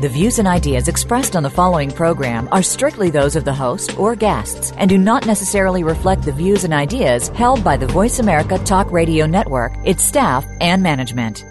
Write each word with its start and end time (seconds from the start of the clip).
The 0.00 0.08
views 0.08 0.38
and 0.38 0.48
ideas 0.48 0.88
expressed 0.88 1.36
on 1.36 1.42
the 1.42 1.50
following 1.50 1.90
program 1.90 2.48
are 2.52 2.62
strictly 2.62 3.10
those 3.10 3.36
of 3.36 3.44
the 3.44 3.52
host 3.52 3.98
or 3.98 4.16
guests 4.16 4.72
and 4.78 4.88
do 4.88 4.96
not 4.96 5.26
necessarily 5.26 5.84
reflect 5.84 6.22
the 6.22 6.32
views 6.32 6.64
and 6.64 6.72
ideas 6.72 7.28
held 7.28 7.62
by 7.62 7.76
the 7.76 7.86
Voice 7.86 8.18
America 8.18 8.56
Talk 8.60 8.90
Radio 8.92 9.26
Network, 9.26 9.74
its 9.84 10.02
staff, 10.02 10.46
and 10.62 10.82
management. 10.82 11.44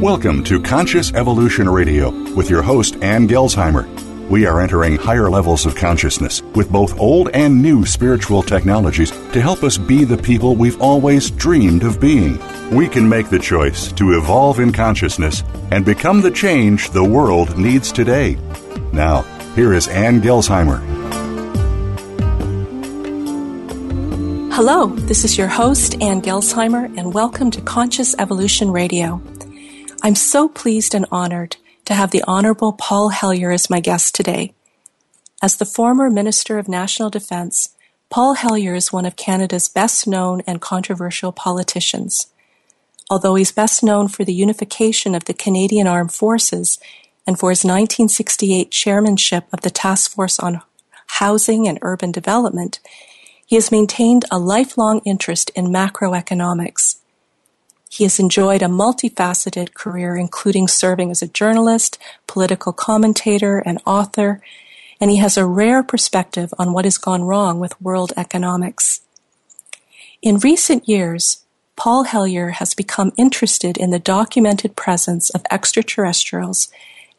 Welcome 0.00 0.44
to 0.44 0.62
Conscious 0.62 1.12
Evolution 1.12 1.68
Radio 1.68 2.10
with 2.36 2.48
your 2.48 2.62
host, 2.62 3.02
Ann 3.02 3.26
Gelsheimer. 3.26 4.05
We 4.28 4.44
are 4.44 4.60
entering 4.60 4.96
higher 4.96 5.30
levels 5.30 5.66
of 5.66 5.76
consciousness 5.76 6.42
with 6.56 6.68
both 6.72 6.98
old 6.98 7.28
and 7.28 7.62
new 7.62 7.86
spiritual 7.86 8.42
technologies 8.42 9.12
to 9.12 9.40
help 9.40 9.62
us 9.62 9.78
be 9.78 10.02
the 10.02 10.16
people 10.16 10.56
we've 10.56 10.82
always 10.82 11.30
dreamed 11.30 11.84
of 11.84 12.00
being. 12.00 12.40
We 12.76 12.88
can 12.88 13.08
make 13.08 13.30
the 13.30 13.38
choice 13.38 13.92
to 13.92 14.18
evolve 14.18 14.58
in 14.58 14.72
consciousness 14.72 15.44
and 15.70 15.84
become 15.84 16.22
the 16.22 16.32
change 16.32 16.90
the 16.90 17.04
world 17.04 17.56
needs 17.56 17.92
today. 17.92 18.36
Now, 18.92 19.22
here 19.54 19.72
is 19.72 19.86
Ann 19.86 20.20
Gelsheimer. 20.20 20.80
Hello, 24.52 24.88
this 24.88 25.24
is 25.24 25.38
your 25.38 25.46
host, 25.46 26.02
Ann 26.02 26.20
Gelsheimer, 26.20 26.86
and 26.98 27.14
welcome 27.14 27.52
to 27.52 27.60
Conscious 27.60 28.16
Evolution 28.18 28.72
Radio. 28.72 29.22
I'm 30.02 30.16
so 30.16 30.48
pleased 30.48 30.96
and 30.96 31.06
honored 31.12 31.56
to 31.86 31.94
have 31.94 32.10
the 32.10 32.22
Honorable 32.26 32.72
Paul 32.72 33.08
Hellyer 33.08 33.50
as 33.50 33.70
my 33.70 33.80
guest 33.80 34.14
today. 34.14 34.52
As 35.42 35.56
the 35.56 35.64
former 35.64 36.10
Minister 36.10 36.58
of 36.58 36.68
National 36.68 37.10
Defence, 37.10 37.70
Paul 38.10 38.34
Hellyer 38.34 38.74
is 38.74 38.92
one 38.92 39.06
of 39.06 39.16
Canada's 39.16 39.68
best 39.68 40.06
known 40.06 40.42
and 40.46 40.60
controversial 40.60 41.32
politicians. 41.32 42.26
Although 43.08 43.36
he's 43.36 43.52
best 43.52 43.82
known 43.82 44.08
for 44.08 44.24
the 44.24 44.34
unification 44.34 45.14
of 45.14 45.24
the 45.24 45.34
Canadian 45.34 45.86
Armed 45.86 46.12
Forces 46.12 46.78
and 47.26 47.38
for 47.38 47.50
his 47.50 47.64
1968 47.64 48.70
chairmanship 48.70 49.44
of 49.52 49.60
the 49.60 49.70
Task 49.70 50.10
Force 50.10 50.38
on 50.38 50.62
Housing 51.06 51.68
and 51.68 51.78
Urban 51.82 52.10
Development, 52.10 52.80
he 53.46 53.54
has 53.54 53.70
maintained 53.70 54.24
a 54.30 54.38
lifelong 54.38 55.00
interest 55.04 55.50
in 55.54 55.66
macroeconomics. 55.66 56.95
He 57.88 58.04
has 58.04 58.18
enjoyed 58.18 58.62
a 58.62 58.66
multifaceted 58.66 59.74
career, 59.74 60.16
including 60.16 60.68
serving 60.68 61.10
as 61.10 61.22
a 61.22 61.28
journalist, 61.28 61.98
political 62.26 62.72
commentator, 62.72 63.58
and 63.58 63.80
author, 63.86 64.42
and 65.00 65.10
he 65.10 65.18
has 65.18 65.36
a 65.36 65.46
rare 65.46 65.82
perspective 65.82 66.52
on 66.58 66.72
what 66.72 66.84
has 66.84 66.98
gone 66.98 67.22
wrong 67.22 67.60
with 67.60 67.80
world 67.80 68.12
economics. 68.16 69.00
In 70.22 70.38
recent 70.38 70.88
years, 70.88 71.44
Paul 71.76 72.04
Hellyer 72.04 72.50
has 72.50 72.74
become 72.74 73.12
interested 73.16 73.76
in 73.76 73.90
the 73.90 73.98
documented 73.98 74.76
presence 74.76 75.28
of 75.30 75.44
extraterrestrials 75.50 76.68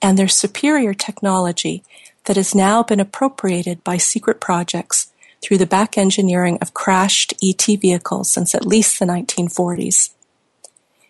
and 0.01 0.17
their 0.17 0.27
superior 0.27 0.93
technology 0.93 1.83
that 2.25 2.35
has 2.35 2.55
now 2.55 2.83
been 2.83 2.99
appropriated 2.99 3.83
by 3.83 3.97
secret 3.97 4.41
projects 4.41 5.11
through 5.41 5.59
the 5.59 5.65
back 5.65 5.97
engineering 5.97 6.57
of 6.61 6.73
crashed 6.73 7.33
ET 7.43 7.63
vehicles 7.79 8.31
since 8.31 8.53
at 8.55 8.65
least 8.65 8.99
the 8.99 9.05
1940s. 9.05 10.09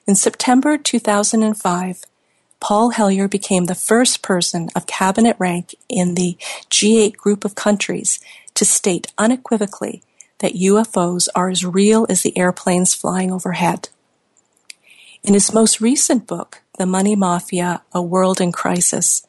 In 0.08 0.16
September 0.16 0.78
2005, 0.78 2.04
Paul 2.62 2.90
Hellyer 2.92 3.28
became 3.28 3.66
the 3.66 3.76
first 3.76 4.22
person 4.22 4.70
of 4.73 4.88
cabinet 4.88 5.36
rank 5.38 5.76
in 5.90 6.16
the 6.16 6.38
G8 6.70 7.18
group 7.18 7.44
of 7.44 7.56
countries 7.56 8.22
to 8.54 8.64
state 8.64 9.12
unequivocally 9.17 10.02
that 10.40 10.54
UFOs 10.54 11.28
are 11.36 11.50
as 11.50 11.66
real 11.66 12.06
as 12.08 12.22
the 12.22 12.38
airplanes 12.38 12.96
flying 12.96 13.34
overhead. 13.34 13.90
In 15.23 15.34
his 15.34 15.54
most 15.54 15.82
recent 15.82 16.26
book, 16.26 16.62
The 16.78 16.86
Money 16.86 17.17
Mafia, 17.17 17.82
A 17.92 18.02
World 18.02 18.40
in 18.40 18.54
Crisis, 18.54 19.28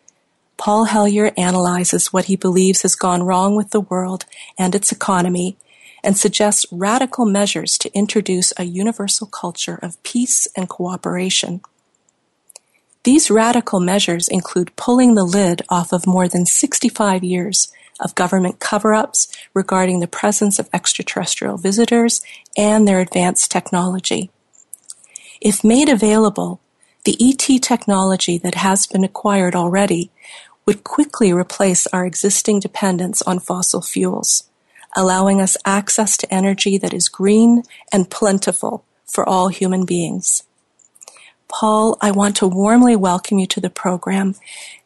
Paul 0.57 0.85
Hellyer 0.85 1.33
analyzes 1.37 2.13
what 2.13 2.27
he 2.27 2.37
believes 2.37 2.83
has 2.83 2.95
gone 2.95 3.25
wrong 3.25 3.57
with 3.57 3.71
the 3.71 3.81
world 3.81 4.27
and 4.57 4.77
its 4.77 4.93
economy 4.93 5.57
and 6.09 6.17
suggests 6.17 6.65
radical 6.73 7.27
measures 7.27 7.77
to 7.77 7.93
introduce 7.93 8.51
a 8.57 8.65
universal 8.65 9.27
culture 9.27 9.79
of 9.83 10.03
peace 10.05 10.49
and 10.57 10.67
cooperation. 10.67 11.61
These 13.03 13.31
radical 13.31 13.79
measures 13.79 14.27
include 14.27 14.75
pulling 14.75 15.17
the 15.17 15.25
lid 15.25 15.61
off 15.69 15.93
of 15.93 16.07
more 16.07 16.27
than 16.27 16.47
65 16.47 17.23
years 17.23 17.71
of 18.01 18.15
government 18.15 18.59
cover-ups 18.59 19.29
regarding 19.53 20.01
the 20.01 20.09
presence 20.09 20.59
of 20.59 20.71
extraterrestrial 20.73 21.59
visitors 21.59 22.23
and 22.57 22.89
their 22.89 23.01
advanced 23.01 23.51
technology. 23.51 24.31
If 25.43 25.63
made 25.63 25.91
available, 25.91 26.63
the 27.05 27.19
ET 27.21 27.61
technology 27.61 28.39
that 28.39 28.55
has 28.55 28.87
been 28.87 29.05
acquired 29.05 29.55
already 29.55 30.11
would 30.65 30.85
quickly 30.85 31.35
replace 31.35 31.87
our 31.89 32.07
existing 32.07 32.61
dependence 32.61 33.21
on 33.21 33.41
fossil 33.41 33.83
fuels 33.83 34.45
allowing 34.97 35.41
us 35.41 35.57
access 35.65 36.17
to 36.17 36.35
energy 36.35 36.79
that 36.79 36.95
is 36.95 37.09
green 37.09 37.63
and 37.93 38.11
plentiful 38.11 38.85
for 39.05 39.29
all 39.29 39.49
human 39.49 39.85
beings. 39.85 40.45
Paul, 41.49 41.97
I 42.01 42.11
want 42.11 42.37
to 42.37 42.47
warmly 42.47 42.95
welcome 42.95 43.39
you 43.39 43.47
to 43.47 43.61
the 43.61 43.71
program 43.71 44.35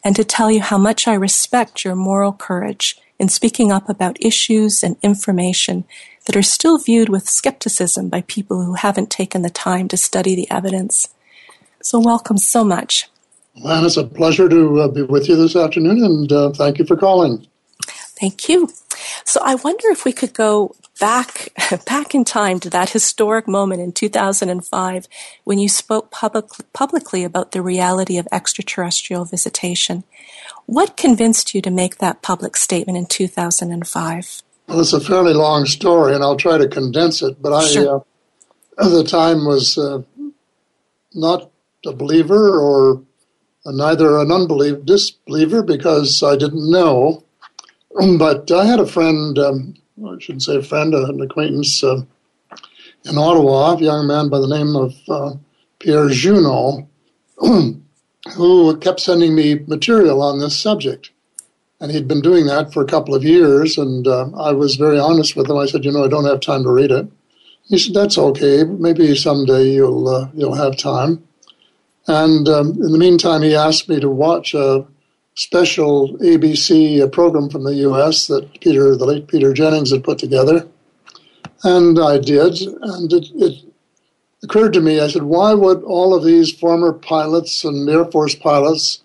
and 0.05 0.15
to 0.15 0.25
tell 0.25 0.51
you 0.51 0.61
how 0.61 0.79
much 0.79 1.09
I 1.09 1.15
respect 1.15 1.85
your 1.85 1.97
moral 1.97 2.33
courage 2.33 2.99
in 3.19 3.29
speaking 3.29 3.73
up 3.73 3.89
about 3.89 4.25
issues 4.25 4.83
and 4.83 4.97
information 5.03 5.85
that 6.27 6.37
are 6.37 6.43
still 6.43 6.79
viewed 6.79 7.09
with 7.09 7.29
skepticism 7.29 8.09
by 8.09 8.23
people 8.23 8.65
who 8.65 8.75
haven't 8.75 9.11
taken 9.11 9.43
the 9.43 9.51
time 9.51 9.89
to 9.89 9.97
study 9.97 10.35
the 10.37 10.51
evidence. 10.51 11.09
So, 11.83 11.99
welcome 11.99 12.39
so 12.39 12.63
much. 12.65 13.09
Well, 13.63 13.85
it's 13.85 13.97
a 13.97 14.05
pleasure 14.05 14.49
to 14.49 14.81
uh, 14.81 14.89
be 14.89 15.03
with 15.03 15.29
you 15.29 15.37
this 15.37 15.57
afternoon, 15.57 16.03
and 16.03 16.33
uh, 16.33 16.51
thank 16.51 16.79
you 16.79 16.87
for 16.87 16.97
calling. 16.97 17.47
Thank 18.23 18.49
you. 18.49 18.69
So 19.25 19.41
I 19.43 19.57
wonder 19.57 19.89
if 19.89 20.05
we 20.05 20.13
could 20.13 20.33
go 20.33 20.77
back 21.01 21.49
back 21.87 22.15
in 22.15 22.25
time 22.25 22.61
to 22.61 22.71
that 22.71 22.91
historic 22.91 23.49
moment 23.49 23.81
in 23.81 23.91
2005 23.91 25.09
when 25.43 25.59
you 25.59 25.69
spoke 25.69 26.13
public, 26.13 26.45
publicly 26.73 27.25
about 27.25 27.51
the 27.51 27.61
reality 27.61 28.19
of 28.19 28.29
extraterrestrial 28.31 29.25
visitation. 29.25 30.05
What 30.67 30.97
convinced 30.97 31.53
you 31.53 31.61
to 31.63 31.71
make 31.73 31.99
that 31.99 32.23
public 32.23 32.57
statement 32.57 32.97
in 32.97 33.07
2005? 33.07 34.43
Well, 34.69 34.81
it's 34.81 34.93
a 34.93 35.01
fairly 35.01 35.35
long 35.35 35.67
story, 35.67 36.15
and 36.15 36.23
I'll 36.23 36.37
try 36.37 36.59
to 36.59 36.69
condense 36.69 37.23
it. 37.23 37.43
But 37.43 37.53
I, 37.53 37.65
sure. 37.67 38.05
uh, 38.79 38.85
at 38.87 38.91
the 38.91 39.03
time, 39.03 39.45
was 39.45 39.77
uh, 39.77 40.03
not 41.13 41.51
a 41.85 41.93
believer 41.93 42.61
or 42.61 43.03
neither 43.67 44.17
an 44.21 44.31
unbeliever, 44.31 44.81
disbeliever, 44.81 45.65
because 45.65 46.23
I 46.23 46.37
didn't 46.37 46.71
know. 46.71 47.25
But 48.19 48.51
I 48.51 48.65
had 48.65 48.81
a 48.81 48.87
friend, 48.87 49.39
um, 49.39 49.75
I 50.07 50.19
shouldn't 50.19 50.43
say 50.43 50.57
a 50.57 50.63
friend, 50.63 50.95
an 50.95 51.21
acquaintance 51.21 51.85
uh, 51.85 52.03
in 53.05 53.19
Ottawa, 53.19 53.75
a 53.75 53.81
young 53.81 54.07
man 54.07 54.29
by 54.29 54.39
the 54.39 54.49
name 54.49 54.77
of 54.77 54.95
uh, 55.09 55.35
Pierre 55.79 56.09
Junot, 56.09 56.87
who 58.35 58.77
kept 58.79 59.01
sending 59.01 59.35
me 59.35 59.61
material 59.67 60.23
on 60.23 60.39
this 60.39 60.59
subject. 60.59 61.11
And 61.81 61.91
he'd 61.91 62.09
been 62.09 62.23
doing 62.23 62.47
that 62.47 62.73
for 62.73 62.83
a 62.83 62.87
couple 62.87 63.15
of 63.15 63.25
years, 63.25 63.77
and 63.77 64.07
uh, 64.07 64.31
I 64.39 64.53
was 64.53 64.77
very 64.77 64.99
honest 64.99 65.35
with 65.35 65.51
him. 65.51 65.57
I 65.57 65.67
said, 65.67 65.85
"You 65.85 65.91
know, 65.91 66.05
I 66.05 66.09
don't 66.09 66.27
have 66.27 66.41
time 66.41 66.63
to 66.63 66.71
read 66.71 66.93
it." 66.93 67.09
He 67.65 67.77
said, 67.77 67.93
"That's 67.93 68.17
okay. 68.17 68.63
Maybe 68.63 69.17
someday 69.17 69.73
you'll 69.73 70.07
uh, 70.07 70.29
you'll 70.33 70.55
have 70.55 70.77
time." 70.77 71.25
And 72.07 72.49
um, 72.49 72.71
in 72.81 72.93
the 72.93 72.99
meantime, 72.99 73.43
he 73.43 73.57
asked 73.57 73.89
me 73.89 73.99
to 73.99 74.09
watch 74.09 74.55
a 74.55 74.87
special 75.35 76.17
ABC 76.19 77.11
program 77.13 77.49
from 77.49 77.65
the 77.65 77.75
U.S. 77.77 78.27
that 78.27 78.61
Peter, 78.61 78.97
the 78.97 79.07
late 79.07 79.29
Peter 79.29 79.53
Jennings, 79.53 79.91
had 79.91 80.05
put 80.05 80.19
together, 80.19 80.69
and 81.65 81.99
I 81.99 82.19
did, 82.19 82.61
and 82.61 83.13
it, 83.13 83.29
it 83.35 83.65
occurred 84.43 84.73
to 84.75 84.81
me. 84.81 85.01
I 85.01 85.09
said, 85.09 85.23
why 85.23 85.55
would 85.55 85.83
all 85.85 86.15
of 86.15 86.25
these 86.25 86.53
former 86.53 86.93
pilots 86.93 87.65
and 87.65 87.89
Air 87.89 88.05
Force 88.07 88.35
pilots 88.35 89.03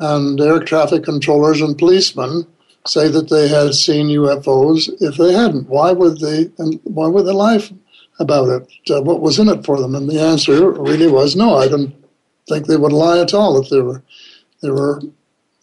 and 0.00 0.40
air 0.40 0.58
traffic 0.58 1.04
controllers 1.04 1.60
and 1.60 1.78
policemen 1.78 2.46
say 2.84 3.08
that 3.08 3.30
they 3.30 3.48
had 3.48 3.74
seen 3.74 4.08
UFOs 4.08 4.90
if 5.00 5.16
they 5.16 5.32
hadn't? 5.32 5.68
Why 5.68 5.92
would 5.92 6.20
they? 6.20 6.50
And 6.58 6.80
why 6.84 7.06
would 7.06 7.26
they 7.26 7.32
lie 7.32 7.60
about 8.18 8.48
it? 8.48 8.90
Uh, 8.90 9.02
what 9.02 9.20
was 9.20 9.38
in 9.38 9.48
it 9.48 9.64
for 9.64 9.80
them? 9.80 9.94
And 9.94 10.08
the 10.08 10.20
answer 10.20 10.70
really 10.72 11.06
was 11.06 11.36
no. 11.36 11.56
I 11.56 11.68
don't 11.68 11.94
think 12.48 12.66
they 12.66 12.76
would 12.76 12.92
lie 12.92 13.20
at 13.20 13.34
all 13.34 13.60
if 13.60 13.70
they 13.70 13.80
were 13.80 14.02
they 14.60 14.70
were 14.70 15.00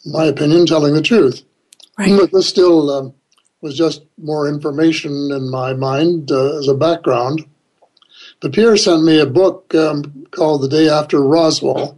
my 0.05 0.25
opinion, 0.25 0.65
telling 0.65 0.93
the 0.93 1.01
truth. 1.01 1.43
Right. 1.97 2.17
But 2.17 2.31
this 2.31 2.47
still 2.47 2.89
um, 2.89 3.13
was 3.61 3.77
just 3.77 4.03
more 4.17 4.47
information 4.47 5.31
in 5.31 5.49
my 5.49 5.73
mind 5.73 6.31
uh, 6.31 6.57
as 6.57 6.67
a 6.67 6.73
background. 6.73 7.45
But 8.41 8.53
Pierre 8.53 8.77
sent 8.77 9.03
me 9.03 9.19
a 9.19 9.25
book 9.25 9.73
um, 9.75 10.25
called 10.31 10.61
The 10.61 10.69
Day 10.69 10.87
After 10.87 11.21
Roswell, 11.21 11.97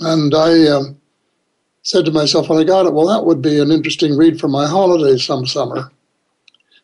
and 0.00 0.34
I 0.34 0.66
um, 0.68 0.98
said 1.82 2.04
to 2.06 2.10
myself 2.10 2.48
when 2.48 2.58
I 2.58 2.64
got 2.64 2.86
it, 2.86 2.94
well, 2.94 3.06
that 3.06 3.26
would 3.26 3.42
be 3.42 3.60
an 3.60 3.70
interesting 3.70 4.16
read 4.16 4.40
for 4.40 4.48
my 4.48 4.66
holidays 4.66 5.24
some 5.24 5.46
summer. 5.46 5.90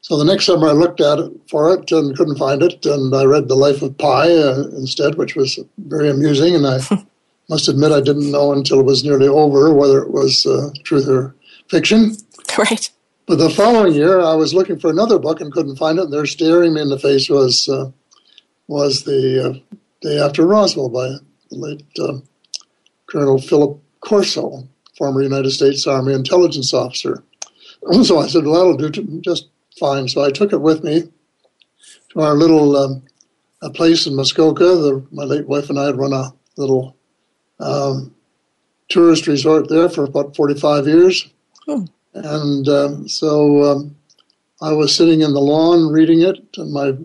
So 0.03 0.19
the 0.19 0.25
next 0.25 0.45
summer 0.45 0.69
I 0.69 0.73
looked 0.73 1.01
at 1.01 1.19
it 1.19 1.33
for 1.49 1.73
it 1.73 1.91
and 1.91 2.15
couldn't 2.15 2.37
find 2.37 2.63
it, 2.63 2.85
and 2.85 3.15
I 3.15 3.25
read 3.25 3.49
The 3.49 3.55
Life 3.55 3.81
of 3.81 3.97
Pi 3.97 4.33
uh, 4.33 4.65
instead, 4.77 5.15
which 5.15 5.35
was 5.35 5.59
very 5.79 6.11
amusing. 6.11 6.55
And 6.55 6.67
I 6.67 6.81
must 7.49 7.69
admit 7.69 7.93
I 7.93 8.01
didn't 8.01 8.31
know 8.31 8.53
until 8.53 8.81
it 8.81 8.87
was 8.87 9.05
nearly 9.05 9.29
over 9.29 9.73
whether 9.75 10.03
it 10.03 10.11
was 10.11 10.47
uh, 10.47 10.71
truth 10.85 11.09
or 11.09 11.35
fiction. 11.69 12.17
Right. 12.57 12.89
But 13.27 13.39
the 13.39 13.51
following 13.51 13.95
year, 13.95 14.21
I 14.21 14.35
was 14.35 14.55
looking 14.55 14.79
for 14.79 14.91
another 14.91 15.19
book 15.19 15.41
and 15.41 15.53
couldn't 15.53 15.77
find 15.77 15.99
it. 15.99 16.05
And 16.05 16.13
there, 16.13 16.27
staring 16.27 16.75
me 16.75 16.83
in 16.83 16.91
the 16.91 16.99
face, 16.99 17.29
was 17.29 17.69
uh, 17.69 17.91
was 18.69 19.03
the 19.03 19.45
uh, 19.45 19.77
Day 20.03 20.21
After 20.21 20.47
Roswell 20.47 20.89
by 20.89 21.09
the 21.09 21.57
late 21.57 21.85
uh, 21.99 22.19
Colonel 23.07 23.41
Philip 23.41 23.81
Corso, 24.01 24.69
former 24.97 25.23
United 25.23 25.51
States 25.51 25.87
Army 25.87 26.13
intelligence 26.13 26.73
officer. 26.73 27.25
So 28.05 28.19
I 28.19 28.29
said, 28.29 28.45
well, 28.45 28.55
that'll 28.55 28.91
do 28.91 29.21
just 29.21 29.49
fine. 29.79 30.09
So 30.09 30.25
I 30.25 30.31
took 30.31 30.53
it 30.53 30.61
with 30.61 30.85
me 30.85 31.11
to 32.11 32.21
our 32.21 32.35
little 32.35 32.77
um, 32.77 33.03
a 33.61 33.71
place 33.71 34.07
in 34.07 34.17
Muskoka. 34.17 34.65
The, 34.65 35.07
my 35.11 35.25
late 35.25 35.47
wife 35.47 35.69
and 35.71 35.79
I 35.79 35.87
had 35.87 35.97
run 35.97 36.13
a 36.13 36.33
little 36.57 36.97
um, 37.61 38.15
tourist 38.89 39.27
resort 39.27 39.69
there 39.69 39.89
for 39.89 40.05
about 40.05 40.37
45 40.37 40.87
years. 40.87 41.29
Hmm. 41.67 41.85
And 42.15 42.69
um, 42.69 43.09
so 43.09 43.65
um, 43.65 43.97
I 44.63 44.73
was 44.73 44.95
sitting 44.95 45.23
in 45.23 45.33
the 45.33 45.41
lawn 45.41 45.93
reading 45.93 46.23
it, 46.23 46.39
and 46.57 46.73
my 46.73 46.97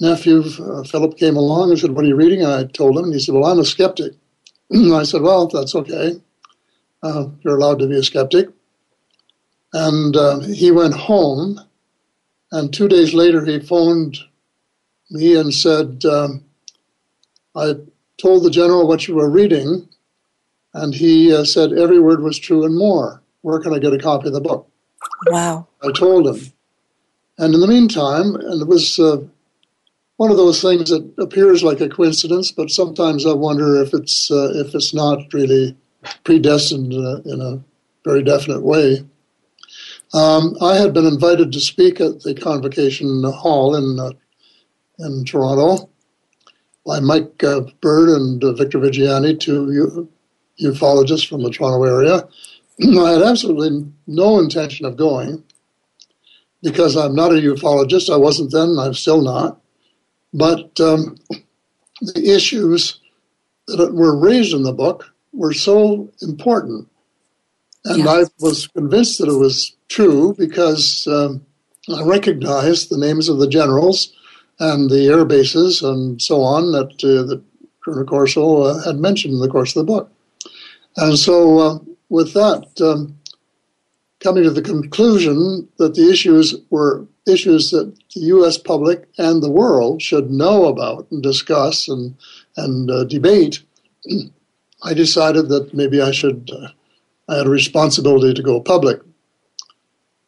nephew, 0.00 0.42
uh, 0.60 0.82
Philip, 0.84 1.18
came 1.18 1.36
along 1.36 1.70
and 1.70 1.78
said, 1.78 1.90
What 1.90 2.04
are 2.04 2.08
you 2.08 2.16
reading? 2.16 2.42
And 2.42 2.52
I 2.52 2.64
told 2.64 2.96
him, 2.96 3.04
and 3.04 3.14
he 3.14 3.20
said, 3.20 3.34
Well, 3.34 3.44
I'm 3.44 3.58
a 3.58 3.64
skeptic. 3.64 4.14
I 4.72 5.02
said, 5.02 5.22
Well, 5.22 5.48
that's 5.48 5.74
okay. 5.74 6.20
Uh, 7.02 7.26
you're 7.42 7.56
allowed 7.56 7.80
to 7.80 7.86
be 7.86 7.98
a 7.98 8.02
skeptic. 8.02 8.48
And 9.74 10.16
uh, 10.16 10.40
he 10.40 10.70
went 10.70 10.94
home, 10.94 11.60
and 12.50 12.72
two 12.72 12.88
days 12.88 13.12
later 13.12 13.44
he 13.44 13.58
phoned 13.58 14.18
me 15.10 15.36
and 15.36 15.52
said, 15.52 16.04
um, 16.04 16.44
I 17.54 17.74
told 18.18 18.44
the 18.44 18.50
general 18.50 18.86
what 18.86 19.06
you 19.08 19.14
were 19.14 19.30
reading, 19.30 19.88
and 20.72 20.94
he 20.94 21.34
uh, 21.34 21.44
said 21.44 21.72
every 21.72 22.00
word 22.00 22.22
was 22.22 22.38
true 22.38 22.64
and 22.64 22.76
more. 22.76 23.22
Where 23.42 23.60
can 23.60 23.74
I 23.74 23.78
get 23.78 23.92
a 23.92 23.98
copy 23.98 24.28
of 24.28 24.34
the 24.34 24.40
book? 24.40 24.68
Wow. 25.26 25.66
I 25.82 25.92
told 25.92 26.26
him. 26.26 26.52
And 27.38 27.54
in 27.54 27.60
the 27.60 27.66
meantime, 27.66 28.36
and 28.36 28.62
it 28.62 28.68
was 28.68 28.98
uh, 28.98 29.18
one 30.16 30.30
of 30.30 30.36
those 30.36 30.62
things 30.62 30.90
that 30.90 31.12
appears 31.18 31.62
like 31.62 31.80
a 31.80 31.88
coincidence, 31.88 32.52
but 32.52 32.70
sometimes 32.70 33.26
I 33.26 33.32
wonder 33.32 33.82
if 33.82 33.92
it's 33.92 34.30
uh, 34.30 34.52
if 34.54 34.74
it's 34.74 34.94
not 34.94 35.32
really 35.32 35.76
predestined 36.22 36.92
in 36.92 37.04
a, 37.04 37.32
in 37.32 37.40
a 37.40 37.62
very 38.04 38.22
definite 38.22 38.62
way. 38.62 39.04
Um, 40.12 40.56
I 40.60 40.76
had 40.76 40.94
been 40.94 41.06
invited 41.06 41.50
to 41.52 41.60
speak 41.60 42.00
at 42.00 42.20
the 42.20 42.34
Convocation 42.34 43.24
Hall 43.24 43.74
in 43.74 43.98
uh, 43.98 44.12
in 45.00 45.24
Toronto 45.24 45.90
by 46.86 47.00
Mike 47.00 47.38
Bird 47.38 48.08
and 48.08 48.42
uh, 48.42 48.52
Victor 48.52 48.78
Viggiani, 48.78 49.38
two 49.38 50.08
ufologists 50.60 51.28
from 51.28 51.42
the 51.42 51.50
Toronto 51.50 51.82
area. 51.84 52.28
I 53.00 53.12
had 53.12 53.22
absolutely 53.22 53.90
no 54.06 54.38
intention 54.38 54.86
of 54.86 54.96
going 54.96 55.42
because 56.62 56.96
I'm 56.96 57.14
not 57.14 57.32
a 57.32 57.36
ufologist. 57.36 58.12
I 58.12 58.16
wasn't 58.16 58.52
then, 58.52 58.70
and 58.70 58.80
I'm 58.80 58.94
still 58.94 59.22
not. 59.22 59.60
But 60.32 60.78
um, 60.80 61.16
the 62.00 62.34
issues 62.34 63.00
that 63.66 63.94
were 63.94 64.16
raised 64.16 64.54
in 64.54 64.62
the 64.62 64.72
book 64.72 65.14
were 65.32 65.52
so 65.52 66.10
important. 66.20 66.88
And 67.84 68.04
yes. 68.04 68.08
I 68.08 68.24
was 68.44 68.66
convinced 68.68 69.18
that 69.18 69.28
it 69.28 69.38
was 69.38 69.76
true 69.88 70.34
because 70.38 71.06
um, 71.06 71.44
I 71.94 72.02
recognized 72.02 72.90
the 72.90 72.98
names 72.98 73.28
of 73.28 73.38
the 73.38 73.48
generals 73.48 74.12
and 74.58 74.90
the 74.90 75.06
air 75.06 75.24
bases 75.24 75.82
and 75.82 76.20
so 76.20 76.40
on 76.42 76.72
that, 76.72 76.92
uh, 77.04 77.26
that 77.26 77.42
Colonel 77.84 78.04
Corso 78.04 78.62
uh, 78.62 78.84
had 78.84 78.96
mentioned 78.96 79.34
in 79.34 79.40
the 79.40 79.48
course 79.48 79.76
of 79.76 79.86
the 79.86 79.92
book. 79.92 80.10
And 80.96 81.18
so, 81.18 81.58
uh, 81.58 81.78
with 82.08 82.34
that, 82.34 82.66
um, 82.80 83.18
coming 84.20 84.44
to 84.44 84.50
the 84.50 84.62
conclusion 84.62 85.68
that 85.76 85.94
the 85.94 86.10
issues 86.10 86.54
were 86.70 87.06
issues 87.26 87.70
that 87.70 87.94
the 88.14 88.20
U.S. 88.20 88.58
public 88.58 89.08
and 89.18 89.42
the 89.42 89.50
world 89.50 90.02
should 90.02 90.30
know 90.30 90.66
about 90.66 91.10
and 91.10 91.22
discuss 91.22 91.88
and 91.88 92.14
and 92.56 92.90
uh, 92.90 93.04
debate, 93.04 93.62
I 94.82 94.94
decided 94.94 95.48
that 95.48 95.74
maybe 95.74 96.00
I 96.00 96.10
should. 96.10 96.50
Uh, 96.52 96.68
I 97.26 97.38
had 97.38 97.46
a 97.46 97.50
responsibility 97.50 98.34
to 98.34 98.42
go 98.42 98.60
public. 98.60 99.00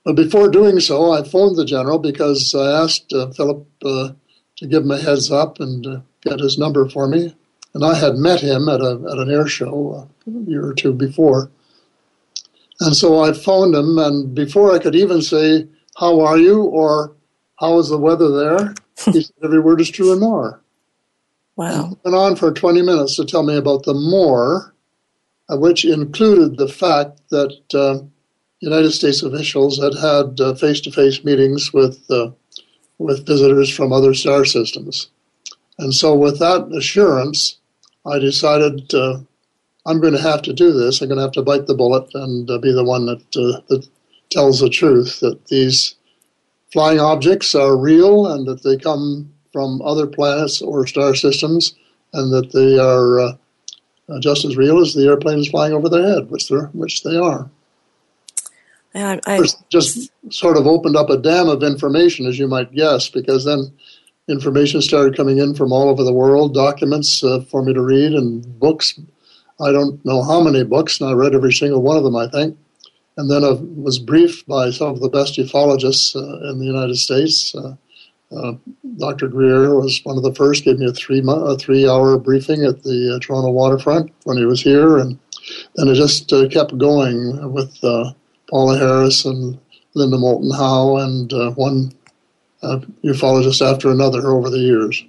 But 0.06 0.14
before 0.14 0.48
doing 0.48 0.78
so, 0.78 1.10
I 1.10 1.24
phoned 1.24 1.56
the 1.56 1.64
general 1.64 1.98
because 1.98 2.54
I 2.54 2.80
asked 2.80 3.12
uh, 3.12 3.28
Philip 3.32 3.66
uh, 3.84 4.10
to 4.54 4.66
give 4.68 4.84
him 4.84 4.92
a 4.92 5.00
heads 5.00 5.32
up 5.32 5.58
and 5.58 5.84
uh, 5.84 6.00
get 6.22 6.38
his 6.38 6.56
number 6.56 6.88
for 6.88 7.08
me. 7.08 7.34
And 7.74 7.84
I 7.84 7.96
had 7.96 8.14
met 8.14 8.40
him 8.40 8.68
at, 8.68 8.80
a, 8.80 9.04
at 9.10 9.18
an 9.18 9.28
air 9.28 9.48
show 9.48 10.08
uh, 10.28 10.30
a 10.30 10.44
year 10.48 10.64
or 10.64 10.74
two 10.74 10.92
before. 10.92 11.50
And 12.78 12.94
so 12.94 13.20
I 13.20 13.32
phoned 13.32 13.74
him, 13.74 13.98
and 13.98 14.32
before 14.32 14.72
I 14.72 14.78
could 14.78 14.94
even 14.94 15.22
say, 15.22 15.66
How 15.98 16.20
are 16.20 16.38
you? 16.38 16.62
or 16.62 17.16
How 17.58 17.80
is 17.80 17.88
the 17.88 17.98
weather 17.98 18.30
there? 18.30 18.74
he 19.12 19.22
said, 19.22 19.34
Every 19.42 19.58
word 19.58 19.80
is 19.80 19.90
true 19.90 20.12
and 20.12 20.20
more. 20.20 20.62
Wow. 21.56 21.96
And 22.04 22.12
went 22.12 22.16
on 22.16 22.36
for 22.36 22.52
20 22.52 22.80
minutes 22.80 23.16
to 23.16 23.24
tell 23.24 23.42
me 23.42 23.56
about 23.56 23.82
the 23.82 23.94
more, 23.94 24.72
uh, 25.50 25.56
which 25.56 25.84
included 25.84 26.58
the 26.58 26.68
fact 26.68 27.22
that 27.30 27.58
uh, 27.74 28.06
United 28.60 28.90
States 28.92 29.22
officials 29.22 29.78
had 29.80 29.94
had 29.94 30.58
face 30.58 30.80
to 30.80 30.90
face 30.90 31.24
meetings 31.24 31.72
with, 31.72 32.02
uh, 32.10 32.30
with 32.98 33.26
visitors 33.26 33.68
from 33.68 33.92
other 33.92 34.14
star 34.14 34.44
systems. 34.44 35.08
And 35.78 35.94
so, 35.94 36.14
with 36.14 36.38
that 36.38 36.72
assurance, 36.72 37.58
I 38.06 38.18
decided 38.18 38.94
uh, 38.94 39.18
I'm 39.86 40.00
going 40.00 40.14
to 40.14 40.20
have 40.20 40.42
to 40.42 40.52
do 40.52 40.72
this. 40.72 41.00
I'm 41.00 41.08
going 41.08 41.18
to 41.18 41.22
have 41.22 41.32
to 41.32 41.42
bite 41.42 41.66
the 41.66 41.74
bullet 41.74 42.08
and 42.14 42.50
uh, 42.50 42.58
be 42.58 42.72
the 42.72 42.84
one 42.84 43.06
that, 43.06 43.36
uh, 43.36 43.60
that 43.68 43.86
tells 44.30 44.60
the 44.60 44.70
truth 44.70 45.20
that 45.20 45.46
these 45.46 45.94
flying 46.72 46.98
objects 46.98 47.54
are 47.54 47.76
real 47.76 48.26
and 48.26 48.46
that 48.46 48.62
they 48.62 48.76
come 48.76 49.32
from 49.52 49.80
other 49.82 50.06
planets 50.06 50.60
or 50.60 50.86
star 50.86 51.14
systems 51.14 51.75
and 52.12 52.32
that 52.32 52.52
they 52.52 52.78
are 52.78 53.20
uh, 53.20 53.32
uh, 54.08 54.20
just 54.20 54.44
as 54.44 54.56
real 54.56 54.80
as 54.80 54.94
the 54.94 55.06
airplanes 55.06 55.48
flying 55.48 55.72
over 55.72 55.88
their 55.88 56.06
head, 56.06 56.30
which, 56.30 56.50
which 56.72 57.02
they 57.02 57.16
are. 57.16 57.50
I, 58.96 59.20
I, 59.26 59.40
just 59.68 60.10
sort 60.30 60.56
of 60.56 60.66
opened 60.66 60.96
up 60.96 61.10
a 61.10 61.18
dam 61.18 61.48
of 61.48 61.62
information, 61.62 62.26
as 62.26 62.38
you 62.38 62.48
might 62.48 62.72
guess, 62.72 63.08
because 63.08 63.44
then 63.44 63.70
information 64.28 64.80
started 64.80 65.16
coming 65.16 65.38
in 65.38 65.54
from 65.54 65.72
all 65.72 65.88
over 65.88 66.02
the 66.02 66.12
world, 66.12 66.54
documents 66.54 67.22
uh, 67.22 67.40
for 67.50 67.62
me 67.62 67.74
to 67.74 67.82
read, 67.82 68.12
and 68.12 68.58
books 68.58 68.98
I 69.60 69.72
don't 69.72 70.04
know 70.04 70.22
how 70.22 70.40
many 70.40 70.64
books, 70.64 71.00
and 71.00 71.08
I 71.08 71.14
read 71.14 71.34
every 71.34 71.52
single 71.52 71.82
one 71.82 71.96
of 71.96 72.04
them, 72.04 72.16
I 72.16 72.28
think. 72.28 72.58
And 73.16 73.30
then 73.30 73.44
I 73.44 73.52
was 73.52 73.98
briefed 73.98 74.46
by 74.46 74.70
some 74.70 74.88
of 74.88 75.00
the 75.00 75.08
best 75.08 75.38
ufologists 75.38 76.14
uh, 76.14 76.50
in 76.50 76.58
the 76.58 76.66
United 76.66 76.96
States. 76.96 77.54
Uh, 77.54 77.74
uh, 78.36 78.52
Dr. 78.98 79.28
Greer 79.28 79.74
was 79.76 80.00
one 80.04 80.18
of 80.18 80.22
the 80.22 80.34
first, 80.34 80.64
gave 80.64 80.78
me 80.78 80.86
a 80.86 80.92
three 80.92 81.22
a 81.26 81.56
three 81.56 81.88
hour 81.88 82.18
briefing 82.18 82.64
at 82.64 82.82
the 82.82 83.14
uh, 83.14 83.18
Toronto 83.20 83.50
waterfront 83.50 84.12
when 84.24 84.36
he 84.36 84.44
was 84.44 84.60
here, 84.60 84.98
and 84.98 85.18
then 85.76 85.88
it 85.88 85.94
just 85.94 86.30
uh, 86.32 86.48
kept 86.48 86.76
going 86.76 87.52
with 87.52 87.80
Paola 88.48 88.78
Harris 88.78 89.24
and 89.24 89.58
Linda 89.94 90.18
Moulton 90.18 90.50
Howe 90.50 90.96
and 90.96 91.32
one 91.56 91.92
ufologist 92.62 93.64
after 93.64 93.90
another 93.90 94.28
over 94.28 94.50
the 94.50 94.58
years. 94.58 95.04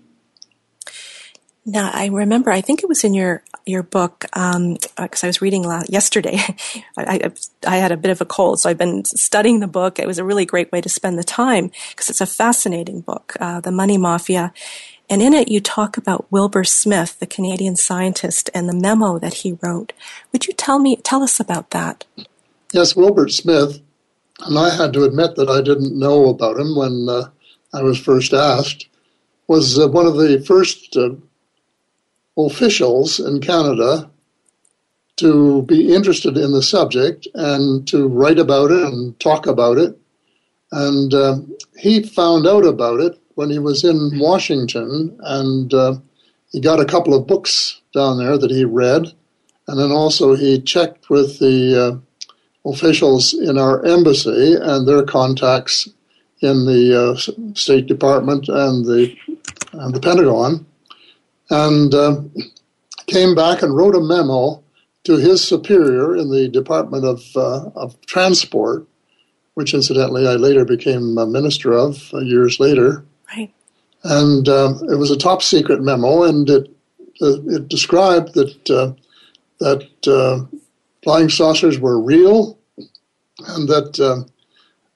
Now, 1.65 1.91
I 1.93 2.05
remember, 2.05 2.49
I 2.49 2.61
think 2.61 2.81
it 2.81 2.87
was 2.87 3.03
in 3.03 3.13
your 3.13 3.43
your 3.65 3.83
book 3.83 4.21
because 4.21 4.55
um, 4.55 4.77
uh, 4.97 5.07
I 5.23 5.27
was 5.27 5.41
reading 5.41 5.63
last, 5.63 5.89
yesterday. 5.89 6.37
I, 6.97 7.19
I, 7.25 7.31
I, 7.67 7.77
had 7.77 7.91
a 7.91 7.97
bit 7.97 8.11
of 8.11 8.21
a 8.21 8.25
cold, 8.25 8.61
so 8.61 8.69
I've 8.69 8.77
been 8.77 9.03
studying 9.03 9.59
the 9.59 9.67
book. 9.67 9.99
It 9.99 10.07
was 10.07 10.17
a 10.17 10.23
really 10.23 10.45
great 10.45 10.71
way 10.71 10.79
to 10.79 10.87
spend 10.87 11.19
the 11.19 11.25
time 11.25 11.71
because 11.89 12.09
it's 12.09 12.21
a 12.21 12.25
fascinating 12.25 13.01
book, 13.01 13.35
uh, 13.41 13.59
The 13.59 13.73
Money 13.73 13.97
Mafia. 13.97 14.53
And 15.09 15.21
in 15.21 15.33
it, 15.33 15.49
you 15.49 15.59
talk 15.59 15.97
about 15.97 16.31
Wilbur 16.31 16.63
Smith, 16.63 17.19
the 17.19 17.27
Canadian 17.27 17.75
scientist, 17.75 18.49
and 18.53 18.69
the 18.69 18.73
memo 18.73 19.19
that 19.19 19.33
he 19.35 19.57
wrote. 19.61 19.91
Would 20.31 20.47
you 20.47 20.53
tell 20.53 20.79
me, 20.79 20.95
tell 20.95 21.21
us 21.21 21.37
about 21.37 21.71
that? 21.71 22.05
Yes, 22.73 22.95
Wilbert 22.95 23.31
Smith. 23.31 23.81
And 24.41 24.57
I 24.57 24.75
had 24.75 24.93
to 24.93 25.03
admit 25.03 25.35
that 25.35 25.49
I 25.49 25.61
didn't 25.61 25.97
know 25.99 26.29
about 26.29 26.59
him 26.59 26.75
when 26.75 27.07
uh, 27.09 27.29
I 27.73 27.83
was 27.83 27.99
first 27.99 28.33
asked. 28.33 28.87
Was 29.47 29.79
uh, 29.79 29.87
one 29.89 30.05
of 30.07 30.17
the 30.17 30.41
first 30.45 30.97
uh, 30.97 31.11
officials 32.37 33.19
in 33.19 33.41
Canada 33.41 34.09
to 35.17 35.63
be 35.63 35.93
interested 35.93 36.37
in 36.37 36.53
the 36.53 36.63
subject 36.63 37.27
and 37.35 37.87
to 37.87 38.07
write 38.07 38.39
about 38.39 38.71
it 38.71 38.83
and 38.83 39.19
talk 39.19 39.47
about 39.47 39.77
it 39.77 39.97
And 40.71 41.13
uh, 41.13 41.39
he 41.77 42.03
found 42.03 42.47
out 42.47 42.65
about 42.65 42.99
it 43.01 43.19
when 43.35 43.49
he 43.49 43.59
was 43.59 43.83
in 43.83 44.19
Washington, 44.19 45.17
and 45.21 45.73
uh, 45.73 45.95
he 46.51 46.61
got 46.61 46.79
a 46.81 46.85
couple 46.85 47.13
of 47.13 47.27
books 47.27 47.81
down 47.93 48.19
there 48.19 48.37
that 48.37 48.51
he 48.51 48.65
read. 48.65 49.13
And 49.67 49.79
then 49.79 49.91
also 49.91 50.35
he 50.35 50.61
checked 50.61 51.09
with 51.09 51.39
the 51.39 51.75
uh, 51.77 51.97
officials 52.67 53.33
in 53.33 53.57
our 53.57 53.83
embassy 53.85 54.55
and 54.59 54.87
their 54.87 55.03
contacts 55.03 55.87
in 56.41 56.65
the 56.65 56.93
uh, 56.93 57.53
State 57.53 57.87
Department 57.87 58.47
and 58.47 58.85
the, 58.85 59.15
and 59.73 59.93
the 59.93 59.99
Pentagon, 59.99 60.65
and 61.49 61.93
uh, 61.93 62.21
came 63.07 63.33
back 63.33 63.61
and 63.61 63.75
wrote 63.75 63.95
a 63.95 64.01
memo 64.01 64.61
to 65.05 65.17
his 65.17 65.43
superior 65.43 66.15
in 66.15 66.29
the 66.29 66.47
Department 66.49 67.05
of, 67.05 67.23
uh, 67.35 67.69
of 67.75 67.99
Transport, 68.05 68.85
which 69.55 69.73
incidentally 69.73 70.27
I 70.27 70.33
later 70.33 70.65
became 70.65 71.17
a 71.17 71.25
minister 71.25 71.73
of 71.73 72.13
uh, 72.13 72.19
years 72.19 72.59
later. 72.59 73.03
Right. 73.35 73.51
And 74.03 74.47
uh, 74.47 74.75
it 74.91 74.99
was 74.99 75.09
a 75.09 75.17
top 75.17 75.41
secret 75.41 75.81
memo, 75.81 76.23
and 76.23 76.47
it 76.49 76.71
uh, 77.21 77.41
it 77.47 77.67
described 77.67 78.33
that 78.35 78.69
uh, 78.69 78.93
that 79.59 80.07
uh, 80.07 80.45
flying 81.03 81.29
saucers 81.29 81.79
were 81.79 81.99
real, 81.99 82.56
and 83.45 83.67
that 83.67 83.93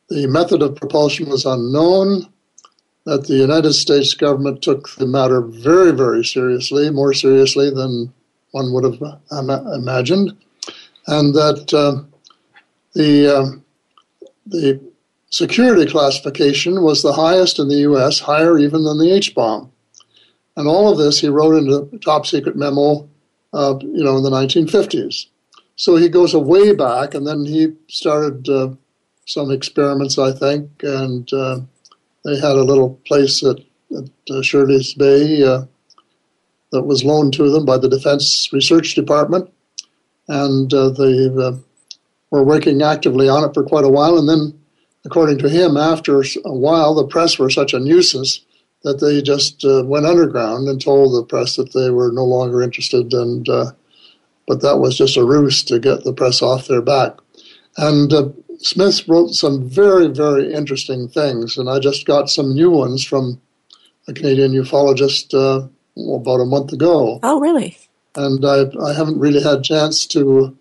the 0.09 0.27
method 0.27 0.61
of 0.61 0.75
propulsion 0.75 1.29
was 1.29 1.45
unknown. 1.45 2.27
That 3.05 3.25
the 3.25 3.35
United 3.35 3.73
States 3.73 4.13
government 4.13 4.61
took 4.61 4.95
the 4.95 5.07
matter 5.07 5.41
very, 5.41 5.91
very 5.91 6.23
seriously, 6.23 6.91
more 6.91 7.13
seriously 7.13 7.71
than 7.71 8.13
one 8.51 8.71
would 8.73 8.83
have 8.83 9.19
imagined, 9.73 10.37
and 11.07 11.33
that 11.33 11.73
uh, 11.73 12.03
the 12.93 13.35
uh, 13.35 13.45
the 14.45 14.79
security 15.29 15.89
classification 15.89 16.83
was 16.83 17.01
the 17.01 17.13
highest 17.13 17.57
in 17.57 17.69
the 17.69 17.79
U.S., 17.89 18.19
higher 18.19 18.59
even 18.59 18.83
than 18.83 18.97
the 18.97 19.11
H 19.11 19.33
bomb. 19.33 19.71
And 20.57 20.67
all 20.67 20.91
of 20.91 20.97
this 20.97 21.19
he 21.19 21.29
wrote 21.29 21.55
in 21.55 21.71
a 21.71 21.97
top 21.99 22.25
secret 22.27 22.55
memo, 22.55 23.09
uh, 23.53 23.75
you 23.81 24.03
know, 24.03 24.17
in 24.17 24.23
the 24.23 24.29
1950s. 24.29 25.27
So 25.81 25.95
he 25.95 26.09
goes 26.09 26.35
way 26.35 26.75
back, 26.75 27.15
and 27.15 27.25
then 27.25 27.43
he 27.43 27.73
started 27.87 28.47
uh, 28.47 28.75
some 29.25 29.49
experiments, 29.49 30.19
I 30.19 30.31
think, 30.31 30.69
and 30.83 31.27
uh, 31.33 31.61
they 32.23 32.35
had 32.35 32.55
a 32.55 32.63
little 32.63 33.01
place 33.07 33.43
at, 33.43 33.57
at 33.97 34.07
uh, 34.29 34.43
Shirley's 34.43 34.93
Bay 34.93 35.43
uh, 35.43 35.65
that 36.71 36.83
was 36.83 37.03
loaned 37.03 37.33
to 37.33 37.49
them 37.49 37.65
by 37.65 37.79
the 37.79 37.89
Defense 37.89 38.53
Research 38.53 38.93
Department, 38.93 39.51
and 40.27 40.71
uh, 40.71 40.89
they 40.89 41.25
uh, 41.29 41.53
were 42.29 42.43
working 42.43 42.83
actively 42.83 43.27
on 43.27 43.43
it 43.43 43.55
for 43.55 43.63
quite 43.63 43.83
a 43.83 43.89
while. 43.89 44.19
And 44.19 44.29
then, 44.29 44.61
according 45.03 45.39
to 45.39 45.49
him, 45.49 45.77
after 45.77 46.21
a 46.21 46.53
while, 46.53 46.93
the 46.93 47.07
press 47.07 47.39
were 47.39 47.49
such 47.49 47.73
a 47.73 47.79
nuisance 47.79 48.45
that 48.83 48.99
they 48.99 49.23
just 49.23 49.63
went 49.65 50.05
underground 50.05 50.67
and 50.67 50.79
told 50.79 51.15
the 51.15 51.25
press 51.25 51.55
that 51.55 51.73
they 51.73 51.89
were 51.89 52.11
no 52.11 52.23
longer 52.23 52.61
interested. 52.61 53.11
And 53.13 53.47
but 54.47 54.61
that 54.61 54.77
was 54.77 54.97
just 54.97 55.17
a 55.17 55.25
ruse 55.25 55.63
to 55.63 55.79
get 55.79 56.03
the 56.03 56.13
press 56.13 56.41
off 56.41 56.67
their 56.67 56.81
back. 56.81 57.17
And 57.77 58.11
uh, 58.11 58.29
Smith 58.59 59.07
wrote 59.07 59.31
some 59.31 59.67
very, 59.67 60.07
very 60.07 60.53
interesting 60.53 61.07
things, 61.07 61.57
and 61.57 61.69
I 61.69 61.79
just 61.79 62.05
got 62.05 62.29
some 62.29 62.53
new 62.53 62.69
ones 62.69 63.03
from 63.03 63.41
a 64.07 64.13
Canadian 64.13 64.51
ufologist 64.51 65.33
uh, 65.33 65.67
about 66.15 66.41
a 66.41 66.45
month 66.45 66.73
ago. 66.73 67.19
Oh, 67.23 67.39
really? 67.39 67.77
And 68.15 68.45
I, 68.45 68.65
I 68.83 68.93
haven't 68.93 69.19
really 69.19 69.41
had 69.41 69.59
a 69.59 69.63
chance 69.63 70.05
to 70.07 70.57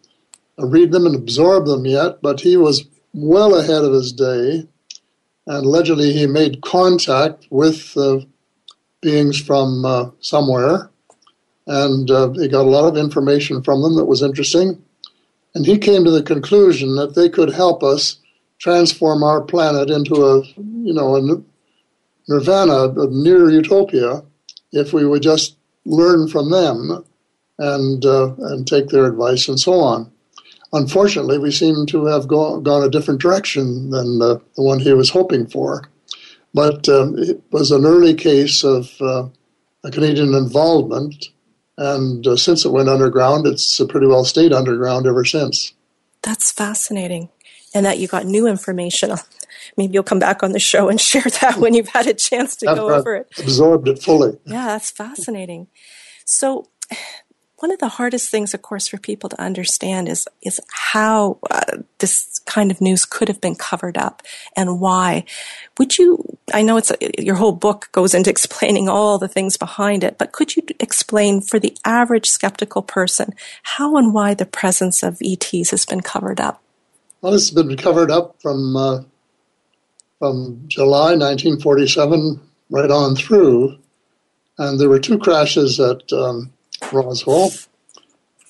uh, 0.58 0.66
read 0.66 0.92
them 0.92 1.06
and 1.06 1.14
absorb 1.14 1.66
them 1.66 1.84
yet, 1.84 2.22
but 2.22 2.40
he 2.40 2.56
was 2.56 2.86
well 3.12 3.54
ahead 3.58 3.84
of 3.84 3.92
his 3.92 4.12
day. 4.12 4.66
And 5.46 5.66
allegedly, 5.66 6.12
he 6.12 6.26
made 6.26 6.62
contact 6.62 7.48
with 7.50 7.96
uh, 7.96 8.20
beings 9.00 9.40
from 9.40 9.84
uh, 9.84 10.10
somewhere, 10.20 10.89
and 11.66 12.10
uh, 12.10 12.30
he 12.32 12.48
got 12.48 12.66
a 12.66 12.70
lot 12.70 12.88
of 12.88 12.96
information 12.96 13.62
from 13.62 13.82
them 13.82 13.96
that 13.96 14.06
was 14.06 14.22
interesting. 14.22 14.82
And 15.54 15.66
he 15.66 15.78
came 15.78 16.04
to 16.04 16.10
the 16.10 16.22
conclusion 16.22 16.96
that 16.96 17.14
they 17.14 17.28
could 17.28 17.52
help 17.52 17.82
us 17.82 18.18
transform 18.58 19.22
our 19.22 19.40
planet 19.40 19.90
into 19.90 20.24
a, 20.24 20.42
you 20.56 20.92
know, 20.92 21.16
a 21.16 21.42
nirvana, 22.28 22.90
a 22.90 23.08
near 23.10 23.50
utopia, 23.50 24.22
if 24.72 24.92
we 24.92 25.06
would 25.06 25.22
just 25.22 25.56
learn 25.84 26.28
from 26.28 26.50
them 26.50 27.04
and 27.58 28.04
uh, 28.04 28.34
and 28.38 28.66
take 28.66 28.88
their 28.88 29.06
advice 29.06 29.48
and 29.48 29.58
so 29.58 29.74
on. 29.74 30.10
Unfortunately, 30.72 31.38
we 31.38 31.50
seem 31.50 31.84
to 31.86 32.06
have 32.06 32.28
gone, 32.28 32.62
gone 32.62 32.84
a 32.84 32.90
different 32.90 33.20
direction 33.20 33.90
than 33.90 34.22
uh, 34.22 34.34
the 34.54 34.62
one 34.62 34.78
he 34.78 34.92
was 34.92 35.10
hoping 35.10 35.46
for. 35.46 35.82
But 36.54 36.88
um, 36.88 37.18
it 37.18 37.42
was 37.50 37.70
an 37.72 37.84
early 37.84 38.14
case 38.14 38.62
of 38.62 38.90
uh, 39.00 39.28
a 39.82 39.90
Canadian 39.90 40.34
involvement, 40.34 41.28
and 41.80 42.24
uh, 42.26 42.36
since 42.36 42.64
it 42.64 42.70
went 42.70 42.88
underground, 42.88 43.46
it's 43.46 43.80
pretty 43.88 44.06
well 44.06 44.24
stayed 44.24 44.52
underground 44.52 45.06
ever 45.06 45.24
since. 45.24 45.72
That's 46.22 46.52
fascinating, 46.52 47.30
and 47.74 47.84
that 47.84 47.98
you 47.98 48.06
got 48.06 48.26
new 48.26 48.46
information 48.46 49.10
maybe 49.76 49.94
you'll 49.94 50.02
come 50.02 50.18
back 50.18 50.42
on 50.42 50.52
the 50.52 50.58
show 50.58 50.88
and 50.88 51.00
share 51.10 51.24
that 51.40 51.56
when 51.56 51.74
you've 51.74 51.88
had 51.88 52.06
a 52.06 52.14
chance 52.14 52.56
to 52.56 52.66
go 52.66 52.90
over 52.92 53.16
it. 53.16 53.28
Absorbed 53.38 53.88
it 53.88 54.02
fully. 54.02 54.38
Yeah, 54.44 54.66
that's 54.66 54.90
fascinating. 54.90 55.68
So, 56.24 56.68
one 57.60 57.70
of 57.70 57.78
the 57.78 57.88
hardest 57.88 58.30
things, 58.30 58.54
of 58.54 58.62
course, 58.62 58.88
for 58.88 58.96
people 58.96 59.28
to 59.28 59.40
understand 59.40 60.08
is 60.08 60.26
is 60.42 60.60
how 60.70 61.38
uh, 61.50 61.78
this 61.98 62.40
kind 62.46 62.70
of 62.70 62.80
news 62.80 63.04
could 63.04 63.28
have 63.28 63.40
been 63.40 63.54
covered 63.54 63.98
up 63.98 64.22
and 64.56 64.80
why. 64.80 65.24
Would 65.78 65.98
you? 65.98 66.38
I 66.54 66.62
know 66.62 66.78
it's 66.78 66.90
a, 66.90 66.96
your 67.22 67.34
whole 67.34 67.52
book 67.52 67.90
goes 67.92 68.14
into 68.14 68.30
explaining 68.36 68.88
all 68.88 69.18
the 69.18 69.28
things 69.28 69.58
behind 69.58 70.02
it, 70.02 70.16
but 70.16 70.32
could 70.32 70.56
you 70.56 70.62
explain 70.80 71.42
for 71.42 71.58
the 71.58 71.76
average 71.84 72.26
skeptical 72.26 72.82
person 72.82 73.34
how 73.62 73.96
and 73.96 74.14
why 74.14 74.32
the 74.32 74.46
presence 74.46 75.02
of 75.02 75.18
ETs 75.22 75.70
has 75.70 75.84
been 75.84 76.00
covered 76.00 76.40
up? 76.40 76.62
Well, 77.20 77.34
it's 77.34 77.50
been 77.50 77.76
covered 77.76 78.10
up 78.10 78.40
from 78.40 78.74
uh, 78.74 79.02
from 80.18 80.64
July 80.66 81.12
1947 81.14 82.40
right 82.70 82.90
on 82.90 83.16
through. 83.16 83.76
And 84.56 84.78
there 84.80 84.88
were 84.88 84.98
two 84.98 85.18
crashes 85.18 85.76
that. 85.76 86.10
um, 86.12 86.52
Roswell. 86.92 87.50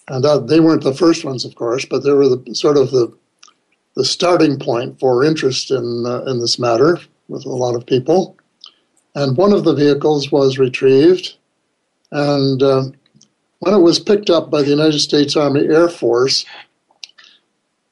And 0.09 0.49
they 0.49 0.61
weren't 0.61 0.83
the 0.83 0.95
first 0.95 1.25
ones, 1.25 1.45
of 1.45 1.55
course, 1.55 1.85
but 1.85 2.03
they 2.03 2.13
were 2.13 2.29
the, 2.29 2.55
sort 2.55 2.77
of 2.77 2.91
the, 2.91 3.17
the 3.95 4.05
starting 4.05 4.59
point 4.59 4.99
for 4.99 5.25
interest 5.25 5.71
in, 5.71 6.05
uh, 6.07 6.23
in 6.25 6.41
this 6.41 6.59
matter 6.59 6.99
with 7.29 7.45
a 7.47 7.51
lot 7.51 7.77
of 7.77 7.87
people. 7.87 8.37
And 9.15 9.37
one 9.37 9.53
of 9.53 9.65
the 9.65 9.75
vehicles 9.75 10.33
was 10.33 10.59
retrieved. 10.59 11.37
And 12.11 12.63
uh, 12.63 12.85
when 13.61 13.75
it 13.75 13.83
was 13.83 14.01
picked 14.01 14.31
up 14.31 14.51
by 14.51 14.63
the 14.63 14.71
United 14.71 14.99
States 14.99 15.37
Army 15.37 15.67
Air 15.67 15.89
Force, 15.89 16.45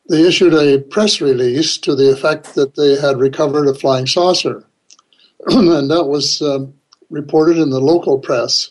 they 0.09 0.27
issued 0.27 0.55
a 0.55 0.81
press 0.81 1.21
release 1.21 1.77
to 1.79 1.95
the 1.95 2.11
effect 2.11 2.55
that 2.55 2.75
they 2.75 2.97
had 3.01 3.21
recovered 3.21 3.69
a 3.69 3.75
flying 3.75 4.07
saucer. 4.07 4.65
and 5.47 5.91
that 5.91 6.07
was 6.07 6.43
um, 6.43 6.75
reported 7.11 7.59
in 7.59 7.71
the 7.71 7.81
local 7.81 8.19
press 8.19 8.71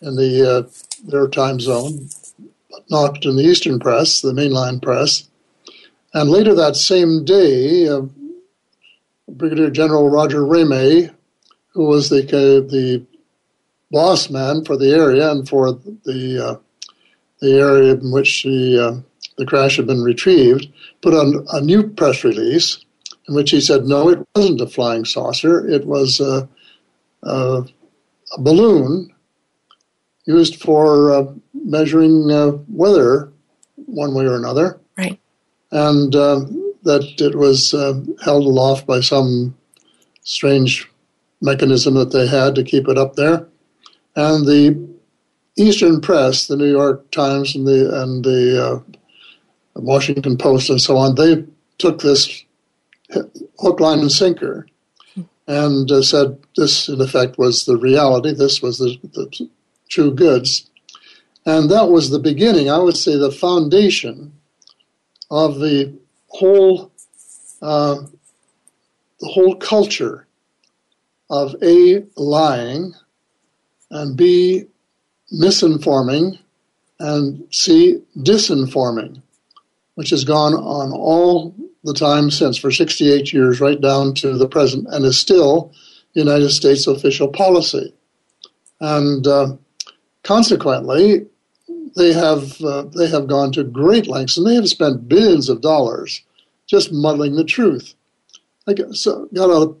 in 0.00 0.16
the 0.16 0.50
uh, 0.50 0.62
their 1.04 1.28
time 1.28 1.60
zone, 1.60 2.08
but 2.70 2.90
not 2.90 3.24
in 3.24 3.36
the 3.36 3.44
eastern 3.44 3.78
press, 3.78 4.20
the 4.20 4.32
mainline 4.32 4.80
press. 4.82 5.28
And 6.14 6.30
later 6.30 6.54
that 6.54 6.76
same 6.76 7.24
day, 7.24 7.88
uh, 7.88 8.02
Brigadier 9.28 9.70
General 9.70 10.08
Roger 10.08 10.40
Ramey, 10.40 11.12
who 11.72 11.84
was 11.86 12.08
the 12.08 12.24
uh, 12.24 12.66
the 12.68 13.04
boss 13.90 14.30
man 14.30 14.64
for 14.64 14.76
the 14.76 14.92
area 14.92 15.30
and 15.30 15.48
for 15.48 15.72
the 15.72 16.44
uh, 16.44 16.56
the 17.40 17.58
area 17.58 17.94
in 17.94 18.10
which 18.12 18.44
the 18.44 18.78
uh, 18.78 19.00
the 19.36 19.46
crash 19.46 19.76
had 19.76 19.86
been 19.86 20.02
retrieved, 20.02 20.68
put 21.02 21.14
on 21.14 21.46
a 21.52 21.60
new 21.60 21.88
press 21.88 22.24
release 22.24 22.84
in 23.28 23.34
which 23.34 23.50
he 23.50 23.60
said, 23.60 23.84
no, 23.84 24.08
it 24.08 24.26
wasn't 24.34 24.60
a 24.60 24.66
flying 24.66 25.04
saucer. 25.04 25.68
It 25.68 25.86
was 25.86 26.20
a, 26.20 26.48
a, 27.22 27.64
a 28.36 28.40
balloon 28.40 29.12
used 30.26 30.60
for 30.60 31.12
uh, 31.12 31.32
measuring 31.54 32.30
uh, 32.30 32.52
weather 32.68 33.32
one 33.76 34.14
way 34.14 34.26
or 34.26 34.36
another. 34.36 34.80
Right. 34.98 35.18
And 35.70 36.14
uh, 36.14 36.40
that 36.82 37.20
it 37.20 37.36
was 37.36 37.74
uh, 37.74 38.00
held 38.22 38.44
aloft 38.44 38.86
by 38.86 39.00
some 39.00 39.56
strange 40.22 40.88
mechanism 41.40 41.94
that 41.94 42.12
they 42.12 42.26
had 42.26 42.54
to 42.54 42.62
keep 42.62 42.88
it 42.88 42.98
up 42.98 43.14
there. 43.14 43.46
And 44.14 44.46
the 44.46 44.88
Eastern 45.56 46.00
press, 46.00 46.46
the 46.46 46.56
New 46.56 46.70
York 46.70 47.10
Times 47.10 47.54
and 47.54 47.66
the 47.66 48.02
and 48.02 48.24
the 48.24 48.64
uh, 48.64 48.80
Washington 49.74 50.36
Post 50.36 50.70
and 50.70 50.80
so 50.80 50.96
on, 50.96 51.14
they 51.14 51.44
took 51.78 52.00
this 52.00 52.44
hook, 53.58 53.80
line, 53.80 54.00
and 54.00 54.12
sinker 54.12 54.66
and 55.46 55.90
uh, 55.90 56.02
said 56.02 56.38
this, 56.56 56.88
in 56.88 57.00
effect, 57.00 57.38
was 57.38 57.64
the 57.64 57.76
reality. 57.76 58.32
This 58.32 58.60
was 58.60 58.78
the, 58.78 58.98
the, 59.02 59.48
true 59.88 60.14
goods. 60.14 60.70
And 61.44 61.70
that 61.70 61.88
was 61.90 62.10
the 62.10 62.18
beginning, 62.18 62.70
I 62.70 62.78
would 62.78 62.96
say, 62.96 63.16
the 63.16 63.30
foundation 63.30 64.32
of 65.30 65.58
the 65.60 65.96
whole 66.28 66.92
uh, 67.62 67.96
the 69.20 69.28
whole 69.28 69.56
culture 69.56 70.26
of 71.30 71.56
A, 71.62 72.04
lying, 72.16 72.94
and 73.90 74.16
B, 74.16 74.66
misinforming, 75.32 76.38
and 77.00 77.42
C, 77.50 78.02
disinforming, 78.18 79.22
which 79.94 80.10
has 80.10 80.24
gone 80.24 80.54
on 80.54 80.92
all 80.92 81.54
the 81.84 81.94
time 81.94 82.30
since 82.30 82.56
for 82.56 82.70
68 82.70 83.32
years, 83.32 83.60
right 83.60 83.80
down 83.80 84.14
to 84.14 84.36
the 84.36 84.48
present, 84.48 84.86
and 84.90 85.04
is 85.04 85.18
still 85.18 85.72
United 86.14 86.50
States 86.50 86.86
official 86.86 87.28
policy. 87.28 87.92
And 88.80 89.26
uh, 89.26 89.56
consequently, 90.26 91.24
they 91.96 92.12
have 92.12 92.60
uh, 92.60 92.82
they 92.94 93.08
have 93.08 93.28
gone 93.28 93.52
to 93.52 93.64
great 93.64 94.06
lengths, 94.08 94.36
and 94.36 94.46
they 94.46 94.56
have 94.56 94.68
spent 94.68 95.08
billions 95.08 95.48
of 95.48 95.60
dollars 95.60 96.22
just 96.66 96.92
muddling 96.92 97.36
the 97.36 97.44
truth. 97.44 97.94
I 98.66 98.74
got 98.74 99.50
a 99.50 99.74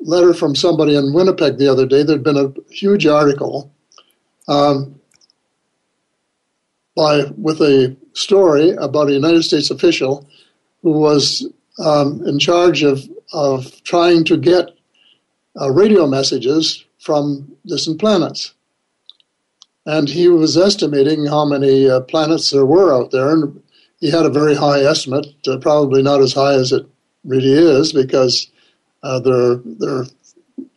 letter 0.00 0.34
from 0.34 0.54
somebody 0.54 0.94
in 0.94 1.14
Winnipeg 1.14 1.56
the 1.56 1.68
other 1.68 1.86
day. 1.86 2.02
There'd 2.02 2.22
been 2.22 2.36
a 2.36 2.52
huge 2.70 3.06
article 3.06 3.72
um, 4.46 5.00
by 6.94 7.24
with 7.36 7.60
a 7.60 7.96
story 8.12 8.70
about 8.72 9.08
a 9.08 9.14
United 9.14 9.42
States 9.42 9.70
official 9.70 10.28
who 10.82 10.92
was 10.92 11.46
um, 11.78 12.22
in 12.26 12.38
charge 12.38 12.82
of 12.82 13.08
of 13.32 13.82
trying 13.84 14.24
to 14.24 14.36
get 14.36 14.70
uh, 15.58 15.70
radio 15.70 16.06
messages 16.06 16.84
from 16.98 17.50
distant 17.64 17.98
planets. 17.98 18.52
And 19.90 20.08
he 20.08 20.28
was 20.28 20.56
estimating 20.56 21.26
how 21.26 21.44
many 21.44 21.90
uh, 21.90 22.00
planets 22.02 22.50
there 22.50 22.64
were 22.64 22.94
out 22.94 23.10
there, 23.10 23.30
and 23.32 23.60
he 23.98 24.08
had 24.08 24.24
a 24.24 24.30
very 24.40 24.54
high 24.54 24.82
estimate, 24.82 25.26
uh, 25.48 25.58
probably 25.58 26.00
not 26.00 26.20
as 26.20 26.32
high 26.32 26.54
as 26.54 26.70
it 26.70 26.86
really 27.24 27.52
is, 27.52 27.92
because 27.92 28.48
uh, 29.02 29.18
there, 29.18 29.56
there 29.80 29.96
are 29.96 30.06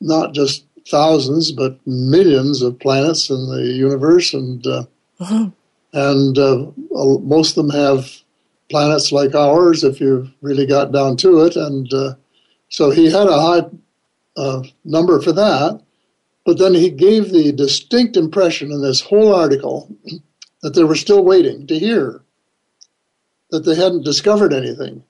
not 0.01 0.34
just 0.34 0.65
thousands, 0.89 1.51
but 1.51 1.77
millions 1.86 2.63
of 2.63 2.79
planets 2.79 3.29
in 3.29 3.41
the 3.51 3.62
universe, 3.88 4.34
and 4.34 4.65
uh, 4.65 4.86
uh-huh. 5.20 5.50
and 5.93 6.39
uh, 6.39 6.72
most 7.36 7.55
of 7.55 7.67
them 7.67 7.70
have 7.70 8.10
planets 8.72 9.12
like 9.12 9.36
ours, 9.36 9.84
if 9.84 10.01
you 10.01 10.27
really 10.41 10.65
got 10.65 10.91
down 10.91 11.17
to 11.17 11.41
it. 11.41 11.55
And 11.55 11.93
uh, 11.93 12.15
so 12.70 12.89
he 12.89 13.12
had 13.12 13.27
a 13.27 13.41
high 13.48 13.65
uh, 14.38 14.63
number 14.84 15.22
for 15.22 15.34
that. 15.34 15.84
But 16.46 16.60
then 16.60 16.74
he 16.74 16.90
gave 16.90 17.32
the 17.32 17.52
distinct 17.52 18.18
impression 18.18 18.72
in 18.72 18.82
this 18.82 19.02
whole 19.02 19.34
article 19.34 19.96
that 20.62 20.74
they 20.74 20.84
were 20.84 20.96
still 20.96 21.24
waiting 21.24 21.68
to 21.68 21.80
hear, 21.80 22.22
that 23.50 23.62
they 23.62 23.76
hadn't 23.76 24.04
discovered 24.04 24.54
anything. 24.54 25.04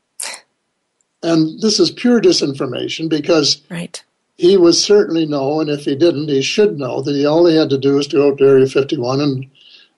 And 1.24 1.62
this 1.62 1.80
is 1.80 1.90
pure 1.90 2.20
disinformation 2.20 3.08
because 3.10 3.62
right. 3.70 4.04
he 4.38 4.58
would 4.58 4.76
certainly 4.76 5.26
know, 5.26 5.62
and 5.62 5.70
if 5.70 5.86
he 5.86 5.96
didn't, 5.96 6.28
he 6.28 6.42
should 6.42 6.78
know 6.78 7.02
that 7.02 7.16
he 7.16 7.26
all 7.26 7.46
he 7.46 7.56
had 7.56 7.70
to 7.70 7.78
do 7.78 7.96
was 7.96 8.08
to 8.08 8.18
go 8.18 8.36
to 8.36 8.44
Area 8.44 8.68
51 8.68 9.22
and, 9.22 9.50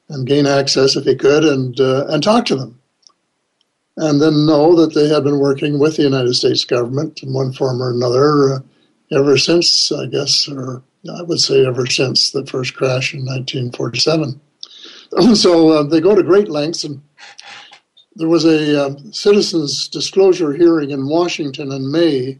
and 0.08 0.28
gain 0.28 0.46
access 0.46 0.96
if 0.96 1.06
he 1.06 1.16
could 1.16 1.44
and, 1.44 1.80
uh, 1.80 2.06
and 2.08 2.22
talk 2.22 2.46
to 2.46 2.56
them. 2.56 2.80
And 3.98 4.22
then 4.22 4.46
know 4.46 4.76
that 4.76 4.94
they 4.94 5.08
had 5.08 5.24
been 5.24 5.40
working 5.40 5.80
with 5.80 5.96
the 5.96 6.04
United 6.04 6.36
States 6.36 6.64
government 6.64 7.24
in 7.24 7.34
one 7.34 7.54
form 7.54 7.82
or 7.82 7.92
another 7.92 8.56
uh, 8.56 8.60
ever 9.12 9.38
since, 9.38 9.92
I 9.92 10.06
guess, 10.06 10.48
or 10.48 10.84
I 11.10 11.22
would 11.22 11.40
say 11.40 11.66
ever 11.66 11.86
since 11.86 12.32
the 12.32 12.46
first 12.46 12.76
crash 12.76 13.14
in 13.14 13.22
1947. 13.22 14.42
so 15.36 15.70
uh, 15.70 15.84
they 15.84 16.02
go 16.02 16.16
to 16.16 16.24
great 16.24 16.50
lengths, 16.50 16.84
and 16.84 17.02
there 18.16 18.28
was 18.28 18.46
a 18.46 18.86
uh, 18.86 18.96
citizens' 19.12 19.88
disclosure 19.88 20.54
hearing 20.54 20.92
in 20.92 21.08
Washington 21.08 21.72
in 21.72 21.92
May 21.92 22.40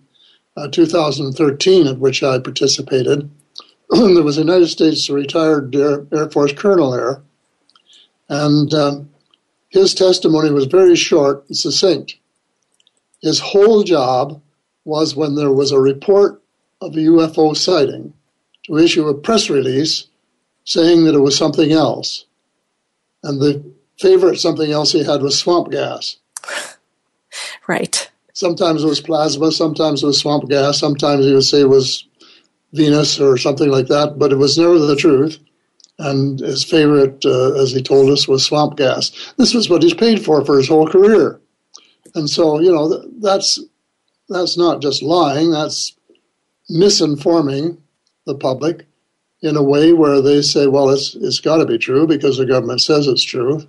uh, 0.58 0.68
2013, 0.70 1.88
at 1.88 2.00
which 2.00 2.24
I 2.24 2.40
participated. 2.40 3.30
there 3.90 4.24
was 4.24 4.38
a 4.38 4.42
United 4.42 4.68
States 4.68 5.10
retired 5.10 5.76
Air, 5.76 6.06
Air 6.12 6.30
Force 6.30 6.54
colonel 6.54 6.92
there, 6.92 7.22
and 8.30 8.74
um, 8.74 9.10
his 9.70 9.94
testimony 9.94 10.52
was 10.52 10.66
very 10.66 10.96
short 10.96 11.46
and 11.48 11.58
succinct. 11.58 12.18
His 13.22 13.40
whole 13.40 13.84
job 13.84 14.42
was 14.86 15.16
when 15.16 15.36
there 15.36 15.52
was 15.52 15.72
a 15.72 15.80
report 15.80 16.42
of 16.82 16.96
a 16.96 17.00
UFO 17.00 17.56
sighting 17.56 18.14
to 18.66 18.78
issue 18.78 19.08
a 19.08 19.14
press 19.14 19.50
release 19.50 20.08
saying 20.64 21.06
that 21.06 21.16
it 21.16 21.20
was 21.20 21.38
something 21.38 21.72
else. 21.72 22.26
And 23.24 23.42
the 23.42 23.64
favorite 24.00 24.40
something 24.40 24.72
else 24.72 24.92
he 24.92 25.04
had 25.04 25.22
was 25.22 25.38
swamp 25.38 25.72
gas. 25.72 26.18
Right. 27.68 28.10
Sometimes 28.34 28.84
it 28.84 28.88
was 28.88 29.02
plasma, 29.02 29.52
sometimes 29.52 30.04
it 30.04 30.06
was 30.06 30.20
swamp 30.20 30.48
gas, 30.48 30.80
sometimes 30.80 31.26
he 31.26 31.34
would 31.34 31.44
say 31.44 31.62
it 31.62 31.70
was 31.70 32.06
Venus 32.74 33.20
or 33.20 33.38
something 33.38 33.70
like 33.70 33.88
that, 33.88 34.20
but 34.20 34.32
it 34.32 34.38
was 34.38 34.58
never 34.58 34.78
the 34.78 34.96
truth. 34.96 35.40
And 35.98 36.40
his 36.40 36.64
favorite, 36.64 37.26
uh, 37.26 37.54
as 37.62 37.72
he 37.72 37.82
told 37.82 38.10
us, 38.10 38.28
was 38.28 38.46
swamp 38.46 38.78
gas. 38.78 39.12
This 39.38 39.54
was 39.54 39.70
what 39.70 39.82
he's 39.82 39.94
paid 39.94 40.24
for 40.24 40.46
for 40.46 40.58
his 40.58 40.68
whole 40.68 40.88
career. 40.88 41.40
And 42.14 42.30
so, 42.30 42.60
you 42.60 42.72
know, 42.72 43.04
that's 43.20 43.60
that's 44.30 44.58
not 44.58 44.82
just 44.82 45.02
lying, 45.02 45.52
that's 45.52 45.96
misinforming 46.70 47.78
the 48.26 48.36
public 48.36 48.86
in 49.42 49.56
a 49.56 49.64
way 49.64 49.94
where 49.94 50.22
they 50.22 50.42
say, 50.42 50.68
well, 50.68 50.90
it's, 50.90 51.16
it's 51.16 51.40
got 51.40 51.58
to 51.58 51.66
be 51.66 51.78
true 51.78 52.08
because 52.08 52.38
the 52.38 52.46
government 52.46 52.82
says 52.82 53.08
it's 53.08 53.24
true, 53.24 53.62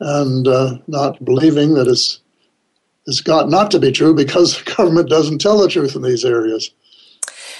and 0.00 0.48
uh, 0.48 0.78
not 0.86 1.24
believing 1.24 1.74
that 1.74 1.86
it's, 1.86 2.20
it's 3.06 3.20
got 3.20 3.48
not 3.48 3.70
to 3.70 3.78
be 3.78 3.92
true 3.92 4.14
because 4.14 4.58
the 4.58 4.74
government 4.76 5.08
doesn't 5.08 5.40
tell 5.40 5.58
the 5.58 5.68
truth 5.68 5.94
in 5.94 6.02
these 6.02 6.24
areas, 6.24 6.70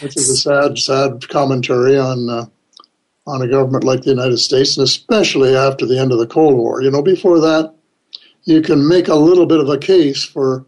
which 0.01 0.17
is 0.17 0.29
a 0.29 0.37
sad, 0.37 0.79
sad 0.79 1.29
commentary 1.29 1.99
on. 1.99 2.29
Uh, 2.29 2.47
on 3.27 3.43
a 3.43 3.49
government 3.49 3.85
like 3.85 4.03
the 4.03 4.11
United 4.11 4.39
States, 4.39 4.77
and 4.77 4.85
especially 4.85 5.55
after 5.55 5.85
the 5.85 5.99
end 5.99 6.13
of 6.13 6.19
the 6.19 6.27
Cold 6.27 6.55
War. 6.55 6.81
You 6.81 6.91
know, 6.91 7.03
before 7.03 7.41
that, 7.41 7.75
you 8.45 8.63
can 8.63 8.87
make 8.87 9.09
a 9.09 9.15
little 9.15 9.47
bit 9.47 9.61
of 9.61 9.69
a 9.69 9.79
case 9.79 10.25
for 10.25 10.65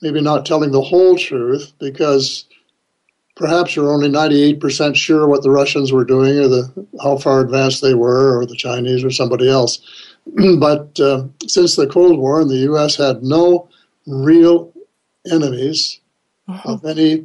maybe 0.00 0.20
not 0.20 0.46
telling 0.46 0.70
the 0.70 0.80
whole 0.80 1.16
truth 1.16 1.72
because 1.78 2.46
perhaps 3.40 3.74
you're 3.74 3.90
only 3.90 4.10
98% 4.10 4.94
sure 4.94 5.26
what 5.26 5.42
the 5.42 5.50
Russians 5.50 5.92
were 5.92 6.04
doing 6.04 6.38
or 6.38 6.46
the, 6.46 6.86
how 7.02 7.16
far 7.16 7.40
advanced 7.40 7.80
they 7.80 7.94
were 7.94 8.38
or 8.38 8.44
the 8.44 8.54
Chinese 8.54 9.02
or 9.02 9.10
somebody 9.10 9.48
else. 9.48 9.80
but 10.58 11.00
uh, 11.00 11.24
since 11.46 11.74
the 11.74 11.86
Cold 11.86 12.18
War 12.18 12.42
and 12.42 12.50
the 12.50 12.58
U.S. 12.68 12.96
had 12.96 13.22
no 13.22 13.68
real 14.06 14.72
enemies 15.30 16.00
uh-huh. 16.48 16.74
of 16.74 16.84
any 16.84 17.24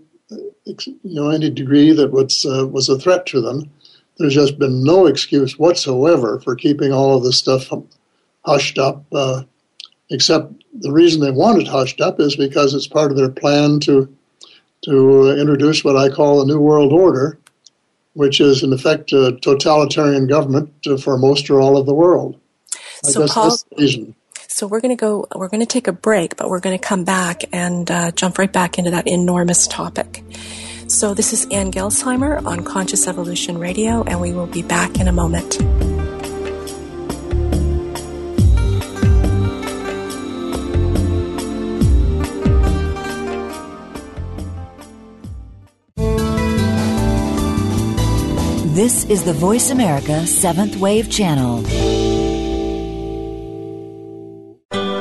you 0.65 0.95
know 1.03 1.29
any 1.29 1.49
degree 1.51 1.91
that 1.91 2.11
was 2.11 2.43
uh, 2.45 2.65
was 2.65 2.89
a 2.89 2.97
threat 2.97 3.25
to 3.27 3.41
them, 3.41 3.69
there's 4.17 4.33
just 4.33 4.57
been 4.57 4.83
no 4.83 5.05
excuse 5.05 5.59
whatsoever 5.59 6.39
for 6.39 6.55
keeping 6.55 6.91
all 6.91 7.17
of 7.17 7.23
this 7.23 7.37
stuff 7.37 7.69
hushed 8.45 8.79
up. 8.79 9.05
Uh, 9.11 9.43
except 10.09 10.53
the 10.73 10.91
reason 10.91 11.21
they 11.21 11.29
want 11.29 11.61
it 11.61 11.67
hushed 11.67 11.99
up 11.99 12.19
is 12.19 12.35
because 12.35 12.73
it's 12.73 12.87
part 12.87 13.11
of 13.11 13.17
their 13.17 13.29
plan 13.29 13.79
to 13.81 14.15
to 14.83 15.31
introduce 15.39 15.83
what 15.83 15.97
I 15.97 16.09
call 16.09 16.41
a 16.41 16.45
New 16.45 16.59
World 16.59 16.91
Order, 16.91 17.39
which 18.13 18.39
is 18.39 18.63
in 18.63 18.73
effect 18.73 19.11
a 19.13 19.37
totalitarian 19.41 20.27
government 20.27 20.71
for 21.01 21.17
most 21.17 21.49
or 21.49 21.59
all 21.59 21.77
of 21.77 21.85
the 21.85 21.93
world. 21.93 22.39
I 23.03 23.11
so, 23.11 23.27
Paul, 23.27 23.57
so 24.55 24.67
we're 24.67 24.79
going 24.79 24.95
to 24.95 24.99
go. 24.99 25.27
We're 25.35 25.49
going 25.49 25.59
to 25.59 25.65
take 25.65 25.87
a 25.87 25.91
break, 25.91 26.37
but 26.37 26.49
we're 26.49 26.61
going 26.61 26.77
to 26.77 26.83
come 26.83 27.03
back 27.03 27.43
and 27.51 27.89
uh, 27.91 28.11
jump 28.11 28.37
right 28.37 28.51
back 28.51 28.77
into 28.77 28.91
that 28.91 29.07
enormous 29.07 29.67
topic. 29.67 30.23
So 30.87 31.13
this 31.13 31.33
is 31.33 31.45
Ann 31.51 31.71
Gelsheimer 31.71 32.45
on 32.45 32.63
Conscious 32.63 33.07
Evolution 33.07 33.57
Radio, 33.57 34.03
and 34.03 34.21
we 34.21 34.33
will 34.33 34.47
be 34.47 34.61
back 34.61 34.99
in 34.99 35.07
a 35.07 35.11
moment. 35.11 35.57
This 48.75 49.05
is 49.05 49.23
the 49.23 49.31
Voice 49.31 49.69
America 49.69 50.27
Seventh 50.27 50.75
Wave 50.75 51.09
Channel. 51.09 51.63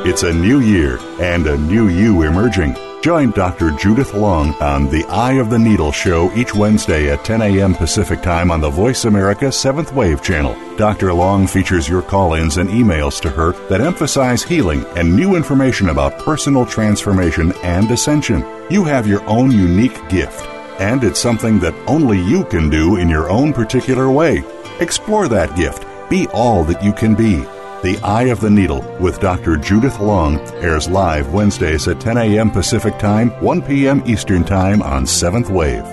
It's 0.06 0.22
a 0.22 0.32
new 0.32 0.60
year 0.60 1.00
and 1.18 1.48
a 1.48 1.58
new 1.58 1.88
you 1.88 2.22
emerging. 2.22 2.76
Join 3.02 3.32
Dr. 3.32 3.72
Judith 3.72 4.14
Long 4.14 4.54
on 4.62 4.88
the 4.90 5.04
Eye 5.06 5.40
of 5.40 5.50
the 5.50 5.58
Needle 5.58 5.90
show 5.90 6.32
each 6.34 6.54
Wednesday 6.54 7.10
at 7.10 7.24
10 7.24 7.42
a.m. 7.42 7.74
Pacific 7.74 8.22
Time 8.22 8.52
on 8.52 8.60
the 8.60 8.70
Voice 8.70 9.06
America 9.06 9.46
7th 9.46 9.92
Wave 9.92 10.22
channel. 10.22 10.54
Dr. 10.76 11.12
Long 11.12 11.48
features 11.48 11.88
your 11.88 12.02
call 12.02 12.34
ins 12.34 12.58
and 12.58 12.70
emails 12.70 13.20
to 13.22 13.28
her 13.28 13.54
that 13.70 13.80
emphasize 13.80 14.44
healing 14.44 14.84
and 14.94 15.16
new 15.16 15.34
information 15.34 15.88
about 15.88 16.20
personal 16.20 16.64
transformation 16.64 17.52
and 17.64 17.90
ascension. 17.90 18.46
You 18.70 18.84
have 18.84 19.08
your 19.08 19.28
own 19.28 19.50
unique 19.50 20.08
gift 20.08 20.48
and 20.80 21.04
it's 21.04 21.20
something 21.20 21.58
that 21.60 21.74
only 21.88 22.20
you 22.20 22.44
can 22.44 22.68
do 22.70 22.96
in 22.96 23.08
your 23.08 23.30
own 23.30 23.52
particular 23.52 24.10
way. 24.10 24.42
Explore 24.80 25.28
that 25.28 25.56
gift. 25.56 25.86
Be 26.10 26.26
all 26.28 26.64
that 26.64 26.82
you 26.82 26.92
can 26.92 27.14
be. 27.14 27.44
The 27.82 28.00
Eye 28.02 28.28
of 28.30 28.40
the 28.40 28.50
Needle 28.50 28.80
with 28.98 29.20
Dr. 29.20 29.56
Judith 29.56 30.00
Long 30.00 30.40
airs 30.62 30.88
live 30.88 31.34
Wednesdays 31.34 31.86
at 31.86 32.00
10 32.00 32.16
a.m. 32.16 32.50
Pacific 32.50 32.98
Time, 32.98 33.28
1 33.42 33.62
p.m. 33.62 34.02
Eastern 34.06 34.42
Time 34.42 34.82
on 34.82 35.06
Seventh 35.06 35.50
Wave. 35.50 35.84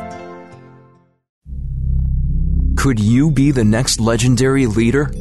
Could 2.78 3.00
you 3.00 3.30
be 3.30 3.52
the 3.52 3.66
next 3.66 4.00
legendary 4.00 4.68
leader? 4.68 5.12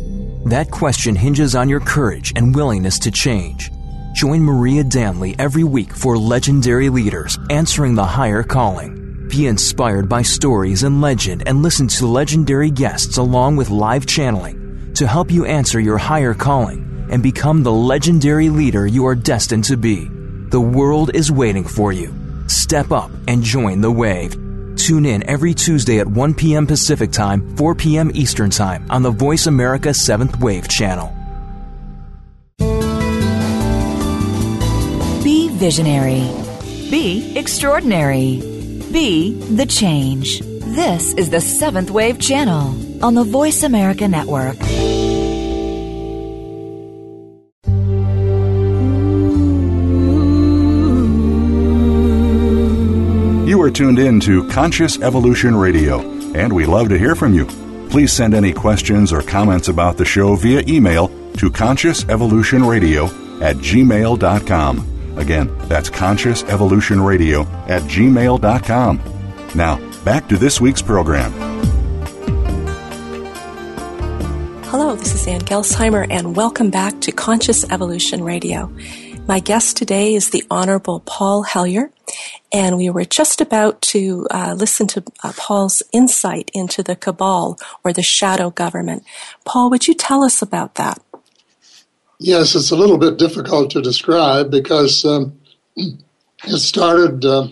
That 0.47 0.71
question 0.71 1.15
hinges 1.15 1.55
on 1.55 1.69
your 1.69 1.81
courage 1.81 2.33
and 2.37 2.55
willingness 2.55 2.99
to 3.01 3.11
change. 3.11 3.71
Join 4.15 4.41
Maria 4.41 4.83
Danley 4.83 5.37
every 5.39 5.65
week 5.65 5.93
for 5.93 6.17
Legendary 6.17 6.89
Leaders 6.89 7.39
Answering 7.51 7.95
the 7.95 8.05
Higher 8.05 8.43
Calling. 8.43 9.00
Be 9.31 9.47
inspired 9.47 10.09
by 10.09 10.23
stories 10.23 10.83
and 10.83 11.01
legend 11.01 11.45
and 11.47 11.63
listen 11.63 11.87
to 11.87 12.07
legendary 12.07 12.69
guests 12.69 13.17
along 13.17 13.55
with 13.55 13.71
live 13.71 14.05
channeling 14.05 14.93
to 14.95 15.07
help 15.07 15.31
you 15.31 15.45
answer 15.45 15.79
your 15.79 15.99
higher 15.99 16.35
calling 16.35 17.07
and 17.13 17.23
become 17.23 17.63
the 17.63 17.73
legendary 17.73 18.49
leader 18.49 18.89
you 18.89 19.07
are 19.07 19.15
destined 19.15 19.63
to 19.65 19.77
be. 19.77 20.09
The 20.49 20.61
world 20.61 21.15
is 21.15 21.31
waiting 21.31 21.63
for 21.63 21.93
you. 21.93 22.13
Step 22.49 22.91
up 22.91 23.13
and 23.29 23.45
join 23.45 23.81
the 23.81 23.93
wave. 23.93 24.33
Tune 24.75 25.07
in 25.07 25.23
every 25.29 25.55
Tuesday 25.55 26.01
at 26.01 26.09
1 26.09 26.35
p.m. 26.35 26.67
Pacific 26.67 27.13
Time, 27.13 27.57
4 27.57 27.77
p.m. 27.77 28.11
Eastern 28.13 28.51
Time 28.51 28.85
on 28.91 29.03
the 29.03 29.13
Voice 29.13 29.47
America 29.47 29.91
7th 29.91 30.41
Wave 30.41 30.67
channel. 30.67 31.15
Be 35.23 35.51
visionary. 35.51 36.29
Be 36.91 37.33
extraordinary. 37.37 38.50
Be 38.93 39.35
the 39.55 39.67
change. 39.67 40.41
This 40.41 41.15
is 41.15 41.31
the 41.31 41.41
Seventh 41.41 41.93
Wave 41.93 42.19
Channel 42.19 43.05
on 43.05 43.15
the 43.15 43.23
Voice 43.23 43.63
America 43.63 44.09
Network. 44.09 44.57
You 53.49 53.61
are 53.63 53.71
tuned 53.71 54.01
in 54.01 54.19
to 54.21 54.49
Conscious 54.49 55.01
Evolution 55.01 55.55
Radio, 55.55 56.01
and 56.35 56.53
we 56.53 56.67
love 56.67 56.89
to 56.89 56.99
hear 56.99 57.15
from 57.15 57.33
you. 57.33 57.47
Please 57.91 58.13
send 58.13 58.35
any 58.35 58.53
questions 58.53 59.13
or 59.13 59.23
comments 59.23 59.69
about 59.69 59.97
the 59.97 60.05
show 60.05 60.35
via 60.35 60.63
email 60.67 61.09
to 61.35 61.51
consciousevolutionradio 61.51 63.41
at 63.41 63.57
gmail.com. 63.57 64.90
Again, 65.17 65.57
that's 65.69 65.91
Conscious 65.91 66.43
Evolution 66.45 67.01
Radio 67.01 67.43
at 67.67 67.83
gmail.com. 67.83 69.01
Now, 69.55 70.05
back 70.05 70.29
to 70.29 70.37
this 70.37 70.61
week's 70.61 70.83
program. 70.83 71.33
Hello, 74.71 74.95
this 74.95 75.15
is 75.15 75.27
Ann 75.27 75.41
Gelsheimer, 75.41 76.07
and 76.09 76.37
welcome 76.37 76.71
back 76.71 77.01
to 77.01 77.11
Conscious 77.11 77.69
Evolution 77.71 78.23
Radio. 78.23 78.73
My 79.27 79.41
guest 79.41 79.77
today 79.77 80.15
is 80.15 80.31
the 80.31 80.45
Honorable 80.51 81.01
Paul 81.01 81.43
Hellyer, 81.43 81.91
and 82.53 82.77
we 82.77 82.91
were 82.91 83.05
just 83.05 83.41
about 83.41 83.81
to 83.83 84.27
uh, 84.31 84.55
listen 84.57 84.87
to 84.89 85.05
uh, 85.23 85.33
Paul's 85.37 85.83
insight 85.93 86.51
into 86.55 86.83
the 86.83 86.97
cabal 86.97 87.59
or 87.85 87.93
the 87.93 88.03
shadow 88.03 88.51
government. 88.51 89.05
Paul, 89.45 89.71
would 89.71 89.87
you 89.87 89.95
tell 89.95 90.25
us 90.25 90.41
about 90.41 90.77
that? 90.77 91.03
Yes, 92.23 92.55
it's 92.55 92.71
a 92.71 92.77
little 92.77 92.99
bit 92.99 93.17
difficult 93.17 93.71
to 93.71 93.81
describe 93.81 94.51
because 94.51 95.07
um, 95.07 95.41
it 95.77 96.59
started 96.59 97.25
uh, 97.25 97.49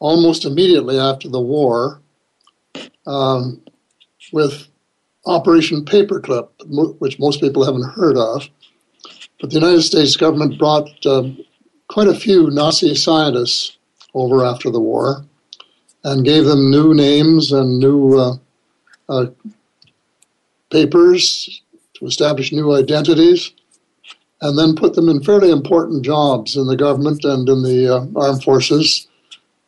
almost 0.00 0.44
immediately 0.44 0.98
after 0.98 1.28
the 1.28 1.40
war 1.40 2.00
um, 3.06 3.62
with 4.32 4.66
Operation 5.24 5.84
Paperclip, 5.84 6.48
which 6.98 7.20
most 7.20 7.40
people 7.40 7.64
haven't 7.64 7.94
heard 7.94 8.16
of. 8.16 8.48
But 9.40 9.50
the 9.50 9.60
United 9.60 9.82
States 9.82 10.16
government 10.16 10.58
brought 10.58 10.88
um, 11.06 11.38
quite 11.88 12.08
a 12.08 12.14
few 12.14 12.50
Nazi 12.50 12.92
scientists 12.96 13.76
over 14.14 14.44
after 14.44 14.68
the 14.68 14.80
war 14.80 15.24
and 16.02 16.24
gave 16.24 16.44
them 16.44 16.72
new 16.72 16.92
names 16.92 17.52
and 17.52 17.78
new 17.78 18.18
uh, 18.18 18.36
uh, 19.08 19.26
papers 20.70 21.62
to 21.94 22.06
establish 22.06 22.50
new 22.50 22.74
identities, 22.74 23.52
and 24.40 24.58
then 24.58 24.74
put 24.74 24.94
them 24.94 25.08
in 25.08 25.22
fairly 25.22 25.50
important 25.50 26.04
jobs 26.04 26.56
in 26.56 26.66
the 26.66 26.76
government 26.76 27.24
and 27.24 27.48
in 27.48 27.62
the 27.62 27.88
uh, 27.88 28.06
armed 28.16 28.42
forces, 28.42 29.08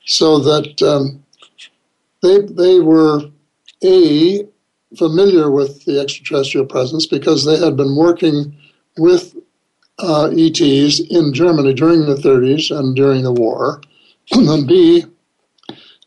so 0.04 0.38
that 0.38 0.82
um, 0.82 1.24
they 2.22 2.40
they 2.40 2.80
were 2.80 3.22
a 3.84 4.46
familiar 4.96 5.50
with 5.50 5.84
the 5.84 6.00
extraterrestrial 6.00 6.66
presence 6.66 7.06
because 7.06 7.44
they 7.44 7.58
had 7.58 7.76
been 7.76 7.94
working 7.96 8.56
with 8.96 9.34
uh, 9.98 10.30
ETs 10.36 11.00
in 11.00 11.34
Germany 11.34 11.74
during 11.74 12.06
the 12.06 12.14
30s 12.14 12.76
and 12.76 12.96
during 12.96 13.22
the 13.22 13.32
war. 13.32 13.82
and 14.32 14.48
then 14.48 14.66
B, 14.66 15.04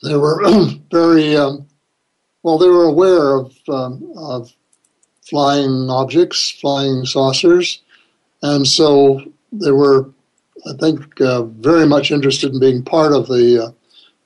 they 0.03 0.15
were 0.15 0.41
very 0.91 1.35
um, 1.35 1.67
well. 2.43 2.57
They 2.57 2.69
were 2.69 2.85
aware 2.85 3.35
of, 3.35 3.55
um, 3.69 4.11
of 4.15 4.53
flying 5.29 5.89
objects, 5.89 6.49
flying 6.49 7.05
saucers, 7.05 7.81
and 8.41 8.67
so 8.67 9.21
they 9.51 9.71
were, 9.71 10.09
I 10.67 10.73
think, 10.79 11.19
uh, 11.21 11.43
very 11.43 11.87
much 11.87 12.11
interested 12.11 12.53
in 12.53 12.59
being 12.59 12.83
part 12.83 13.13
of 13.13 13.27
the 13.27 13.65
uh, 13.65 13.71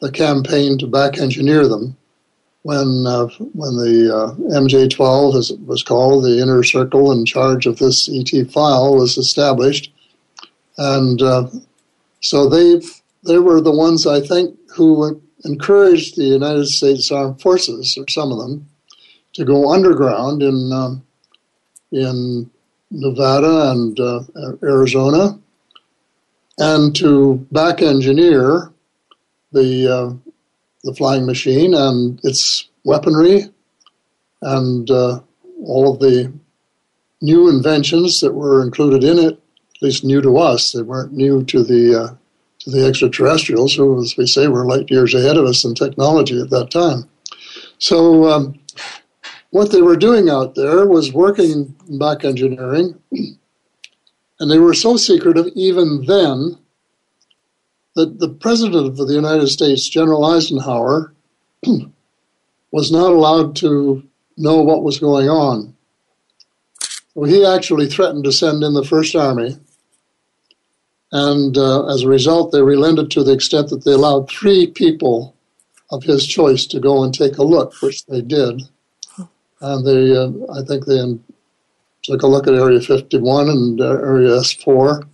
the 0.01 0.11
campaign 0.11 0.77
to 0.77 0.87
back 0.87 1.17
engineer 1.17 1.67
them. 1.67 1.95
When 2.63 3.05
uh, 3.07 3.27
when 3.53 3.75
the 3.77 4.15
uh, 4.15 4.33
MJ12, 4.59 5.37
as 5.37 5.51
it 5.51 5.59
was 5.65 5.83
called, 5.83 6.23
the 6.23 6.41
inner 6.41 6.63
circle 6.63 7.11
in 7.11 7.25
charge 7.25 7.65
of 7.65 7.77
this 7.77 8.09
ET 8.09 8.51
file 8.51 8.95
was 8.95 9.17
established, 9.17 9.91
and 10.77 11.21
uh, 11.21 11.47
so 12.21 12.49
they 12.49 12.81
they 13.23 13.37
were 13.37 13.61
the 13.61 13.71
ones 13.71 14.07
I 14.07 14.19
think 14.19 14.57
who 14.75 15.21
encouraged 15.43 16.15
the 16.15 16.23
United 16.23 16.65
States 16.67 17.11
Armed 17.11 17.39
Forces, 17.39 17.97
or 17.97 18.05
some 18.09 18.31
of 18.31 18.39
them, 18.39 18.67
to 19.33 19.45
go 19.45 19.71
underground 19.71 20.41
in 20.41 20.71
um, 20.73 21.05
in 21.91 22.49
Nevada 22.91 23.71
and 23.71 23.99
uh, 23.99 24.21
Arizona, 24.63 25.39
and 26.57 26.95
to 26.95 27.35
back 27.51 27.81
engineer 27.81 28.71
the 29.51 29.87
uh, 29.87 30.13
the 30.83 30.93
flying 30.93 31.25
machine 31.25 31.73
and 31.73 32.19
its 32.23 32.69
weaponry, 32.83 33.49
and 34.41 34.89
uh, 34.91 35.19
all 35.63 35.93
of 35.93 35.99
the 35.99 36.31
new 37.21 37.49
inventions 37.49 38.21
that 38.21 38.33
were 38.33 38.63
included 38.63 39.03
in 39.03 39.17
it. 39.19 39.33
At 39.33 39.81
least 39.81 40.05
new 40.05 40.21
to 40.21 40.37
us; 40.37 40.71
they 40.71 40.81
weren't 40.81 41.11
new 41.11 41.43
to 41.45 41.63
the 41.63 41.95
uh, 41.95 42.15
to 42.59 42.71
the 42.71 42.85
extraterrestrials, 42.85 43.75
who, 43.75 44.01
as 44.01 44.15
we 44.17 44.25
say, 44.25 44.47
were 44.47 44.65
light 44.65 44.89
years 44.89 45.13
ahead 45.13 45.37
of 45.37 45.45
us 45.45 45.65
in 45.65 45.75
technology 45.75 46.39
at 46.39 46.49
that 46.49 46.71
time. 46.71 47.09
So, 47.77 48.29
um, 48.29 48.59
what 49.55 49.71
they 49.71 49.81
were 49.81 49.95
doing 49.95 50.29
out 50.29 50.55
there 50.55 50.85
was 50.85 51.13
working 51.13 51.73
back 51.87 52.25
engineering, 52.25 52.99
and 54.39 54.51
they 54.51 54.59
were 54.59 54.73
so 54.73 54.97
secretive 54.97 55.47
even 55.55 56.03
then 56.05 56.57
that 57.95 58.19
the 58.19 58.27
President 58.27 58.85
of 58.85 58.97
the 58.97 59.13
United 59.13 59.47
States, 59.47 59.87
General 59.87 60.25
Eisenhower, 60.25 61.13
was 62.71 62.91
not 62.91 63.13
allowed 63.13 63.55
to 63.55 64.05
know 64.35 64.61
what 64.61 64.83
was 64.83 64.99
going 64.99 65.29
on. 65.29 65.73
He 67.25 67.45
actually 67.45 67.87
threatened 67.87 68.25
to 68.25 68.33
send 68.33 68.61
in 68.61 68.73
the 68.73 68.83
First 68.83 69.15
Army 69.15 69.57
and 71.13 71.57
uh, 71.57 71.85
as 71.93 72.01
a 72.01 72.09
result, 72.09 72.51
they 72.51 72.61
relented 72.61 73.09
to 73.11 73.23
the 73.23 73.31
extent 73.31 73.69
that 73.69 73.85
they 73.85 73.93
allowed 73.93 74.29
three 74.29 74.67
people 74.67 75.33
of 75.89 76.03
his 76.03 76.27
choice 76.27 76.65
to 76.65 76.81
go 76.81 77.03
and 77.03 77.13
take 77.13 77.37
a 77.37 77.43
look, 77.43 77.73
which 77.81 78.05
they 78.07 78.21
did. 78.21 78.63
And 79.61 79.85
they, 79.85 80.15
uh, 80.15 80.31
I 80.53 80.63
think 80.63 80.85
they 80.85 81.01
took 82.03 82.21
a 82.21 82.27
look 82.27 82.47
at 82.47 82.53
Area 82.53 82.79
51 82.79 83.49
and 83.49 83.81
uh, 83.81 83.85
Area 83.85 84.31
S4, 84.31 85.07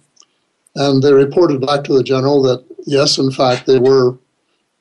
and 0.75 1.03
they 1.03 1.13
reported 1.13 1.61
back 1.61 1.83
to 1.85 1.93
the 1.93 2.03
general 2.03 2.41
that 2.43 2.65
yes, 2.85 3.17
in 3.17 3.31
fact, 3.31 3.65
they 3.65 3.79
were 3.79 4.17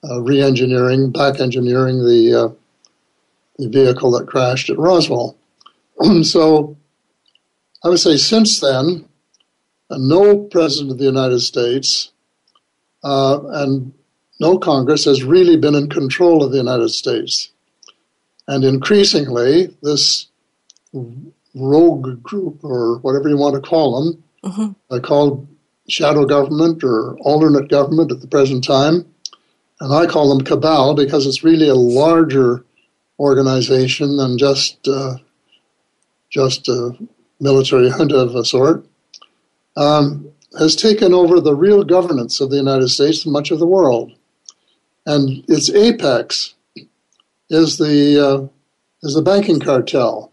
uh, 0.03 0.21
re-engineering, 0.23 1.11
back 1.11 1.41
engineering 1.41 1.99
the 1.99 2.35
uh, 2.35 2.49
the 3.59 3.69
vehicle 3.69 4.11
that 4.13 4.27
crashed 4.27 4.71
at 4.71 4.79
Roswell. 4.79 5.37
so, 6.23 6.77
I 7.85 7.89
would 7.89 7.99
say 7.99 8.17
since 8.17 8.61
then, 8.61 9.05
no 9.91 10.39
president 10.45 10.93
of 10.93 10.99
the 10.99 11.05
United 11.05 11.41
States 11.41 12.11
uh, 13.03 13.41
and 13.49 13.93
no 14.39 14.59
Congress 14.59 15.05
has 15.05 15.23
really 15.23 15.57
been 15.57 15.75
in 15.75 15.89
control 15.89 16.43
of 16.43 16.53
the 16.53 16.59
United 16.59 16.91
States. 16.91 17.51
And 18.51 18.65
increasingly, 18.65 19.77
this 19.81 20.27
rogue 21.55 22.21
group, 22.21 22.65
or 22.65 22.99
whatever 22.99 23.29
you 23.29 23.37
want 23.37 23.55
to 23.55 23.61
call 23.61 24.05
them, 24.05 24.25
mm-hmm. 24.43 24.73
uh, 24.93 24.99
called 24.99 25.47
shadow 25.89 26.27
government 26.27 26.83
or 26.83 27.17
alternate 27.21 27.69
government 27.69 28.11
at 28.11 28.21
the 28.21 28.27
present 28.27 28.65
time, 28.65 29.07
and 29.81 29.95
I 29.95 30.07
call 30.07 30.29
them 30.29 30.45
cabal 30.45 30.97
because 30.97 31.29
it's 31.29 31.45
really 31.45 31.69
a 31.69 31.77
larger 31.77 32.65
organization 33.21 34.17
than 34.17 34.37
just 34.37 34.89
uh, 34.89 35.15
just 36.29 36.69
uh, 36.69 36.91
military 37.39 37.89
junta 37.89 38.17
of 38.17 38.35
a 38.35 38.45
sort, 38.45 38.85
um, 39.77 40.29
has 40.59 40.75
taken 40.75 41.15
over 41.15 41.41
the 41.41 41.55
real 41.55 41.85
governance 41.85 42.41
of 42.41 42.51
the 42.51 42.57
United 42.57 42.89
States 42.89 43.25
and 43.25 43.33
much 43.33 43.53
of 43.53 43.61
the 43.61 43.67
world. 43.67 44.11
And 45.07 45.45
its 45.49 45.71
apex 45.71 46.55
is 47.51 47.77
the, 47.77 48.27
uh, 48.27 48.49
is 49.03 49.15
the 49.15 49.23
banking 49.23 49.61
cartel. 49.61 50.33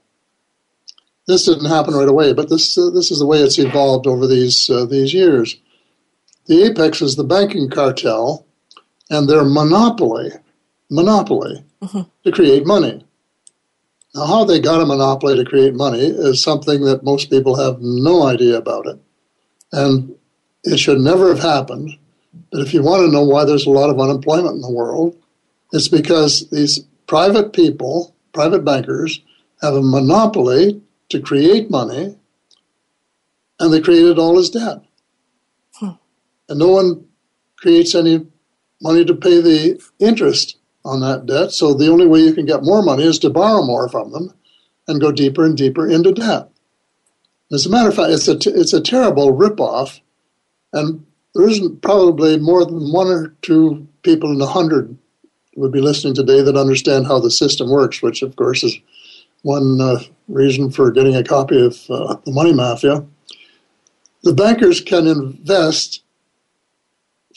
This 1.27 1.45
didn't 1.45 1.65
happen 1.65 1.93
right 1.93 2.08
away, 2.08 2.32
but 2.34 2.49
this, 2.49 2.77
uh, 2.77 2.89
this 2.89 3.12
is 3.12 3.19
the 3.19 3.25
way 3.25 3.39
it's 3.39 3.60
evolved 3.60 4.08
over 4.08 4.27
these, 4.27 4.69
uh, 4.69 4.86
these 4.86 5.13
years. 5.13 5.58
The 6.45 6.63
apex 6.63 7.01
is 7.01 7.15
the 7.15 7.25
banking 7.25 7.69
cartel 7.69 8.45
and 9.10 9.27
their 9.27 9.43
monopoly, 9.43 10.32
monopoly 10.89 11.65
mm-hmm. 11.82 12.01
to 12.23 12.32
create 12.32 12.65
money. 12.65 13.03
Now, 14.15 14.25
how 14.25 14.43
they 14.45 14.60
got 14.60 14.82
a 14.82 14.86
monopoly 14.86 15.36
to 15.36 15.43
create 15.43 15.73
money 15.73 15.99
is 15.99 16.41
something 16.41 16.82
that 16.86 17.03
most 17.03 17.30
people 17.30 17.58
have 17.58 17.82
no 17.82 18.23
idea 18.23 18.58
about 18.58 18.88
it. 18.88 18.99
And 19.71 20.15
it 20.63 20.77
should 20.77 20.99
never 20.99 21.27
have 21.30 21.43
happened. 21.43 21.97
But 22.51 22.62
if 22.62 22.73
you 22.73 22.82
want 22.82 23.06
to 23.06 23.12
know 23.12 23.23
why 23.23 23.45
there's 23.45 23.65
a 23.65 23.71
lot 23.71 23.89
of 23.89 23.99
unemployment 23.99 24.56
in 24.56 24.62
the 24.62 24.71
world, 24.71 25.15
it's 25.71 25.88
because 25.88 26.49
these 26.49 26.86
private 27.07 27.53
people, 27.53 28.15
private 28.33 28.63
bankers, 28.63 29.21
have 29.61 29.73
a 29.73 29.81
monopoly 29.81 30.81
to 31.09 31.21
create 31.21 31.71
money, 31.71 32.17
and 33.59 33.73
they 33.73 33.81
created 33.81 34.19
all 34.19 34.37
as 34.37 34.49
debt. 34.49 34.83
Hmm. 35.75 35.91
And 36.49 36.59
no 36.59 36.67
one 36.67 37.05
creates 37.57 37.95
any 37.95 38.27
money 38.81 39.03
to 39.05 39.15
pay 39.15 39.41
the 39.41 39.81
interest 39.99 40.57
on 40.85 40.99
that 40.99 41.25
debt. 41.25 41.51
So 41.51 41.73
the 41.73 41.89
only 41.89 42.05
way 42.05 42.19
you 42.19 42.33
can 42.33 42.45
get 42.45 42.63
more 42.63 42.83
money 42.83 43.03
is 43.03 43.19
to 43.19 43.29
borrow 43.29 43.63
more 43.63 43.89
from 43.89 44.11
them 44.11 44.33
and 44.87 45.01
go 45.01 45.11
deeper 45.11 45.45
and 45.45 45.57
deeper 45.57 45.89
into 45.89 46.11
debt. 46.11 46.49
As 47.51 47.65
a 47.65 47.69
matter 47.69 47.89
of 47.89 47.95
fact, 47.95 48.11
it's 48.11 48.27
a, 48.27 48.37
t- 48.37 48.49
it's 48.51 48.73
a 48.73 48.81
terrible 48.81 49.33
ripoff, 49.33 50.01
and 50.73 51.05
there 51.33 51.47
isn't 51.47 51.81
probably 51.81 52.37
more 52.37 52.65
than 52.65 52.91
one 52.91 53.07
or 53.07 53.35
two 53.41 53.87
people 54.03 54.31
in 54.31 54.41
a 54.41 54.45
hundred 54.45 54.97
would 55.57 55.71
be 55.71 55.81
listening 55.81 56.13
today 56.13 56.41
that 56.41 56.55
understand 56.55 57.07
how 57.07 57.19
the 57.19 57.31
system 57.31 57.69
works, 57.69 58.01
which 58.01 58.21
of 58.21 58.35
course 58.35 58.63
is 58.63 58.77
one 59.41 59.79
uh, 59.81 59.99
reason 60.27 60.71
for 60.71 60.91
getting 60.91 61.15
a 61.15 61.23
copy 61.23 61.59
of 61.63 61.77
uh, 61.89 62.15
The 62.25 62.31
Money 62.31 62.53
Mafia. 62.53 63.05
The 64.23 64.33
bankers 64.33 64.81
can 64.81 65.07
invest 65.07 66.03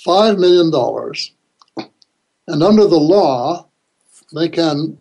$5 0.07 0.39
million 0.39 0.71
and 2.51 2.65
under 2.65 2.87
the 2.87 2.99
law, 2.99 3.69
they 4.35 4.49
can 4.49 4.99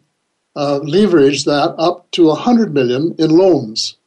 uh, 0.55 0.77
leverage 0.84 1.45
that 1.45 1.73
up 1.79 2.10
to 2.12 2.27
100 2.27 2.73
million 2.73 3.15
in 3.17 3.32
loans. 3.32 3.97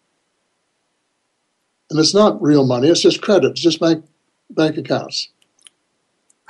And 1.91 1.99
it's 1.99 2.15
not 2.15 2.41
real 2.41 2.65
money, 2.65 2.89
it's 2.89 3.03
just 3.03 3.21
credit, 3.21 3.53
it's 3.53 3.61
just 3.61 3.81
bank, 3.81 4.05
bank 4.49 4.77
accounts. 4.77 5.29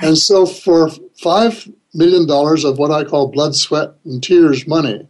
And 0.01 0.19
so 0.19 0.45
for 0.45 0.89
$5 0.89 1.73
million 1.95 2.27
dollars 2.27 2.65
of 2.65 2.79
what 2.79 2.91
I 2.91 3.05
call 3.05 3.29
blood, 3.29 3.55
sweat, 3.55 3.91
and 4.05 4.23
tears 4.23 4.67
money, 4.67 5.07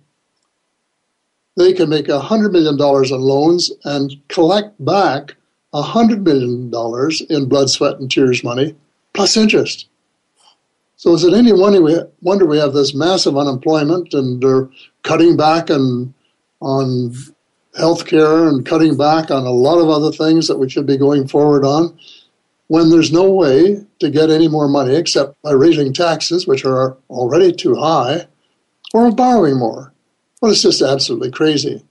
they 1.56 1.72
can 1.72 1.88
make 1.88 2.06
$100 2.06 2.50
million 2.50 2.74
in 2.74 3.20
loans 3.20 3.70
and 3.84 4.16
collect 4.28 4.82
back 4.84 5.36
$100 5.74 6.22
million 6.22 6.70
in 7.30 7.48
blood, 7.48 7.70
sweat, 7.70 7.98
and 7.98 8.10
tears 8.10 8.42
money 8.42 8.74
plus 9.12 9.36
interest. 9.36 9.86
So 10.96 11.12
is 11.14 11.24
it 11.24 11.34
any 11.34 11.52
wonder 11.52 12.46
we, 12.46 12.58
have 12.58 12.72
this 12.72 12.94
massive 12.94 13.36
unemployment 13.36 14.14
and 14.14 14.40
they're 14.40 14.68
cutting 15.02 15.36
back 15.36 15.68
on, 15.68 16.14
on 16.60 17.12
health 17.76 18.06
care 18.06 18.48
and 18.48 18.64
cutting 18.64 18.96
back 18.96 19.30
on 19.30 19.44
a 19.44 19.50
lot 19.50 19.78
of 19.78 19.88
other 19.88 20.12
things 20.12 20.46
that 20.46 20.58
we 20.58 20.70
should 20.70 20.86
be 20.86 20.96
going 20.96 21.26
forward 21.26 21.64
on 21.64 21.98
when 22.72 22.88
there's 22.88 23.12
no 23.12 23.30
way 23.30 23.84
to 23.98 24.08
get 24.08 24.30
any 24.30 24.48
more 24.48 24.66
money 24.66 24.94
except 24.94 25.42
by 25.42 25.50
raising 25.52 25.92
taxes, 25.92 26.46
which 26.46 26.64
are 26.64 26.96
already 27.10 27.52
too 27.52 27.74
high, 27.74 28.26
or 28.94 29.12
borrowing 29.12 29.58
more. 29.58 29.92
Well, 30.40 30.52
it's 30.52 30.62
just 30.62 30.80
absolutely 30.80 31.30
crazy. 31.30 31.84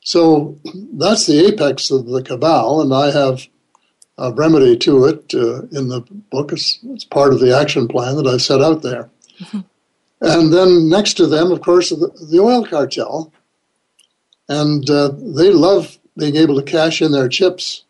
So 0.00 0.56
that's 0.94 1.26
the 1.26 1.46
apex 1.46 1.90
of 1.90 2.06
the 2.06 2.22
cabal, 2.22 2.80
and 2.80 2.94
I 2.94 3.10
have 3.10 3.48
a 4.16 4.32
remedy 4.32 4.78
to 4.78 5.04
it 5.04 5.34
uh, 5.34 5.64
in 5.78 5.88
the 5.88 6.00
book. 6.30 6.52
It's, 6.52 6.78
it's, 6.84 7.04
part 7.04 7.34
of 7.34 7.40
the 7.40 7.54
action 7.54 7.86
plan 7.86 8.16
that 8.16 8.26
I 8.26 8.38
set 8.38 8.62
out 8.62 8.80
there. 8.80 9.10
Mm-hmm. 9.40 9.60
And 10.22 10.54
then 10.54 10.88
next 10.88 11.18
to 11.18 11.26
them, 11.26 11.52
of 11.52 11.60
course, 11.60 11.90
the, 11.90 12.10
the 12.30 12.40
oil 12.40 12.64
cartel. 12.64 13.30
And 14.48 14.88
uh, 14.88 15.08
they 15.08 15.50
love 15.50 15.98
being 16.16 16.36
able 16.36 16.56
to 16.56 16.62
cash 16.62 17.02
in 17.02 17.12
their 17.12 17.28
chips 17.28 17.84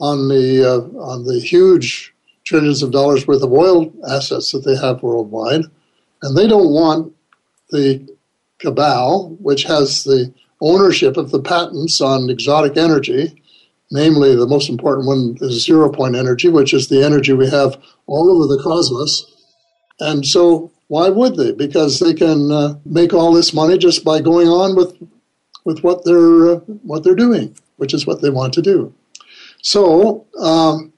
on 0.00 0.28
the 0.28 0.64
uh, 0.64 1.00
on 1.00 1.24
the 1.24 1.40
huge 1.40 2.14
trillions 2.44 2.82
of 2.82 2.92
dollars 2.92 3.26
worth 3.26 3.42
of 3.42 3.52
oil 3.52 3.92
assets 4.08 4.52
that 4.52 4.64
they 4.64 4.76
have 4.76 5.02
worldwide, 5.02 5.62
and 6.22 6.36
they 6.36 6.46
don't 6.46 6.72
want 6.72 7.14
the 7.70 8.08
cabal, 8.58 9.36
which 9.40 9.64
has 9.64 10.04
the 10.04 10.32
ownership 10.60 11.16
of 11.16 11.30
the 11.30 11.40
patents 11.40 12.00
on 12.00 12.30
exotic 12.30 12.76
energy, 12.76 13.38
Namely, 13.90 14.36
the 14.36 14.46
most 14.46 14.68
important 14.68 15.06
one 15.06 15.38
is 15.40 15.64
zero 15.64 15.90
point 15.90 16.14
energy, 16.14 16.48
which 16.48 16.74
is 16.74 16.88
the 16.88 17.02
energy 17.02 17.32
we 17.32 17.48
have 17.48 17.80
all 18.06 18.30
over 18.30 18.46
the 18.46 18.62
cosmos. 18.62 19.34
And 19.98 20.26
so, 20.26 20.70
why 20.88 21.08
would 21.08 21.36
they? 21.36 21.52
Because 21.52 21.98
they 21.98 22.12
can 22.12 22.52
uh, 22.52 22.74
make 22.84 23.14
all 23.14 23.32
this 23.32 23.54
money 23.54 23.78
just 23.78 24.04
by 24.04 24.20
going 24.20 24.48
on 24.48 24.76
with 24.76 24.94
with 25.64 25.82
what 25.82 26.04
they're 26.04 26.56
uh, 26.56 26.60
what 26.82 27.02
they're 27.02 27.14
doing, 27.14 27.56
which 27.76 27.94
is 27.94 28.06
what 28.06 28.20
they 28.20 28.30
want 28.30 28.52
to 28.54 28.62
do. 28.62 28.94
So, 29.62 30.26
um, 30.40 30.92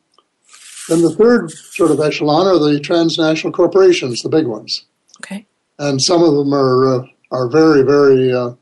then 0.88 1.02
the 1.02 1.14
third 1.14 1.50
sort 1.50 1.90
of 1.90 2.00
echelon 2.00 2.46
are 2.46 2.58
the 2.58 2.80
transnational 2.80 3.52
corporations, 3.52 4.22
the 4.22 4.28
big 4.28 4.46
ones. 4.46 4.84
Okay. 5.18 5.46
And 5.78 6.02
some 6.02 6.22
of 6.22 6.34
them 6.34 6.52
are 6.52 6.94
uh, 6.94 7.06
are 7.30 7.48
very 7.48 7.82
very 7.82 8.32
uh, 8.32 8.52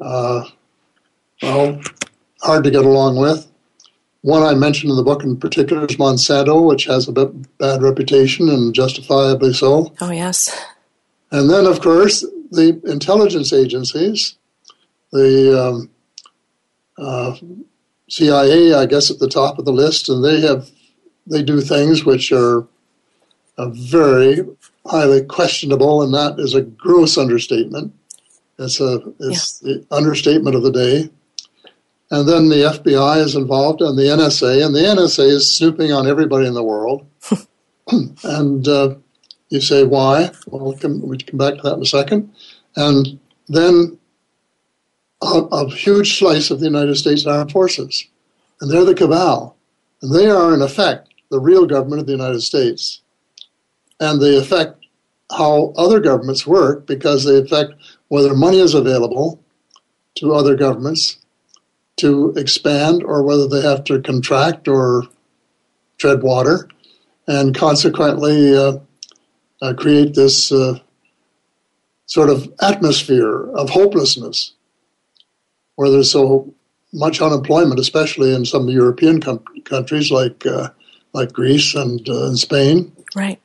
uh, 0.00 0.44
well 1.42 1.80
hard 2.42 2.64
to 2.64 2.70
get 2.70 2.84
along 2.84 3.16
with. 3.16 3.48
One 4.22 4.42
I 4.42 4.54
mentioned 4.54 4.90
in 4.90 4.96
the 4.96 5.02
book 5.02 5.24
in 5.24 5.36
particular 5.36 5.84
is 5.84 5.96
Monsanto, 5.96 6.64
which 6.64 6.84
has 6.84 7.08
a 7.08 7.12
bit 7.12 7.58
bad 7.58 7.82
reputation 7.82 8.48
and 8.48 8.72
justifiably 8.72 9.52
so. 9.52 9.92
Oh, 10.00 10.12
yes. 10.12 10.64
And 11.32 11.50
then, 11.50 11.66
of 11.66 11.80
course, 11.80 12.20
the 12.52 12.80
intelligence 12.84 13.52
agencies, 13.52 14.36
the 15.10 15.60
um, 15.60 15.90
uh, 16.96 17.36
CIA, 18.12 18.74
I 18.74 18.84
guess, 18.84 19.10
at 19.10 19.20
the 19.20 19.28
top 19.28 19.58
of 19.58 19.64
the 19.64 19.72
list, 19.72 20.10
and 20.10 20.22
they 20.22 20.42
have 20.42 20.70
they 21.26 21.42
do 21.42 21.62
things 21.62 22.04
which 22.04 22.30
are 22.30 22.66
very 23.58 24.40
highly 24.86 25.22
questionable, 25.24 26.02
and 26.02 26.12
that 26.12 26.38
is 26.38 26.54
a 26.54 26.60
gross 26.60 27.16
understatement. 27.16 27.94
It's 28.58 28.80
a 28.80 29.00
it's 29.18 29.62
yeah. 29.62 29.74
the 29.74 29.86
understatement 29.90 30.56
of 30.56 30.62
the 30.62 30.70
day. 30.70 31.10
And 32.10 32.28
then 32.28 32.50
the 32.50 32.56
FBI 32.56 33.24
is 33.24 33.34
involved 33.34 33.80
and 33.80 33.96
the 33.96 34.02
NSA, 34.02 34.66
and 34.66 34.74
the 34.74 34.80
NSA 34.80 35.26
is 35.28 35.50
snooping 35.50 35.92
on 35.92 36.06
everybody 36.06 36.46
in 36.46 36.52
the 36.52 36.62
world. 36.62 37.06
and 38.24 38.68
uh, 38.68 38.96
you 39.48 39.62
say, 39.62 39.84
why? 39.84 40.30
Well, 40.46 40.72
we 40.72 40.78
can, 40.78 41.00
we 41.00 41.16
come 41.16 41.38
back 41.38 41.54
to 41.54 41.62
that 41.62 41.76
in 41.76 41.82
a 41.82 41.86
second. 41.86 42.30
And 42.76 43.18
then 43.48 43.98
a, 45.22 45.46
a 45.52 45.70
huge 45.70 46.18
slice 46.18 46.50
of 46.50 46.60
the 46.60 46.66
United 46.66 46.96
States 46.96 47.26
Armed 47.26 47.52
Forces. 47.52 48.06
And 48.60 48.70
they're 48.70 48.84
the 48.84 48.94
cabal. 48.94 49.56
And 50.02 50.14
they 50.14 50.28
are, 50.28 50.52
in 50.52 50.62
effect, 50.62 51.08
the 51.30 51.40
real 51.40 51.66
government 51.66 52.00
of 52.00 52.06
the 52.06 52.12
United 52.12 52.42
States. 52.42 53.00
And 54.00 54.20
they 54.20 54.36
affect 54.36 54.84
how 55.30 55.72
other 55.76 56.00
governments 56.00 56.46
work 56.46 56.86
because 56.86 57.24
they 57.24 57.38
affect 57.38 57.72
whether 58.08 58.34
money 58.34 58.58
is 58.58 58.74
available 58.74 59.42
to 60.16 60.34
other 60.34 60.56
governments 60.56 61.18
to 61.96 62.34
expand 62.36 63.02
or 63.04 63.22
whether 63.22 63.46
they 63.46 63.62
have 63.62 63.84
to 63.84 64.00
contract 64.00 64.66
or 64.68 65.04
tread 65.98 66.22
water, 66.22 66.68
and 67.28 67.54
consequently 67.54 68.56
uh, 68.56 68.78
uh, 69.62 69.72
create 69.74 70.14
this 70.14 70.50
uh, 70.50 70.78
sort 72.06 72.28
of 72.28 72.52
atmosphere 72.60 73.48
of 73.52 73.70
hopelessness 73.70 74.52
where 75.76 75.90
there's 75.90 76.10
so 76.10 76.52
much 76.92 77.20
unemployment, 77.20 77.80
especially 77.80 78.34
in 78.34 78.44
some 78.44 78.68
European 78.68 79.20
com- 79.20 79.44
countries 79.64 80.10
like 80.10 80.44
uh, 80.46 80.68
like 81.12 81.32
Greece 81.32 81.74
and, 81.74 82.06
uh, 82.08 82.26
and 82.26 82.38
Spain. 82.38 82.92
Right. 83.14 83.40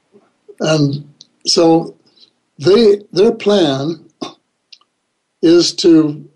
And 0.59 1.13
so 1.45 1.95
they 2.57 3.03
their 3.11 3.33
plan 3.33 4.05
is 5.41 5.73
to 5.75 6.29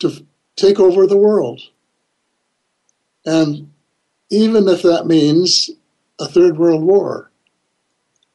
to 0.00 0.26
take 0.56 0.80
over 0.80 1.06
the 1.06 1.16
world. 1.16 1.60
And 3.24 3.70
even 4.30 4.68
if 4.68 4.82
that 4.82 5.06
means 5.06 5.70
a 6.18 6.26
third 6.26 6.56
world 6.56 6.82
war, 6.82 7.30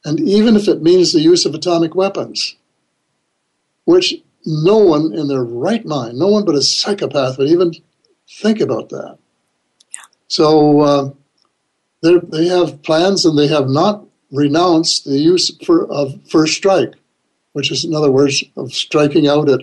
and 0.04 0.20
even 0.20 0.54
if 0.56 0.68
it 0.68 0.82
means 0.82 1.12
the 1.12 1.20
use 1.20 1.44
of 1.44 1.54
atomic 1.54 1.94
weapons, 1.94 2.56
which 3.84 4.14
no 4.46 4.78
one 4.78 5.12
in 5.12 5.28
their 5.28 5.44
right 5.44 5.84
mind, 5.84 6.18
no 6.18 6.28
one 6.28 6.44
but 6.44 6.54
a 6.54 6.62
psychopath 6.62 7.36
would 7.36 7.48
even 7.48 7.72
Think 8.28 8.60
about 8.60 8.88
that. 8.88 9.18
Yeah. 9.92 10.00
So 10.28 10.80
uh, 10.80 11.10
they 12.02 12.46
have 12.48 12.82
plans 12.82 13.24
and 13.24 13.38
they 13.38 13.46
have 13.48 13.68
not 13.68 14.04
renounced 14.32 15.04
the 15.04 15.18
use 15.18 15.56
for, 15.64 15.90
of 15.90 16.18
first 16.28 16.54
strike, 16.54 16.94
which 17.52 17.70
is, 17.70 17.84
in 17.84 17.94
other 17.94 18.10
words, 18.10 18.42
of 18.56 18.72
striking 18.72 19.28
out 19.28 19.48
at 19.48 19.60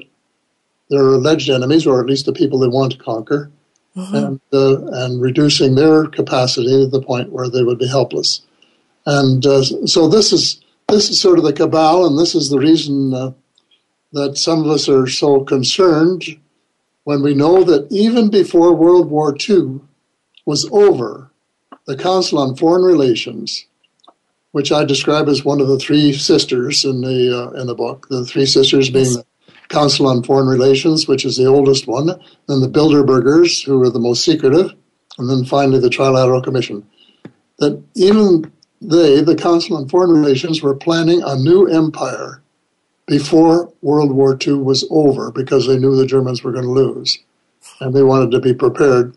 their 0.90 1.08
alleged 1.10 1.50
enemies, 1.50 1.86
or 1.86 2.00
at 2.00 2.06
least 2.06 2.26
the 2.26 2.34
people 2.34 2.60
they 2.60 2.68
want 2.68 2.94
to 2.94 2.98
conquer, 2.98 3.52
mm-hmm. 3.96 4.16
and, 4.16 4.42
uh, 4.54 4.86
and 5.04 5.22
reducing 5.22 5.76
their 5.76 6.06
capacity 6.06 6.68
to 6.68 6.88
the 6.88 7.02
point 7.02 7.32
where 7.32 7.50
they 7.50 7.64
would 7.64 7.80
be 7.80 7.88
helpless. 7.88 8.42
And 9.06 9.46
uh, 9.46 9.64
so 9.64 10.08
this 10.08 10.32
is 10.32 10.62
this 10.88 11.10
is 11.10 11.20
sort 11.20 11.38
of 11.38 11.44
the 11.44 11.54
cabal, 11.54 12.06
and 12.06 12.18
this 12.18 12.36
is 12.36 12.50
the 12.50 12.60
reason 12.60 13.14
uh, 13.14 13.32
that 14.14 14.38
some 14.38 14.64
of 14.64 14.68
us 14.68 14.88
are 14.88 15.08
so 15.08 15.44
concerned 15.44 16.24
when 17.04 17.22
we 17.22 17.34
know 17.34 17.64
that 17.64 17.88
even 17.92 18.30
before 18.30 18.74
World 18.74 19.10
War 19.10 19.36
II 19.50 19.82
was 20.46 20.70
over, 20.72 21.32
the 21.86 21.98
Council 21.98 22.40
on 22.40 22.56
Foreign 22.56 22.84
Relations, 22.84 23.66
which 24.52 24.72
I 24.72 24.86
describe 24.86 25.28
as 25.28 25.44
one 25.44 25.60
of 25.60 25.68
the 25.68 25.80
three 25.80 26.14
sisters 26.14 26.86
in 26.86 27.02
the 27.02 27.38
uh, 27.38 27.60
in 27.60 27.68
the 27.68 27.76
book, 27.76 28.08
the 28.10 28.24
three 28.24 28.46
sisters 28.46 28.90
being 28.90 29.14
the 29.14 29.26
Council 29.68 30.08
on 30.08 30.24
Foreign 30.24 30.48
Relations, 30.48 31.08
which 31.08 31.26
is 31.26 31.36
the 31.36 31.48
oldest 31.48 31.88
one, 31.88 32.08
then 32.48 32.62
the 32.62 32.70
Bilderbergers, 32.70 33.66
who 33.66 33.82
are 33.82 33.90
the 33.90 34.00
most 34.00 34.24
secretive, 34.24 34.72
and 35.18 35.30
then 35.30 35.44
finally 35.44 35.80
the 35.80 35.90
Trilateral 35.90 36.44
Commission. 36.44 36.88
That 37.58 37.84
even 37.96 38.52
they, 38.80 39.22
the 39.22 39.36
Council 39.36 39.78
on 39.78 39.90
Foreign 39.90 40.12
Relations, 40.12 40.62
were 40.62 40.76
planning 40.76 41.24
a 41.24 41.36
new 41.36 41.66
empire 41.66 42.43
before 43.06 43.72
World 43.82 44.12
War 44.12 44.38
II 44.46 44.56
was 44.56 44.88
over 44.90 45.32
because 45.32 45.68
they 45.68 45.78
knew 45.78 45.96
the 45.96 46.06
Germans 46.06 46.44
were 46.44 46.52
going 46.52 46.66
to 46.66 46.72
lose. 46.72 47.20
And 47.80 47.94
they 47.94 48.04
wanted 48.04 48.32
to 48.32 48.40
be 48.40 48.54
prepared 48.54 49.16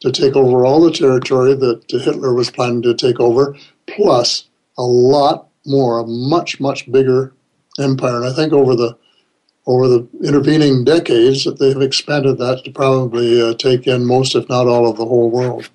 to 0.00 0.12
take 0.12 0.36
over 0.36 0.64
all 0.64 0.80
the 0.80 0.92
territory 0.92 1.54
that 1.54 1.82
Hitler 1.88 2.34
was 2.34 2.50
planning 2.50 2.82
to 2.82 2.94
take 2.94 3.18
over, 3.20 3.56
plus 3.86 4.48
a 4.76 4.82
lot 4.82 5.48
more, 5.64 5.98
a 5.98 6.06
much, 6.06 6.60
much 6.60 6.90
bigger 6.90 7.32
empire. 7.78 8.16
And 8.16 8.26
I 8.26 8.32
think 8.32 8.52
over 8.52 8.74
the 8.76 8.96
over 9.66 9.88
the 9.88 10.06
intervening 10.22 10.84
decades 10.84 11.44
that 11.44 11.58
they've 11.58 11.80
expanded 11.80 12.36
that 12.36 12.62
to 12.64 12.70
probably 12.70 13.40
uh, 13.40 13.54
take 13.54 13.86
in 13.86 14.04
most, 14.04 14.34
if 14.34 14.46
not 14.48 14.66
all, 14.66 14.88
of 14.88 14.98
the 14.98 15.06
whole 15.06 15.30
world. 15.30 15.70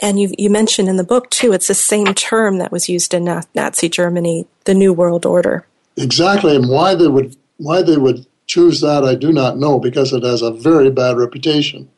And 0.00 0.18
you, 0.18 0.34
you 0.36 0.50
mentioned 0.50 0.88
in 0.88 0.96
the 0.96 1.04
book, 1.04 1.30
too, 1.30 1.52
it's 1.52 1.68
the 1.68 1.74
same 1.74 2.06
term 2.06 2.58
that 2.58 2.72
was 2.72 2.88
used 2.88 3.14
in 3.14 3.44
Nazi 3.54 3.88
Germany, 3.88 4.46
the 4.64 4.74
New 4.74 4.92
World 4.92 5.24
Order. 5.24 5.64
Exactly, 5.96 6.56
and 6.56 6.68
why 6.68 6.94
they 6.94 7.08
would 7.08 7.36
why 7.58 7.82
they 7.82 7.96
would 7.96 8.26
choose 8.46 8.80
that, 8.80 9.04
I 9.04 9.14
do 9.14 9.32
not 9.32 9.58
know, 9.58 9.78
because 9.78 10.12
it 10.12 10.24
has 10.24 10.42
a 10.42 10.50
very 10.50 10.90
bad 10.90 11.16
reputation. 11.16 11.88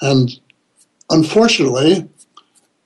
And 0.00 0.38
unfortunately, 1.10 2.08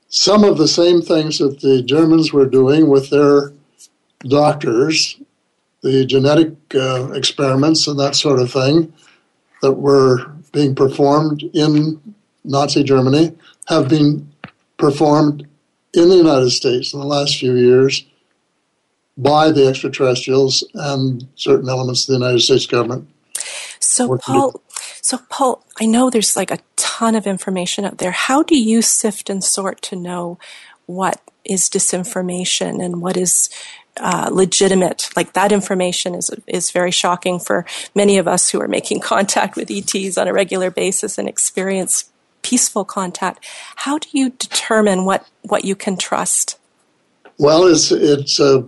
some 0.09 0.43
of 0.43 0.57
the 0.57 0.67
same 0.67 1.01
things 1.01 1.39
that 1.39 1.61
the 1.61 1.81
Germans 1.81 2.33
were 2.33 2.45
doing 2.45 2.89
with 2.89 3.09
their 3.09 3.53
doctors, 4.27 5.19
the 5.81 6.05
genetic 6.05 6.53
uh, 6.75 7.11
experiments 7.13 7.87
and 7.87 7.99
that 7.99 8.15
sort 8.15 8.39
of 8.39 8.51
thing 8.51 8.93
that 9.61 9.73
were 9.73 10.27
being 10.51 10.75
performed 10.75 11.43
in 11.53 12.15
Nazi 12.43 12.83
Germany, 12.83 13.35
have 13.67 13.87
been 13.87 14.29
performed 14.77 15.47
in 15.93 16.09
the 16.09 16.17
United 16.17 16.49
States 16.51 16.93
in 16.93 16.99
the 16.99 17.05
last 17.05 17.37
few 17.37 17.55
years 17.55 18.05
by 19.17 19.51
the 19.51 19.67
extraterrestrials 19.67 20.63
and 20.73 21.27
certain 21.35 21.69
elements 21.69 22.03
of 22.03 22.07
the 22.07 22.19
United 22.19 22.39
States 22.41 22.65
government. 22.65 23.07
So, 23.79 24.17
Paul, 24.17 24.61
so 25.01 25.19
Paul, 25.29 25.63
I 25.79 25.85
know 25.85 26.09
there's 26.09 26.35
like 26.35 26.51
a 26.51 26.59
ton 26.75 27.15
of 27.15 27.27
information 27.27 27.85
out 27.85 27.99
there. 27.99 28.11
How 28.11 28.43
do 28.43 28.57
you 28.57 28.81
sift 28.81 29.29
and 29.29 29.43
sort 29.43 29.81
to 29.83 29.95
know 29.95 30.39
what 30.85 31.21
is 31.45 31.69
disinformation 31.69 32.83
and 32.83 33.01
what 33.01 33.17
is 33.17 33.49
uh, 33.97 34.29
legitimate? 34.31 35.09
Like 35.15 35.33
that 35.33 35.51
information 35.51 36.15
is 36.15 36.31
is 36.47 36.71
very 36.71 36.91
shocking 36.91 37.39
for 37.39 37.65
many 37.93 38.17
of 38.17 38.27
us 38.27 38.49
who 38.49 38.61
are 38.61 38.67
making 38.67 38.99
contact 39.13 39.55
with 39.55 39.69
ETs 39.69 40.17
on 40.17 40.27
a 40.27 40.33
regular 40.33 40.71
basis 40.71 41.17
and 41.17 41.27
experience 41.27 42.09
peaceful 42.43 42.85
contact. 42.85 43.45
How 43.77 43.97
do 43.97 44.07
you 44.11 44.29
determine 44.29 45.05
what, 45.05 45.27
what 45.41 45.65
you 45.65 45.75
can 45.75 45.97
trust? 45.97 46.59
Well, 47.39 47.65
it's, 47.65 47.91
it's 47.91 48.39
a, 48.39 48.67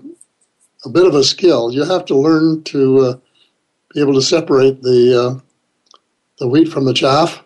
a 0.85 0.89
bit 0.89 1.05
of 1.05 1.15
a 1.15 1.23
skill. 1.23 1.71
You 1.71 1.83
have 1.83 2.05
to 2.05 2.15
learn 2.15 2.63
to 2.65 2.99
uh, 2.99 3.17
be 3.93 4.01
able 4.01 4.13
to 4.13 4.21
separate 4.21 4.81
the, 4.81 5.21
uh, 5.21 5.39
the 6.39 6.47
wheat 6.47 6.65
from 6.65 6.85
the 6.85 6.93
chaff. 6.93 7.39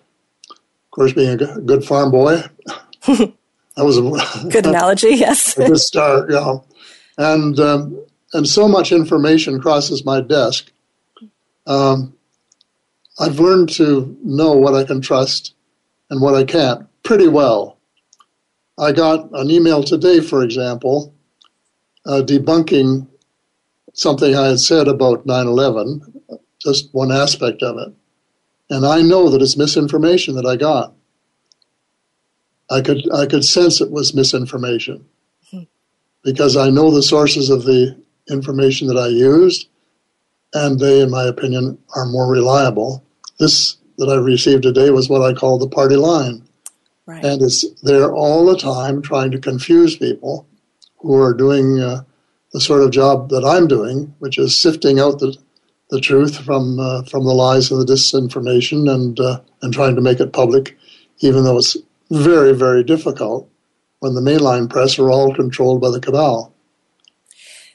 Of 0.49 0.91
course, 0.91 1.13
being 1.13 1.41
a 1.41 1.61
good 1.61 1.85
farm 1.85 2.11
boy, 2.11 2.41
that 3.05 3.33
was 3.77 3.97
a 3.97 4.49
good 4.49 4.65
analogy. 4.65 5.09
Yes, 5.09 5.57
a 5.57 5.67
good 5.67 5.77
start. 5.77 6.31
Yeah, 6.31 6.57
and 7.17 7.59
um, 7.59 8.05
and 8.33 8.47
so 8.47 8.67
much 8.67 8.91
information 8.91 9.61
crosses 9.61 10.03
my 10.03 10.19
desk. 10.19 10.71
Um, 11.67 12.15
I've 13.19 13.39
learned 13.39 13.69
to 13.73 14.17
know 14.23 14.53
what 14.53 14.73
I 14.73 14.83
can 14.83 14.99
trust 14.99 15.53
and 16.09 16.21
what 16.21 16.33
I 16.33 16.43
can't 16.43 16.87
pretty 17.03 17.27
well. 17.27 17.77
I 18.77 18.91
got 18.91 19.29
an 19.33 19.51
email 19.51 19.83
today, 19.83 20.21
for 20.21 20.41
example, 20.43 21.13
uh, 22.05 22.21
debunking 22.25 23.08
something 23.99 24.35
I 24.35 24.47
had 24.47 24.59
said 24.59 24.87
about 24.87 25.25
9 25.25 25.47
11, 25.47 26.21
just 26.61 26.93
one 26.93 27.11
aspect 27.11 27.61
of 27.61 27.77
it. 27.77 27.93
And 28.69 28.85
I 28.85 29.01
know 29.01 29.29
that 29.29 29.41
it's 29.41 29.57
misinformation 29.57 30.35
that 30.35 30.45
I 30.45 30.55
got. 30.55 30.93
I 32.71 32.81
could, 32.81 33.11
I 33.13 33.25
could 33.25 33.43
sense 33.43 33.81
it 33.81 33.91
was 33.91 34.13
misinformation 34.13 35.05
because 36.23 36.55
I 36.55 36.69
know 36.69 36.91
the 36.91 37.03
sources 37.03 37.49
of 37.49 37.63
the 37.63 37.99
information 38.29 38.87
that 38.87 38.97
I 38.97 39.07
used, 39.07 39.67
and 40.53 40.79
they, 40.79 41.01
in 41.01 41.09
my 41.09 41.23
opinion, 41.23 41.79
are 41.95 42.05
more 42.05 42.31
reliable. 42.31 43.03
This 43.39 43.77
that 43.97 44.09
I 44.09 44.15
received 44.15 44.63
today 44.63 44.91
was 44.91 45.09
what 45.09 45.23
I 45.23 45.33
call 45.33 45.57
the 45.57 45.67
party 45.67 45.97
line. 45.97 46.47
Right. 47.05 47.25
And 47.25 47.41
it's 47.41 47.65
there 47.81 48.13
all 48.13 48.45
the 48.45 48.57
time 48.57 49.01
trying 49.01 49.31
to 49.31 49.39
confuse 49.39 49.97
people 49.97 50.47
who 50.99 51.15
are 51.15 51.33
doing 51.33 51.79
uh, 51.79 52.03
the 52.53 52.61
sort 52.61 52.81
of 52.81 52.91
job 52.91 53.29
that 53.29 53.45
I'm 53.45 53.67
doing, 53.67 54.13
which 54.19 54.37
is 54.37 54.57
sifting 54.57 54.99
out 54.99 55.19
the, 55.19 55.35
the 55.89 56.01
truth 56.01 56.37
from, 56.37 56.79
uh, 56.79 57.03
from 57.03 57.25
the 57.25 57.33
lies 57.33 57.71
and 57.71 57.79
the 57.79 57.93
disinformation 57.93 58.91
and, 58.91 59.19
uh, 59.19 59.41
and 59.61 59.73
trying 59.73 59.95
to 59.95 60.01
make 60.01 60.19
it 60.19 60.33
public, 60.33 60.77
even 61.19 61.43
though 61.43 61.57
it's 61.57 61.77
very, 62.09 62.53
very 62.53 62.83
difficult 62.83 63.49
when 63.99 64.15
the 64.15 64.21
mainline 64.21 64.69
press 64.69 64.97
are 64.97 65.11
all 65.11 65.33
controlled 65.33 65.81
by 65.81 65.91
the 65.91 65.99
cabal. 65.99 66.53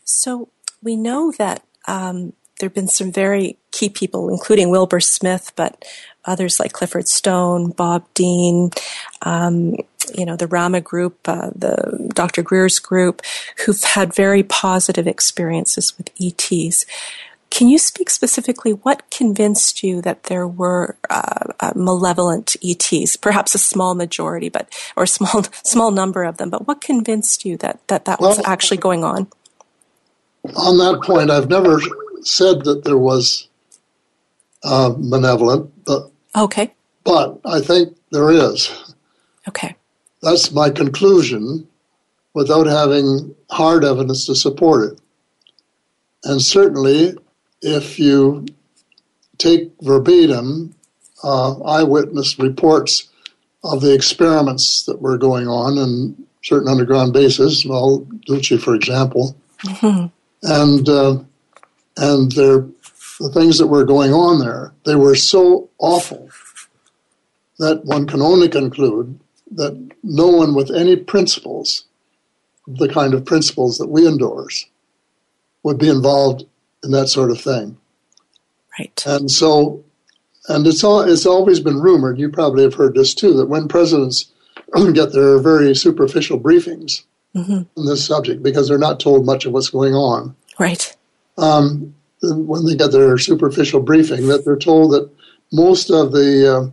So 0.04 0.48
we 0.82 0.96
know 0.96 1.32
that 1.38 1.64
um, 1.86 2.32
there 2.58 2.68
have 2.68 2.74
been 2.74 2.88
some 2.88 3.12
very 3.12 3.58
key 3.72 3.88
people, 3.88 4.28
including 4.28 4.70
Wilbert 4.70 5.04
Smith, 5.04 5.52
but 5.56 5.84
others 6.24 6.58
like 6.58 6.72
Clifford 6.72 7.08
Stone, 7.08 7.70
Bob 7.70 8.06
Dean, 8.14 8.70
um, 9.22 9.74
you 10.16 10.24
know, 10.24 10.36
the 10.36 10.46
Rama 10.46 10.80
group, 10.80 11.18
uh, 11.26 11.50
the 11.54 12.10
Dr. 12.14 12.42
Greer's 12.42 12.78
group, 12.78 13.22
who've 13.64 13.82
had 13.82 14.14
very 14.14 14.42
positive 14.42 15.06
experiences 15.06 15.96
with 15.96 16.10
ETs. 16.20 16.86
Can 17.50 17.68
you 17.68 17.78
speak 17.78 18.10
specifically 18.10 18.72
what 18.72 19.08
convinced 19.10 19.82
you 19.82 20.02
that 20.02 20.24
there 20.24 20.46
were 20.46 20.96
uh, 21.08 21.52
uh, 21.60 21.72
malevolent 21.76 22.56
ETs? 22.62 23.16
Perhaps 23.16 23.54
a 23.54 23.58
small 23.58 23.94
majority, 23.94 24.48
but 24.48 24.68
or 24.96 25.06
small 25.06 25.44
small 25.64 25.90
number 25.90 26.24
of 26.24 26.36
them. 26.38 26.50
But 26.50 26.66
what 26.66 26.80
convinced 26.80 27.44
you 27.44 27.56
that 27.58 27.86
that, 27.88 28.06
that 28.06 28.20
was 28.20 28.38
well, 28.38 28.46
actually 28.46 28.78
going 28.78 29.04
on? 29.04 29.28
On 30.56 30.78
that 30.78 31.02
point, 31.04 31.30
I've 31.30 31.48
never 31.48 31.80
said 32.22 32.64
that 32.64 32.84
there 32.84 32.98
was 32.98 33.48
uh, 34.64 34.92
malevolent, 34.98 35.72
but 35.84 36.10
Okay. 36.36 36.72
But 37.04 37.40
I 37.44 37.60
think 37.60 37.96
there 38.10 38.30
is. 38.30 38.70
Okay. 39.48 39.76
That's 40.24 40.50
my 40.52 40.70
conclusion 40.70 41.68
without 42.32 42.66
having 42.66 43.34
hard 43.50 43.84
evidence 43.84 44.24
to 44.26 44.34
support 44.34 44.92
it. 44.92 45.00
And 46.24 46.40
certainly, 46.40 47.16
if 47.60 47.98
you 47.98 48.46
take 49.36 49.70
verbatim 49.82 50.74
uh, 51.22 51.60
eyewitness 51.62 52.38
reports 52.38 53.10
of 53.62 53.82
the 53.82 53.94
experiments 53.94 54.84
that 54.84 55.02
were 55.02 55.18
going 55.18 55.46
on 55.46 55.76
in 55.76 56.26
certain 56.42 56.68
underground 56.68 57.12
bases, 57.12 57.66
well, 57.66 58.06
Dulce, 58.26 58.62
for 58.62 58.74
example, 58.74 59.36
mm-hmm. 59.62 60.06
and 60.42 60.88
uh, 60.88 61.18
and 61.98 62.32
their 62.32 62.66
the 63.20 63.30
things 63.32 63.58
that 63.58 63.66
were 63.66 63.84
going 63.84 64.12
on 64.12 64.40
there, 64.40 64.72
they 64.84 64.96
were 64.96 65.14
so 65.14 65.68
awful 65.78 66.30
that 67.58 67.84
one 67.84 68.06
can 68.06 68.20
only 68.20 68.48
conclude 68.48 69.20
that 69.54 69.90
no 70.02 70.28
one 70.28 70.54
with 70.54 70.70
any 70.70 70.96
principles, 70.96 71.84
the 72.66 72.88
kind 72.88 73.14
of 73.14 73.24
principles 73.24 73.78
that 73.78 73.88
we 73.88 74.06
endorse, 74.06 74.66
would 75.62 75.78
be 75.78 75.88
involved 75.88 76.44
in 76.82 76.90
that 76.90 77.08
sort 77.08 77.30
of 77.30 77.40
thing. 77.40 77.76
Right. 78.78 79.02
And 79.06 79.30
so 79.30 79.84
and 80.48 80.66
it's 80.66 80.84
all 80.84 81.00
it's 81.00 81.26
always 81.26 81.60
been 81.60 81.80
rumored. 81.80 82.18
You 82.18 82.28
probably 82.28 82.62
have 82.64 82.74
heard 82.74 82.94
this 82.94 83.14
too 83.14 83.32
that 83.34 83.46
when 83.46 83.68
presidents 83.68 84.30
get 84.94 85.12
their 85.12 85.38
very 85.38 85.74
superficial 85.74 86.38
briefings 86.38 87.02
mm-hmm. 87.34 87.62
on 87.76 87.86
this 87.86 88.04
subject 88.04 88.42
because 88.42 88.68
they're 88.68 88.78
not 88.78 89.00
told 89.00 89.24
much 89.24 89.46
of 89.46 89.52
what's 89.52 89.70
going 89.70 89.94
on. 89.94 90.34
Right. 90.58 90.94
Um, 91.38 91.94
when 92.22 92.64
they 92.64 92.76
get 92.76 92.92
their 92.92 93.18
superficial 93.18 93.80
briefing, 93.80 94.28
that 94.28 94.44
they're 94.44 94.56
told 94.56 94.92
that 94.92 95.10
most 95.52 95.90
of 95.90 96.12
the 96.12 96.72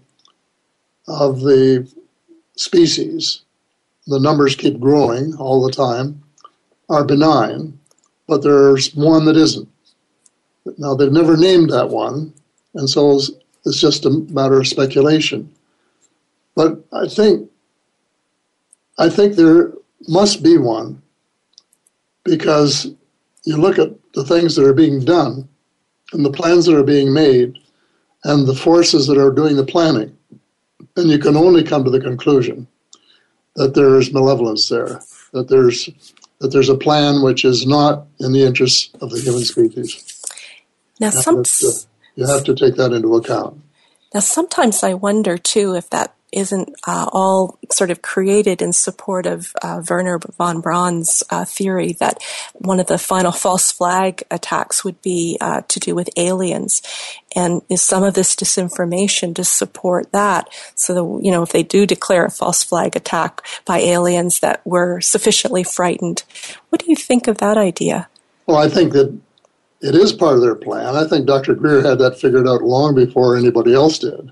uh, 1.08 1.12
of 1.12 1.42
the 1.42 1.90
species, 2.56 3.42
the 4.08 4.20
numbers 4.20 4.56
keep 4.56 4.80
growing 4.80 5.36
all 5.36 5.66
the 5.66 5.72
time, 5.72 6.24
are 6.90 7.04
benign, 7.04 7.80
but 8.28 8.44
there's 8.44 8.94
one 8.96 9.26
that 9.26 9.38
isn't. 9.38 9.70
Now 10.78 10.96
they've 10.96 11.12
never 11.12 11.38
named 11.38 11.70
that 11.70 11.90
one, 11.90 12.34
and 12.74 12.90
so 12.90 13.20
it's 13.66 13.80
just 13.80 14.06
a 14.06 14.10
matter 14.10 14.60
of 14.60 14.68
speculation. 14.68 15.52
But 16.56 16.84
I 16.92 17.08
think 17.08 17.50
I 18.98 19.10
think 19.10 19.36
there 19.36 19.72
must 20.08 20.44
be 20.44 20.58
one 20.58 21.02
because 22.24 22.92
you 23.46 23.58
look 23.58 23.80
at 23.80 23.92
the 24.14 24.24
things 24.24 24.56
that 24.56 24.66
are 24.66 24.74
being 24.74 25.04
done 25.04 25.48
and 26.14 26.26
the 26.26 26.32
plans 26.32 26.66
that 26.66 26.78
are 26.78 26.84
being 26.84 27.14
made 27.14 27.58
and 28.24 28.48
the 28.48 28.56
forces 28.56 29.08
that 29.08 29.18
are 29.18 29.32
doing 29.32 29.56
the 29.56 29.66
planning, 29.66 30.16
and 30.96 31.10
you 31.10 31.20
can 31.20 31.36
only 31.36 31.64
come 31.64 31.84
to 31.84 31.90
the 31.90 32.00
conclusion 32.00 32.68
that 33.56 33.74
there 33.74 33.98
is 33.98 34.14
malevolence 34.14 34.70
there, 34.70 35.02
that 35.34 35.50
there's 35.50 35.90
that 36.40 36.52
there's 36.52 36.70
a 36.70 36.78
plan 36.78 37.22
which 37.22 37.46
is 37.46 37.68
not 37.68 38.08
in 38.20 38.34
the 38.34 38.44
interests 38.44 38.90
of 39.00 39.12
the 39.12 39.20
human 39.20 39.44
species. 39.44 40.22
Now, 41.00 41.12
some, 41.12 41.44
you 42.16 42.26
have 42.26 42.44
to 42.46 42.56
take 42.56 42.76
that 42.76 42.94
into 42.94 43.16
account. 43.16 43.62
Now, 44.14 44.22
sometimes 44.22 44.84
I 44.84 44.96
wonder 44.96 45.38
too 45.38 45.76
if 45.76 45.90
that 45.92 46.16
isn't 46.32 46.74
uh, 46.88 47.10
all 47.12 47.60
sort 47.72 47.92
of 47.92 48.02
created 48.02 48.62
in 48.62 48.74
support 48.74 49.26
of 49.26 49.54
uh, 49.62 49.82
Wernher 49.90 50.20
von 50.38 50.62
Braun's 50.62 51.24
uh, 51.30 51.46
theory 51.46 51.94
that 52.00 52.22
one 52.54 52.80
of 52.80 52.88
the 52.88 52.98
final 52.98 53.32
false 53.44 53.72
flag 53.72 54.24
attacks 54.32 54.84
would 54.84 55.02
be 55.02 55.38
uh, 55.42 55.62
to 55.68 55.80
do 55.80 55.96
with 55.96 56.10
aliens, 56.18 56.82
and 57.36 57.62
is 57.70 57.82
some 57.82 58.04
of 58.04 58.14
this 58.14 58.36
disinformation 58.36 59.36
to 59.36 59.44
support 59.44 60.12
that? 60.12 60.50
So 60.76 61.20
you 61.22 61.32
know, 61.32 61.44
if 61.44 61.52
they 61.52 61.64
do 61.64 61.86
declare 61.86 62.26
a 62.26 62.32
false 62.32 62.64
flag 62.64 62.96
attack 62.96 63.46
by 63.66 63.80
aliens, 63.80 64.40
that 64.40 64.62
we're 64.66 65.02
sufficiently 65.02 65.64
frightened. 65.64 66.24
What 66.70 66.84
do 66.84 66.90
you 66.90 66.96
think 66.96 67.28
of 67.28 67.38
that 67.40 67.58
idea? 67.58 68.08
Well, 68.46 68.58
I 68.58 68.70
think 68.70 68.94
that 68.94 69.18
it 69.82 69.96
is 69.96 70.14
part 70.14 70.36
of 70.36 70.42
their 70.42 70.56
plan. 70.56 70.96
I 70.96 71.08
think 71.08 71.26
Dr. 71.26 71.56
Greer 71.56 71.82
had 71.82 72.00
that 72.00 72.20
figured 72.20 72.48
out 72.48 72.62
long 72.62 72.96
before 72.96 73.36
anybody 73.36 73.74
else 73.74 74.00
did 74.00 74.32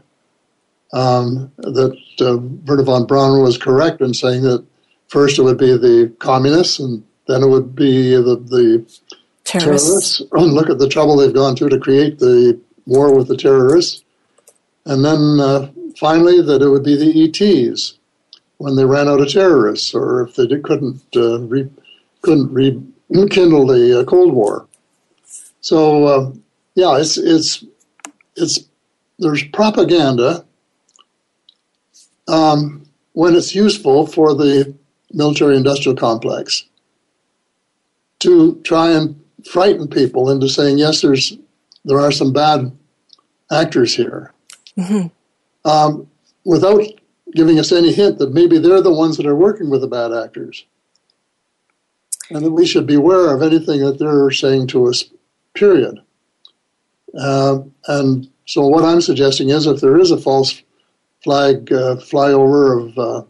um, 0.94 1.52
that 1.58 1.98
uh, 2.22 2.38
Wernher 2.66 2.84
von 2.84 3.06
Braun 3.06 3.42
was 3.42 3.58
correct 3.58 4.02
in 4.02 4.14
saying 4.14 4.44
that 4.44 4.66
first 5.08 5.38
it 5.38 5.44
would 5.44 5.58
be 5.58 5.78
the 5.78 6.14
communists 6.20 6.80
and 6.80 7.04
then 7.28 7.44
it 7.44 7.48
would 7.48 7.76
be 7.76 8.16
the, 8.16 8.36
the 8.36 8.86
terrorists. 9.44 10.18
terrorists. 10.18 10.22
And 10.32 10.54
look 10.54 10.70
at 10.70 10.80
the 10.80 10.90
trouble 10.90 11.18
they've 11.18 11.34
gone 11.34 11.56
to 11.58 11.70
to 11.70 11.80
create 11.80 12.20
the 12.20 12.60
war 12.86 13.16
with 13.16 13.28
the 13.28 13.38
terrorists. 13.38 14.04
And 14.86 15.06
then 15.06 15.40
uh, 15.40 15.70
finally 16.00 16.42
that 16.42 16.62
it 16.62 16.70
would 16.70 16.84
be 16.84 16.96
the 16.96 17.24
ETs 17.24 18.00
when 18.58 18.76
they 18.76 18.86
ran 18.86 19.08
out 19.08 19.22
of 19.22 19.32
terrorists 19.32 19.94
or 19.94 20.24
if 20.24 20.36
they 20.36 20.48
did, 20.48 20.64
couldn't 20.64 21.02
uh, 21.16 21.40
re, 21.42 21.70
couldn't 22.22 22.52
rekindle 23.10 23.68
the 23.68 24.00
uh, 24.00 24.04
Cold 24.06 24.34
War. 24.34 24.68
So 25.62 26.06
uh, 26.06 26.32
yeah, 26.76 26.98
it's 26.98 27.18
it's 27.18 27.64
it's 28.36 28.60
there's 29.20 29.44
propaganda 29.44 30.46
um, 32.30 32.86
when 33.14 33.36
it's 33.36 33.56
useful 33.56 34.06
for 34.06 34.34
the 34.34 34.76
military 35.12 35.58
industrial 35.58 35.98
complex 35.98 36.66
to 38.20 38.62
try 38.64 38.92
and 38.92 39.22
frighten 39.50 39.88
people 39.88 40.30
into 40.30 40.48
saying, 40.48 40.78
yes, 40.78 41.02
there's 41.02 41.38
there 41.86 42.00
are 42.00 42.12
some 42.12 42.34
bad 42.34 42.72
actors 43.52 43.96
here, 43.96 44.34
mm-hmm. 44.78 45.08
um, 45.70 46.08
without 46.46 46.82
giving 47.34 47.58
us 47.58 47.72
any 47.72 47.94
hint 47.94 48.20
that 48.20 48.34
maybe 48.34 48.58
they're 48.58 48.82
the 48.82 48.94
ones 48.94 49.18
that 49.18 49.26
are 49.26 49.36
working 49.36 49.70
with 49.70 49.82
the 49.82 49.88
bad 49.88 50.12
actors, 50.12 50.66
and 52.30 52.46
that 52.46 52.52
we 52.52 52.66
should 52.66 52.86
beware 52.86 53.34
of 53.34 53.42
anything 53.42 53.80
that 53.82 53.98
they're 53.98 54.32
saying 54.32 54.68
to 54.68 54.88
us. 54.88 55.06
Period. 55.56 56.00
Uh, 57.18 57.60
and 57.88 58.30
so, 58.46 58.68
what 58.68 58.84
I'm 58.84 59.02
suggesting 59.02 59.50
is, 59.50 59.66
if 59.66 59.82
there 59.82 59.98
is 59.98 60.12
a 60.12 60.18
false 60.18 60.62
flag 61.24 61.72
uh, 61.72 61.96
flyover 61.98 62.90
of 62.90 62.98
uh, 62.98 63.24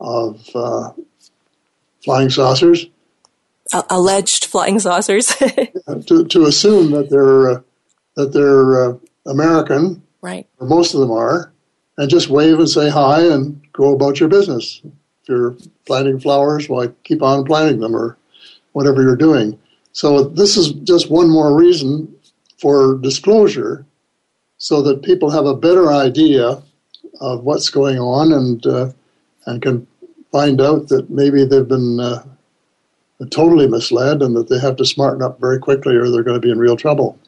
of 0.00 0.48
uh, 0.54 0.92
flying 2.04 2.30
saucers. 2.30 2.86
alleged 3.90 4.46
flying 4.46 4.78
saucers. 4.80 5.26
to, 6.06 6.24
to 6.24 6.44
assume 6.46 6.90
that 6.92 7.10
they're 7.10 7.50
uh, 7.50 7.60
that 8.16 8.32
they're 8.32 8.90
uh, 8.90 8.94
American, 9.26 10.02
right? 10.22 10.46
Or 10.58 10.66
most 10.66 10.94
of 10.94 11.00
them 11.00 11.10
are, 11.10 11.52
and 11.96 12.10
just 12.10 12.28
wave 12.28 12.58
and 12.58 12.68
say 12.68 12.90
hi 12.90 13.26
and 13.26 13.60
go 13.72 13.94
about 13.94 14.20
your 14.20 14.28
business. 14.28 14.80
If 14.84 15.28
you're 15.28 15.56
planting 15.86 16.18
flowers, 16.18 16.68
why 16.68 16.86
well, 16.86 16.94
keep 17.04 17.22
on 17.22 17.44
planting 17.44 17.80
them, 17.80 17.94
or 17.94 18.16
whatever 18.72 19.02
you're 19.02 19.16
doing. 19.16 19.58
So 19.92 20.22
this 20.22 20.56
is 20.56 20.72
just 20.72 21.10
one 21.10 21.28
more 21.28 21.56
reason 21.56 22.14
for 22.58 22.98
disclosure, 22.98 23.86
so 24.58 24.82
that 24.82 25.02
people 25.02 25.30
have 25.30 25.46
a 25.46 25.56
better 25.56 25.92
idea 25.92 26.62
of 27.20 27.44
what's 27.44 27.68
going 27.68 27.98
on 27.98 28.32
and 28.32 28.66
uh, 28.66 28.92
and 29.46 29.62
can 29.62 29.86
find 30.32 30.60
out 30.60 30.88
that 30.88 31.10
maybe 31.10 31.44
they've 31.44 31.68
been 31.68 32.00
uh, 32.00 32.22
totally 33.30 33.68
misled 33.68 34.22
and 34.22 34.36
that 34.36 34.48
they 34.48 34.58
have 34.58 34.76
to 34.76 34.84
smarten 34.84 35.22
up 35.22 35.40
very 35.40 35.58
quickly 35.58 35.96
or 35.96 36.10
they're 36.10 36.22
going 36.22 36.40
to 36.40 36.46
be 36.46 36.50
in 36.50 36.58
real 36.58 36.76
trouble. 36.76 37.18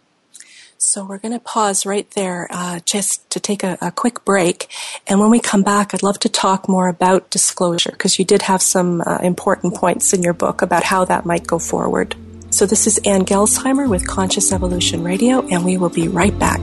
So 0.79 1.05
we're 1.05 1.19
going 1.19 1.33
to 1.33 1.39
pause 1.39 1.87
right 1.87 2.11
there 2.13 2.49
uh, 2.51 2.81
just 2.81 3.29
to 3.31 3.39
take 3.39 3.63
a, 3.63 3.79
a, 3.81 3.93
quick 3.93 4.25
break. 4.25 4.69
And 5.07 5.21
when 5.21 5.31
we 5.31 5.39
come 5.39 5.63
back, 5.63 5.95
I'd 5.95 6.03
love 6.03 6.19
to 6.21 6.29
talk 6.29 6.69
more 6.69 6.89
about 6.89 7.31
disclosure 7.31 7.93
because 7.93 8.19
you 8.19 8.25
did 8.25 8.43
have 8.43 8.61
some 8.61 9.01
uh, 9.07 9.19
important 9.23 9.77
points 9.77 10.13
in 10.13 10.23
your 10.23 10.33
book 10.33 10.61
about 10.61 10.83
how 10.83 11.05
that 11.05 11.25
might 11.25 11.47
go 11.47 11.61
forward. 11.61 12.17
So 12.51 12.67
this 12.67 12.89
is 12.89 12.99
Ann 13.07 13.25
Gelsheimer 13.25 13.89
with 13.89 14.09
Conscious 14.09 14.53
Evolution 14.53 15.05
Radio, 15.05 15.47
and 15.49 15.65
we 15.65 15.77
will 15.77 15.89
be 15.89 16.09
right 16.09 16.37
back. 16.37 16.61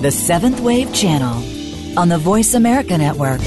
The 0.00 0.10
Seventh 0.10 0.60
Wave 0.60 0.94
Channel 0.94 1.98
on 1.98 2.08
the 2.08 2.16
Voice 2.16 2.54
America 2.54 2.96
Network. 2.96 3.40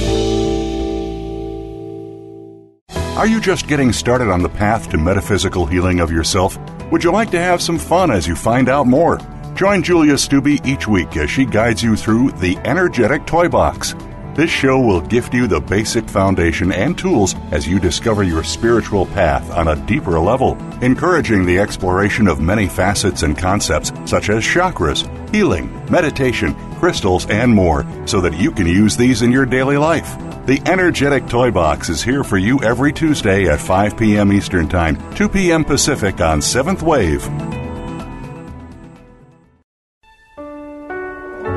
Are 3.17 3.25
you 3.25 3.41
just 3.41 3.67
getting 3.67 3.91
started 3.91 4.29
on 4.29 4.43
the 4.43 4.49
path 4.49 4.89
to 4.91 4.97
metaphysical 4.99 5.65
healing 5.65 5.99
of 5.99 6.11
yourself? 6.11 6.59
Would 6.91 7.03
you 7.03 7.11
like 7.11 7.31
to 7.31 7.39
have 7.39 7.61
some 7.61 7.79
fun 7.79 8.11
as 8.11 8.27
you 8.27 8.35
find 8.35 8.69
out 8.69 8.85
more? 8.85 9.19
Join 9.55 9.81
Julia 9.81 10.13
Stubbe 10.13 10.63
each 10.63 10.87
week 10.87 11.17
as 11.17 11.31
she 11.31 11.45
guides 11.45 11.81
you 11.81 11.95
through 11.95 12.31
the 12.33 12.57
Energetic 12.65 13.25
Toy 13.25 13.49
Box 13.49 13.95
this 14.35 14.49
show 14.49 14.79
will 14.79 15.01
gift 15.01 15.33
you 15.33 15.47
the 15.47 15.59
basic 15.59 16.09
foundation 16.09 16.71
and 16.71 16.97
tools 16.97 17.35
as 17.51 17.67
you 17.67 17.79
discover 17.79 18.23
your 18.23 18.43
spiritual 18.43 19.05
path 19.07 19.49
on 19.51 19.67
a 19.67 19.85
deeper 19.85 20.19
level, 20.19 20.57
encouraging 20.81 21.45
the 21.45 21.59
exploration 21.59 22.27
of 22.27 22.39
many 22.39 22.67
facets 22.67 23.23
and 23.23 23.37
concepts 23.37 23.91
such 24.05 24.29
as 24.29 24.43
chakras, 24.43 25.07
healing, 25.33 25.71
meditation, 25.89 26.55
crystals, 26.75 27.29
and 27.29 27.53
more 27.53 27.85
so 28.05 28.21
that 28.21 28.37
you 28.37 28.51
can 28.51 28.67
use 28.67 28.97
these 28.97 29.21
in 29.21 29.31
your 29.31 29.45
daily 29.45 29.77
life. 29.77 30.17
The 30.45 30.61
Energetic 30.65 31.27
Toy 31.27 31.51
Box 31.51 31.89
is 31.89 32.03
here 32.03 32.23
for 32.23 32.37
you 32.37 32.61
every 32.63 32.91
Tuesday 32.91 33.47
at 33.47 33.61
5 33.61 33.97
p.m. 33.97 34.33
Eastern 34.33 34.67
Time, 34.67 34.97
2 35.15 35.29
p.m. 35.29 35.63
Pacific 35.63 36.19
on 36.19 36.39
7th 36.39 36.81
Wave. 36.81 37.25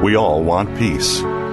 We 0.05 0.14
all 0.14 0.45
want 0.45 0.79
peace. 0.79 1.20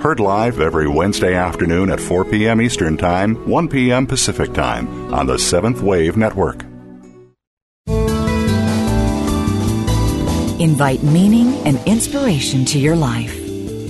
Heard 0.00 0.18
live 0.18 0.60
every 0.60 0.88
Wednesday 0.88 1.34
afternoon 1.34 1.90
at 1.90 2.00
4 2.00 2.24
p.m. 2.24 2.62
Eastern 2.62 2.96
Time, 2.96 3.34
1 3.46 3.68
p.m. 3.68 4.06
Pacific 4.06 4.54
Time 4.54 5.12
on 5.12 5.26
the 5.26 5.38
Seventh 5.38 5.82
Wave 5.82 6.16
Network. 6.16 6.62
Invite 10.58 11.02
meaning 11.02 11.52
and 11.66 11.78
inspiration 11.86 12.64
to 12.64 12.78
your 12.78 12.96
life. 12.96 13.36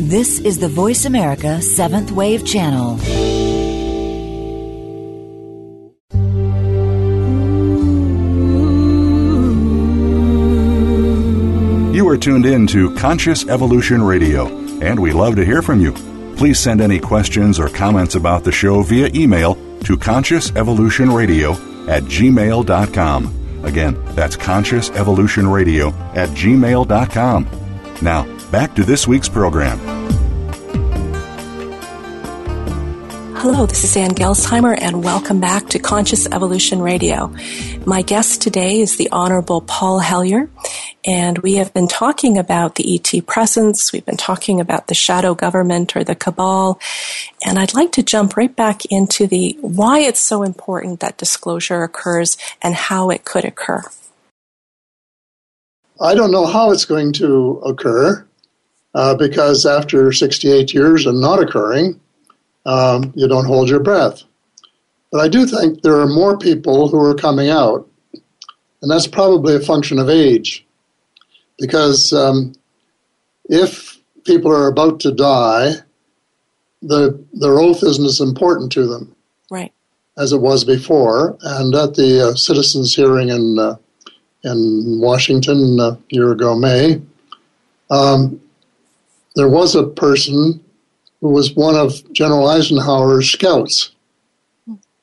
This 0.00 0.40
is 0.40 0.58
the 0.58 0.66
Voice 0.66 1.04
America 1.04 1.62
Seventh 1.62 2.10
Wave 2.10 2.44
Channel. 2.44 2.98
You 11.94 12.08
are 12.08 12.16
tuned 12.16 12.46
in 12.46 12.66
to 12.68 12.92
Conscious 12.96 13.46
Evolution 13.46 14.02
Radio, 14.02 14.48
and 14.80 14.98
we 14.98 15.12
love 15.12 15.36
to 15.36 15.44
hear 15.44 15.62
from 15.62 15.80
you. 15.80 15.92
Please 16.36 16.58
send 16.58 16.80
any 16.80 16.98
questions 16.98 17.58
or 17.58 17.68
comments 17.68 18.14
about 18.14 18.44
the 18.44 18.52
show 18.52 18.82
via 18.82 19.08
email 19.14 19.56
to 19.80 19.96
Conscious 19.96 20.54
Evolution 20.56 21.10
Radio 21.10 21.52
at 21.86 22.02
gmail.com. 22.04 23.64
Again, 23.64 24.02
that's 24.14 24.36
Conscious 24.36 24.90
Evolution 24.90 25.46
Radio 25.46 25.88
at 26.14 26.30
gmail.com. 26.30 27.48
Now, 28.02 28.50
back 28.50 28.74
to 28.76 28.84
this 28.84 29.06
week's 29.06 29.28
program. 29.28 29.78
Hello, 33.36 33.64
this 33.64 33.84
is 33.84 33.96
Ann 33.96 34.10
Gelsheimer, 34.10 34.76
and 34.78 35.02
welcome 35.02 35.40
back 35.40 35.68
to 35.70 35.78
Conscious 35.78 36.26
Evolution 36.26 36.82
Radio. 36.82 37.34
My 37.86 38.02
guest 38.02 38.42
today 38.42 38.80
is 38.80 38.96
the 38.96 39.08
Honorable 39.12 39.62
Paul 39.62 39.98
Hellyer, 39.98 40.50
and 41.04 41.38
we 41.38 41.54
have 41.54 41.72
been 41.72 41.88
talking 41.88 42.36
about 42.36 42.74
the 42.74 42.94
ET 42.94 43.26
presence. 43.26 43.92
We've 43.92 44.04
been 44.04 44.16
talking 44.16 44.60
about 44.60 44.86
the 44.86 44.94
shadow 44.94 45.34
government 45.34 45.96
or 45.96 46.04
the 46.04 46.14
cabal, 46.14 46.78
and 47.44 47.58
I'd 47.58 47.74
like 47.74 47.92
to 47.92 48.02
jump 48.02 48.36
right 48.36 48.54
back 48.54 48.84
into 48.86 49.26
the 49.26 49.56
why 49.60 50.00
it's 50.00 50.20
so 50.20 50.42
important 50.42 51.00
that 51.00 51.18
disclosure 51.18 51.82
occurs 51.82 52.36
and 52.60 52.74
how 52.74 53.10
it 53.10 53.24
could 53.24 53.44
occur. 53.44 53.82
I 56.00 56.14
don't 56.14 56.32
know 56.32 56.46
how 56.46 56.70
it's 56.70 56.86
going 56.86 57.12
to 57.14 57.60
occur 57.64 58.26
uh, 58.94 59.14
because 59.16 59.66
after 59.66 60.12
68 60.12 60.72
years 60.72 61.06
of 61.06 61.14
not 61.14 61.42
occurring, 61.42 62.00
um, 62.66 63.12
you 63.14 63.28
don't 63.28 63.46
hold 63.46 63.68
your 63.68 63.80
breath. 63.80 64.22
But 65.12 65.20
I 65.20 65.28
do 65.28 65.46
think 65.46 65.82
there 65.82 65.98
are 66.00 66.06
more 66.06 66.38
people 66.38 66.88
who 66.88 67.00
are 67.04 67.14
coming 67.14 67.48
out, 67.48 67.88
and 68.80 68.90
that's 68.90 69.06
probably 69.06 69.56
a 69.56 69.60
function 69.60 69.98
of 69.98 70.08
age. 70.08 70.64
Because 71.60 72.12
um, 72.12 72.54
if 73.48 73.98
people 74.24 74.50
are 74.50 74.66
about 74.66 75.00
to 75.00 75.12
die, 75.12 75.72
the 76.82 77.22
their 77.34 77.58
oath 77.58 77.82
isn't 77.82 78.04
as 78.04 78.20
important 78.20 78.72
to 78.72 78.86
them, 78.86 79.14
right, 79.50 79.72
as 80.16 80.32
it 80.32 80.40
was 80.40 80.64
before. 80.64 81.36
And 81.42 81.74
at 81.74 81.94
the 81.94 82.28
uh, 82.28 82.34
citizens' 82.34 82.96
hearing 82.96 83.28
in 83.28 83.58
uh, 83.58 83.76
in 84.42 85.00
Washington 85.00 85.78
a 85.78 85.98
year 86.08 86.32
ago, 86.32 86.56
May, 86.56 87.02
um, 87.90 88.40
there 89.36 89.48
was 89.48 89.74
a 89.74 89.86
person 89.86 90.64
who 91.20 91.28
was 91.28 91.54
one 91.54 91.76
of 91.76 92.10
General 92.12 92.48
Eisenhower's 92.48 93.30
scouts, 93.30 93.92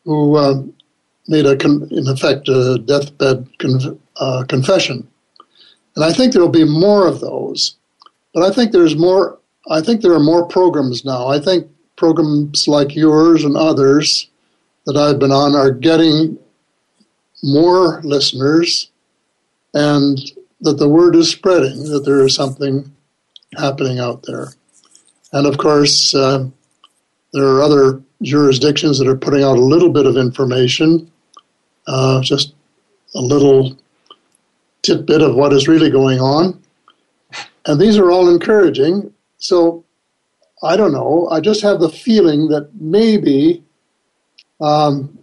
who 0.03 0.35
uh, 0.35 0.63
made 1.27 1.45
a, 1.45 1.55
con- 1.55 1.87
in 1.91 2.07
effect, 2.07 2.49
a 2.49 2.79
deathbed 2.79 3.47
con- 3.59 3.99
uh, 4.15 4.43
confession. 4.47 5.07
And 5.97 6.05
I 6.05 6.13
think 6.13 6.31
there 6.31 6.43
will 6.43 6.49
be 6.49 6.63
more 6.63 7.07
of 7.07 7.21
those. 7.21 7.75
But 8.31 8.43
I 8.43 8.53
think 8.53 8.71
there's 8.71 8.95
more. 8.95 9.39
I 9.67 9.81
think 9.81 10.01
there 10.01 10.13
are 10.13 10.19
more 10.19 10.47
programs 10.47 11.03
now. 11.03 11.27
I 11.27 11.39
think 11.39 11.67
programs 11.95 12.67
like 12.67 12.95
yours 12.95 13.43
and 13.43 13.57
others 13.57 14.29
that 14.85 14.95
I've 14.95 15.17
been 15.17 15.31
on 15.31 15.55
are 15.55 15.71
getting 15.71 16.37
more 17.41 17.99
listeners, 18.03 18.91
and 19.73 20.19
that 20.61 20.77
the 20.77 20.87
word 20.87 21.15
is 21.15 21.31
spreading 21.31 21.85
that 21.85 22.05
there 22.05 22.23
is 22.23 22.35
something 22.35 22.95
happening 23.57 23.97
out 23.97 24.21
there. 24.27 24.49
And 25.33 25.47
of 25.47 25.57
course, 25.57 26.13
uh, 26.13 26.47
there 27.33 27.47
are 27.47 27.63
other 27.63 28.03
jurisdictions 28.21 28.99
that 28.99 29.07
are 29.07 29.17
putting 29.17 29.43
out 29.43 29.57
a 29.57 29.61
little 29.61 29.89
bit 29.89 30.05
of 30.05 30.15
information, 30.15 31.11
uh, 31.87 32.21
just 32.21 32.53
a 33.15 33.19
little 33.19 33.75
tidbit 34.87 35.21
of 35.21 35.35
what 35.35 35.53
is 35.53 35.67
really 35.67 35.89
going 35.89 36.19
on. 36.19 36.61
And 37.65 37.79
these 37.79 37.97
are 37.97 38.09
all 38.09 38.29
encouraging. 38.29 39.13
So 39.37 39.83
I 40.63 40.77
don't 40.77 40.93
know. 40.93 41.27
I 41.29 41.41
just 41.41 41.61
have 41.61 41.79
the 41.79 41.89
feeling 41.89 42.47
that 42.47 42.69
maybe 42.75 43.63
um, 44.61 45.19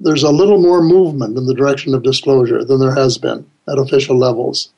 there's 0.00 0.24
a 0.24 0.30
little 0.30 0.60
more 0.60 0.82
movement 0.82 1.38
in 1.38 1.46
the 1.46 1.54
direction 1.54 1.94
of 1.94 2.02
disclosure 2.02 2.64
than 2.64 2.80
there 2.80 2.94
has 2.94 3.16
been 3.16 3.46
at 3.68 3.78
official 3.78 4.18
levels. 4.18 4.70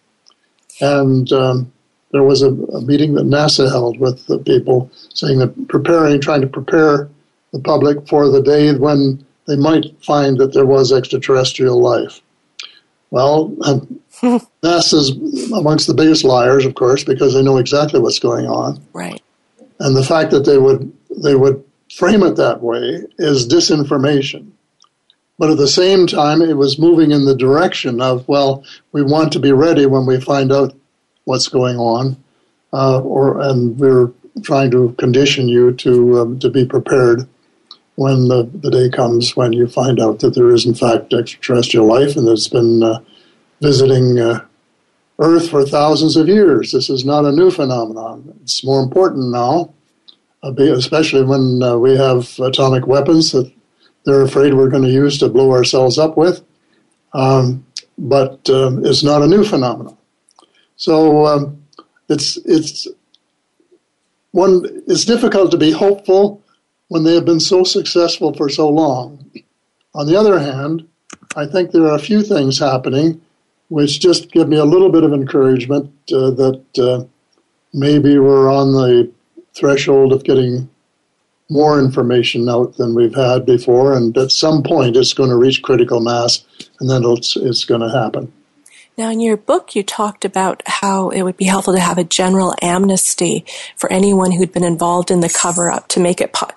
And 0.81 1.33
um, 1.33 1.73
there 2.11 2.23
was 2.23 2.43
a, 2.43 2.51
a, 2.51 2.83
meeting 2.83 3.15
that 3.15 3.25
NASA 3.25 3.71
held 3.71 3.99
with 3.99 4.27
the 4.27 4.39
people 4.39 4.91
saying 5.15 5.39
that 5.39 5.69
preparing, 5.69 6.21
trying 6.21 6.43
to 6.43 6.47
prepare 6.47 7.09
the 7.53 7.59
public 7.59 8.07
for 8.07 8.29
the 8.29 8.43
day 8.43 8.75
when 8.75 9.25
they 9.47 9.57
might 9.57 9.85
find 10.05 10.39
that 10.39 10.53
there 10.53 10.67
was 10.67 10.93
extraterrestrial 10.93 11.81
life. 11.81 12.21
Well, 13.13 13.51
NASA's 14.63 15.53
amongst 15.53 15.87
the 15.87 15.93
biggest 15.93 16.25
liars, 16.25 16.65
of 16.65 16.75
course, 16.75 17.05
because 17.05 17.35
they 17.35 17.43
know 17.43 17.59
exactly 17.59 18.01
what's 18.01 18.19
going 18.19 18.47
on. 18.47 18.83
Right. 18.95 19.21
And 19.81 19.95
the 19.95 20.03
fact 20.03 20.31
that 20.31 20.47
they 20.47 20.57
would 20.57 20.91
they 21.23 21.35
would 21.35 21.63
frame 21.95 22.23
it 22.23 22.37
that 22.37 22.63
way 22.63 23.05
is 23.19 23.47
disinformation. 23.47 24.51
But 25.39 25.51
at 25.51 25.59
the 25.59 25.69
same 25.69 26.07
time, 26.07 26.41
it 26.41 26.57
was 26.57 26.79
moving 26.79 27.11
in 27.11 27.27
the 27.27 27.37
direction 27.37 28.01
of, 28.01 28.27
well, 28.29 28.65
we 28.93 29.03
want 29.03 29.31
to 29.33 29.41
be 29.41 29.53
ready 29.53 29.85
when 29.85 30.07
we 30.07 30.19
find 30.19 30.51
out 30.51 30.75
what's 31.25 31.49
going 31.49 31.77
on, 31.77 32.17
uh, 32.73 33.01
or 33.01 33.43
and 33.43 33.79
we're 33.79 34.11
trying 34.43 34.71
to 34.71 34.95
condition 34.97 35.49
you 35.49 35.73
to 35.73 36.19
um, 36.19 36.39
to 36.39 36.49
be 36.49 36.65
prepared 36.65 37.29
when 37.97 38.29
the, 38.29 38.49
the 38.55 38.71
day 38.71 38.89
comes 38.89 39.37
when 39.37 39.53
you 39.53 39.67
find 39.67 40.01
out 40.01 40.21
that 40.21 40.35
there 40.35 40.51
is 40.51 40.65
in 40.65 40.75
fact 40.75 41.13
extraterrestrial 41.13 41.87
life 41.87 42.17
and 42.17 42.27
that's 42.27 42.49
been 42.49 42.83
uh, 42.83 42.99
visiting 43.61 44.19
uh, 44.19 44.45
Earth 45.19 45.51
for 45.51 45.65
thousands 45.65 46.17
of 46.17 46.29
years. 46.29 46.73
This 46.73 46.89
is 46.89 47.05
not 47.05 47.25
a 47.25 47.33
new 47.33 47.51
phenomenon. 47.51 48.39
It's 48.43 48.65
more 48.65 48.83
important 48.83 49.31
now, 49.31 49.73
uh, 50.43 50.55
especially 50.55 51.25
when 51.25 51.63
uh, 51.63 51.77
we 51.77 51.97
have 51.97 52.39
atomic 52.41 52.87
weapons 52.87 53.31
that 53.33 53.53
they're 54.05 54.23
afraid 54.23 54.55
we're 54.55 54.71
going 54.71 54.83
to 54.83 54.91
use 54.91 55.19
to 55.19 55.29
blow 55.29 55.53
ourselves 55.53 55.99
up 55.99 56.17
with. 56.17 56.43
Um, 57.13 57.65
but 57.99 58.49
um, 58.51 58.85
it's 58.85 59.05
not 59.05 59.23
a 59.23 59.29
new 59.29 59.45
phenomenon. 59.45 59.97
So 60.77 61.27
um, 61.27 61.63
it's 62.09 62.39
it's 62.39 62.89
one. 64.33 64.65
It's 64.89 65.05
difficult 65.05 65.51
to 65.53 65.59
be 65.59 65.71
hopeful 65.71 66.42
when 66.93 67.05
they 67.05 67.15
have 67.15 67.25
been 67.25 67.41
so 67.41 67.65
successful 67.65 68.35
for 68.35 68.51
so 68.51 68.69
long. 68.69 69.25
On 69.95 70.07
the 70.07 70.15
other 70.15 70.39
hand, 70.39 70.87
I 71.35 71.47
think 71.47 71.71
there 71.71 71.87
are 71.87 71.95
a 71.95 72.09
few 72.11 72.23
things 72.23 72.59
happening 72.59 73.19
which 73.71 73.99
just 73.99 74.31
give 74.31 74.47
me 74.47 74.59
a 74.59 74.67
little 74.67 74.91
bit 74.91 75.03
of 75.03 75.15
encouragement 75.15 75.91
uh, 76.13 76.31
that 76.33 76.63
uh, 76.79 77.03
maybe 77.73 78.19
we're 78.19 78.53
on 78.53 78.73
the 78.73 79.11
threshold 79.55 80.13
of 80.13 80.25
getting 80.25 80.69
more 81.49 81.79
information 81.79 82.47
out 82.51 82.77
than 82.77 82.95
we've 82.95 83.15
had 83.15 83.47
before, 83.47 83.97
and 83.97 84.15
at 84.19 84.31
some 84.31 84.63
point 84.63 84.95
it's 84.95 85.15
going 85.15 85.31
to 85.31 85.37
reach 85.37 85.63
critical 85.63 86.01
mass, 86.01 86.45
and 86.79 86.91
then 86.91 87.03
it's, 87.07 87.37
it's 87.37 87.65
going 87.65 87.81
to 87.81 87.89
happen. 87.89 88.31
Now, 88.99 89.11
in 89.11 89.21
your 89.21 89.39
book, 89.39 89.75
you 89.75 89.83
talked 89.83 90.25
about 90.25 90.63
how 90.67 91.09
it 91.09 91.23
would 91.23 91.39
be 91.39 91.47
helpful 91.47 91.75
to 91.75 91.81
have 91.81 91.97
a 91.97 92.05
general 92.05 92.55
amnesty 92.61 93.45
for 93.77 93.91
anyone 93.91 94.33
who'd 94.33 94.53
been 94.53 94.65
involved 94.65 95.11
in 95.11 95.21
the 95.21 95.31
cover 95.31 95.71
up 95.71 95.89
to 95.89 96.01
make 96.01 96.21
it 96.21 96.35
po- 96.35 96.51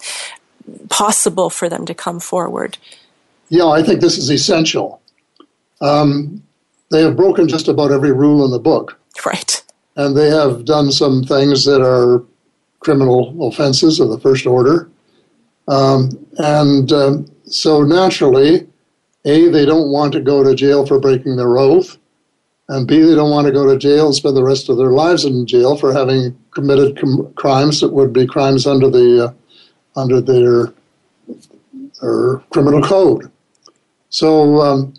possible 0.90 1.50
for 1.50 1.70
them 1.70 1.86
to 1.86 1.94
come 1.94 2.20
forward. 2.20 2.78
Yeah, 3.48 3.68
I 3.68 3.84
think 3.84 4.02
this 4.02 4.18
is 4.18 4.30
essential. 4.30 5.02
Um, 5.80 6.44
they 6.92 7.04
have 7.04 7.16
broken 7.16 7.48
just 7.48 7.70
about 7.70 7.92
every 7.92 8.12
rule 8.12 8.44
in 8.44 8.52
the 8.52 8.60
book. 8.60 9.00
Right. 9.26 9.64
And 9.96 10.18
they 10.18 10.30
have 10.30 10.66
done 10.66 10.92
some 10.92 11.24
things 11.24 11.64
that 11.66 11.82
are 11.82 12.22
criminal 12.80 13.48
offenses 13.48 14.02
of 14.02 14.10
the 14.10 14.20
first 14.20 14.46
order. 14.46 14.90
Um, 15.70 16.12
and 16.38 16.92
um, 16.92 17.32
so 17.46 17.84
naturally, 17.84 18.68
A, 19.24 19.48
they 19.48 19.66
don't 19.66 19.90
want 19.90 20.12
to 20.14 20.20
go 20.20 20.44
to 20.44 20.54
jail 20.54 20.86
for 20.86 21.00
breaking 21.00 21.38
their 21.38 21.58
oath 21.58 21.98
and 22.68 22.88
B, 22.88 23.00
they 23.00 23.14
don't 23.14 23.32
want 23.32 23.46
to 23.46 23.54
go 23.54 23.66
to 23.66 23.78
jail 23.78 24.08
and 24.08 24.16
spend 24.16 24.36
the 24.36 24.44
rest 24.44 24.70
of 24.70 24.78
their 24.78 24.92
lives 24.92 25.24
in 25.24 25.46
jail 25.46 25.78
for 25.78 25.94
having 25.94 26.38
committed 26.52 27.00
com- 27.00 27.32
crimes 27.36 27.80
that 27.82 27.90
would 27.90 28.12
be 28.12 28.26
crimes 28.26 28.66
under 28.66 28.90
the 28.90 29.26
uh, 29.26 30.00
under 30.00 30.20
their 30.20 30.74
their 32.02 32.38
criminal 32.50 32.82
code. 32.82 33.32
So 34.10 34.62
um, 34.62 34.94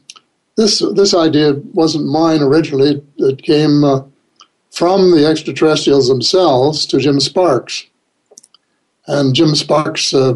this 0.56 0.78
this 0.94 1.12
idea 1.12 1.54
wasn't 1.74 2.06
mine 2.06 2.40
originally. 2.40 3.02
It 3.16 3.42
came 3.42 3.82
uh, 3.82 4.02
from 4.70 5.10
the 5.10 5.26
extraterrestrials 5.26 6.08
themselves 6.08 6.86
to 6.86 6.98
Jim 6.98 7.18
Sparks, 7.18 7.86
And 9.06 9.34
Jim 9.34 9.54
Sparks, 9.54 10.12
uh, 10.12 10.34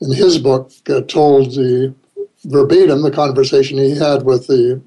in 0.00 0.12
his 0.12 0.38
book, 0.38 0.72
uh, 0.88 1.02
told 1.02 1.54
the 1.54 1.94
verbatim 2.44 3.02
the 3.02 3.10
conversation 3.10 3.78
he 3.78 3.96
had 3.96 4.24
with 4.24 4.48
the 4.48 4.82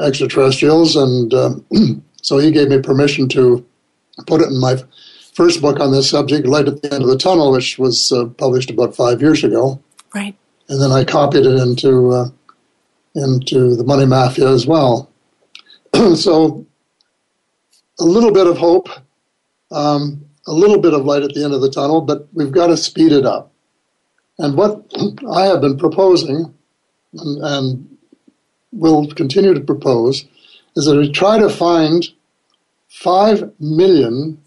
extraterrestrials, 0.00 0.96
and 0.96 1.32
um, 1.34 1.64
so 2.22 2.38
he 2.38 2.50
gave 2.50 2.68
me 2.68 2.80
permission 2.80 3.28
to 3.30 3.64
put 4.26 4.40
it 4.40 4.48
in 4.48 4.60
my 4.60 4.76
first 5.32 5.60
book 5.60 5.80
on 5.80 5.92
this 5.92 6.10
subject, 6.10 6.46
Light 6.46 6.68
at 6.68 6.82
the 6.82 6.92
End 6.92 7.02
of 7.02 7.08
the 7.08 7.18
Tunnel, 7.18 7.52
which 7.52 7.78
was 7.78 8.12
uh, 8.12 8.26
published 8.26 8.70
about 8.70 8.94
five 8.94 9.20
years 9.20 9.44
ago. 9.44 9.80
Right. 10.14 10.36
And 10.68 10.80
then 10.80 10.90
I 10.90 11.04
copied 11.04 11.46
it 11.46 11.56
into 11.60 12.10
uh, 12.10 12.28
into 13.14 13.74
the 13.76 13.84
Money 13.84 14.06
Mafia 14.06 14.48
as 14.50 14.66
well. 14.66 15.10
so 16.14 16.66
a 17.98 18.04
little 18.04 18.32
bit 18.32 18.46
of 18.46 18.56
hope, 18.56 18.88
um, 19.70 20.24
a 20.46 20.52
little 20.52 20.78
bit 20.78 20.94
of 20.94 21.04
light 21.04 21.22
at 21.22 21.34
the 21.34 21.44
end 21.44 21.54
of 21.54 21.60
the 21.60 21.70
tunnel, 21.70 22.00
but 22.00 22.28
we've 22.32 22.52
got 22.52 22.68
to 22.68 22.76
speed 22.76 23.12
it 23.12 23.26
up. 23.26 23.52
And 24.38 24.56
what 24.56 24.90
I 25.32 25.46
have 25.46 25.60
been 25.60 25.76
proposing, 25.76 26.54
and, 27.12 27.44
and 27.44 27.89
will 28.72 29.06
continue 29.08 29.54
to 29.54 29.60
propose, 29.60 30.26
is 30.76 30.84
that 30.84 30.96
we 30.96 31.10
try 31.10 31.38
to 31.38 31.48
find 31.48 32.06
five 32.88 33.52
million 33.58 34.40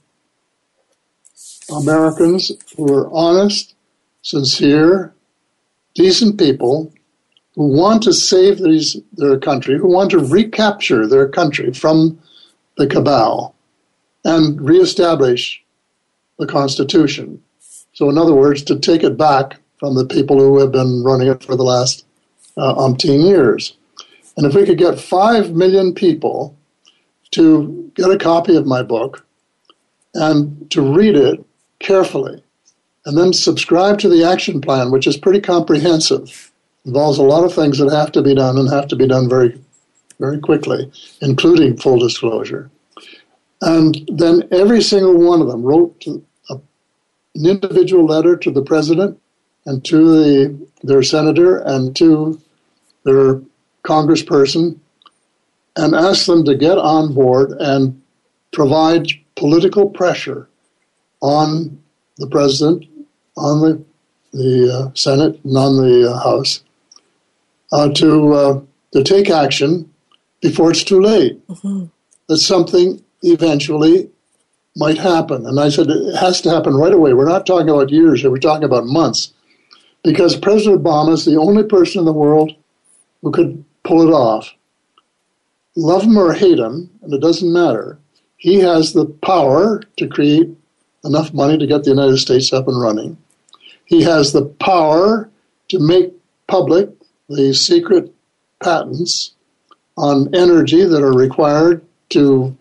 Americans 1.71 2.51
who 2.75 2.93
are 2.93 3.09
honest, 3.11 3.75
sincere, 4.21 5.13
decent 5.95 6.39
people 6.39 6.91
who 7.55 7.67
want 7.67 8.03
to 8.03 8.13
save 8.13 8.59
these, 8.59 8.97
their 9.13 9.37
country, 9.37 9.77
who 9.77 9.91
want 9.91 10.11
to 10.11 10.19
recapture 10.19 11.07
their 11.07 11.27
country 11.27 11.71
from 11.71 12.19
the 12.77 12.87
cabal 12.87 13.55
and 14.25 14.59
reestablish 14.61 15.63
the 16.39 16.47
Constitution. 16.47 17.41
So, 17.93 18.09
in 18.09 18.17
other 18.17 18.33
words, 18.33 18.63
to 18.63 18.79
take 18.79 19.03
it 19.03 19.17
back 19.17 19.59
from 19.79 19.95
the 19.95 20.05
people 20.05 20.39
who 20.39 20.59
have 20.59 20.71
been 20.71 21.03
running 21.03 21.27
it 21.27 21.43
for 21.43 21.55
the 21.55 21.63
last 21.63 22.05
uh, 22.57 22.73
umpteen 22.75 23.27
years. 23.27 23.75
And 24.37 24.45
if 24.45 24.55
we 24.55 24.65
could 24.65 24.77
get 24.77 24.99
5 24.99 25.51
million 25.51 25.93
people 25.93 26.57
to 27.31 27.91
get 27.95 28.11
a 28.11 28.17
copy 28.17 28.55
of 28.55 28.65
my 28.65 28.83
book 28.83 29.25
and 30.13 30.69
to 30.71 30.81
read 30.81 31.15
it 31.15 31.43
carefully, 31.79 32.43
and 33.05 33.17
then 33.17 33.33
subscribe 33.33 33.99
to 33.99 34.09
the 34.09 34.23
action 34.23 34.61
plan, 34.61 34.91
which 34.91 35.07
is 35.07 35.17
pretty 35.17 35.41
comprehensive, 35.41 36.51
involves 36.85 37.17
a 37.17 37.23
lot 37.23 37.43
of 37.43 37.53
things 37.53 37.77
that 37.77 37.91
have 37.91 38.11
to 38.13 38.21
be 38.21 38.35
done 38.35 38.57
and 38.57 38.69
have 38.69 38.87
to 38.87 38.95
be 38.95 39.07
done 39.07 39.27
very, 39.27 39.59
very 40.19 40.39
quickly, 40.39 40.91
including 41.21 41.77
full 41.77 41.99
disclosure. 41.99 42.69
And 43.61 44.09
then 44.11 44.47
every 44.51 44.81
single 44.81 45.17
one 45.17 45.41
of 45.41 45.47
them 45.47 45.63
wrote 45.63 46.05
a, 46.49 46.55
an 47.35 47.45
individual 47.45 48.05
letter 48.05 48.35
to 48.37 48.51
the 48.51 48.61
president 48.61 49.19
and 49.65 49.83
to 49.85 49.97
the, 49.97 50.67
their 50.81 51.03
senator 51.03 51.57
and 51.57 51.95
to 51.95 52.39
their 53.05 53.41
congressperson 53.83 54.79
and 55.75 55.95
ask 55.95 56.25
them 56.25 56.45
to 56.45 56.55
get 56.55 56.77
on 56.77 57.13
board 57.13 57.51
and 57.59 58.01
provide 58.51 59.07
political 59.35 59.89
pressure 59.89 60.47
on 61.21 61.81
the 62.17 62.27
president, 62.27 62.85
on 63.35 63.61
the, 63.61 63.83
the 64.31 64.73
uh, 64.73 64.91
Senate, 64.93 65.39
and 65.43 65.57
on 65.57 65.77
the 65.77 66.11
uh, 66.11 66.23
House 66.23 66.63
uh, 67.71 67.89
to, 67.93 68.33
uh, 68.33 68.61
to 68.91 69.03
take 69.03 69.29
action 69.29 69.89
before 70.41 70.71
it's 70.71 70.83
too 70.83 71.01
late. 71.01 71.45
Mm-hmm. 71.47 71.85
That 72.27 72.37
something 72.37 73.03
eventually 73.21 74.09
might 74.75 74.97
happen. 74.97 75.45
And 75.45 75.59
I 75.59 75.69
said, 75.69 75.89
it 75.89 76.15
has 76.15 76.41
to 76.41 76.49
happen 76.49 76.75
right 76.75 76.93
away. 76.93 77.13
We're 77.13 77.27
not 77.27 77.45
talking 77.45 77.69
about 77.69 77.91
years 77.91 78.21
here, 78.21 78.31
we're 78.31 78.37
talking 78.37 78.63
about 78.63 78.85
months. 78.85 79.33
Because 80.03 80.35
President 80.35 80.83
Obama 80.83 81.13
is 81.13 81.25
the 81.25 81.37
only 81.37 81.63
person 81.63 81.99
in 81.99 82.05
the 82.05 82.13
world 82.13 82.53
who 83.21 83.31
could 83.31 83.63
pull 83.83 84.07
it 84.07 84.11
off. 84.11 84.53
Love 85.75 86.03
him 86.03 86.17
or 86.17 86.33
hate 86.33 86.59
him, 86.59 86.89
and 87.01 87.13
it 87.13 87.21
doesn't 87.21 87.51
matter, 87.51 87.99
he 88.37 88.59
has 88.59 88.93
the 88.93 89.05
power 89.05 89.81
to 89.97 90.07
create 90.07 90.49
enough 91.05 91.33
money 91.33 91.57
to 91.57 91.67
get 91.67 91.83
the 91.83 91.91
United 91.91 92.17
States 92.17 92.51
up 92.51 92.67
and 92.67 92.79
running. 92.79 93.17
He 93.85 94.03
has 94.03 94.33
the 94.33 94.45
power 94.45 95.29
to 95.69 95.79
make 95.79 96.13
public 96.47 96.89
the 97.29 97.53
secret 97.53 98.13
patents 98.61 99.33
on 99.97 100.33
energy 100.35 100.83
that 100.83 101.03
are 101.03 101.13
required 101.13 101.85
to 102.09 102.55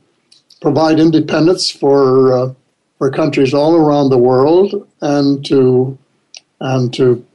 provide 0.60 1.00
independence 1.00 1.70
for 1.70 2.32
uh, 2.32 2.54
for 2.98 3.10
countries 3.10 3.52
all 3.52 3.74
around 3.74 4.10
the 4.10 4.18
world 4.18 4.88
and 5.00 5.44
to 5.46 5.98
and 6.60 6.94
to 6.94 7.26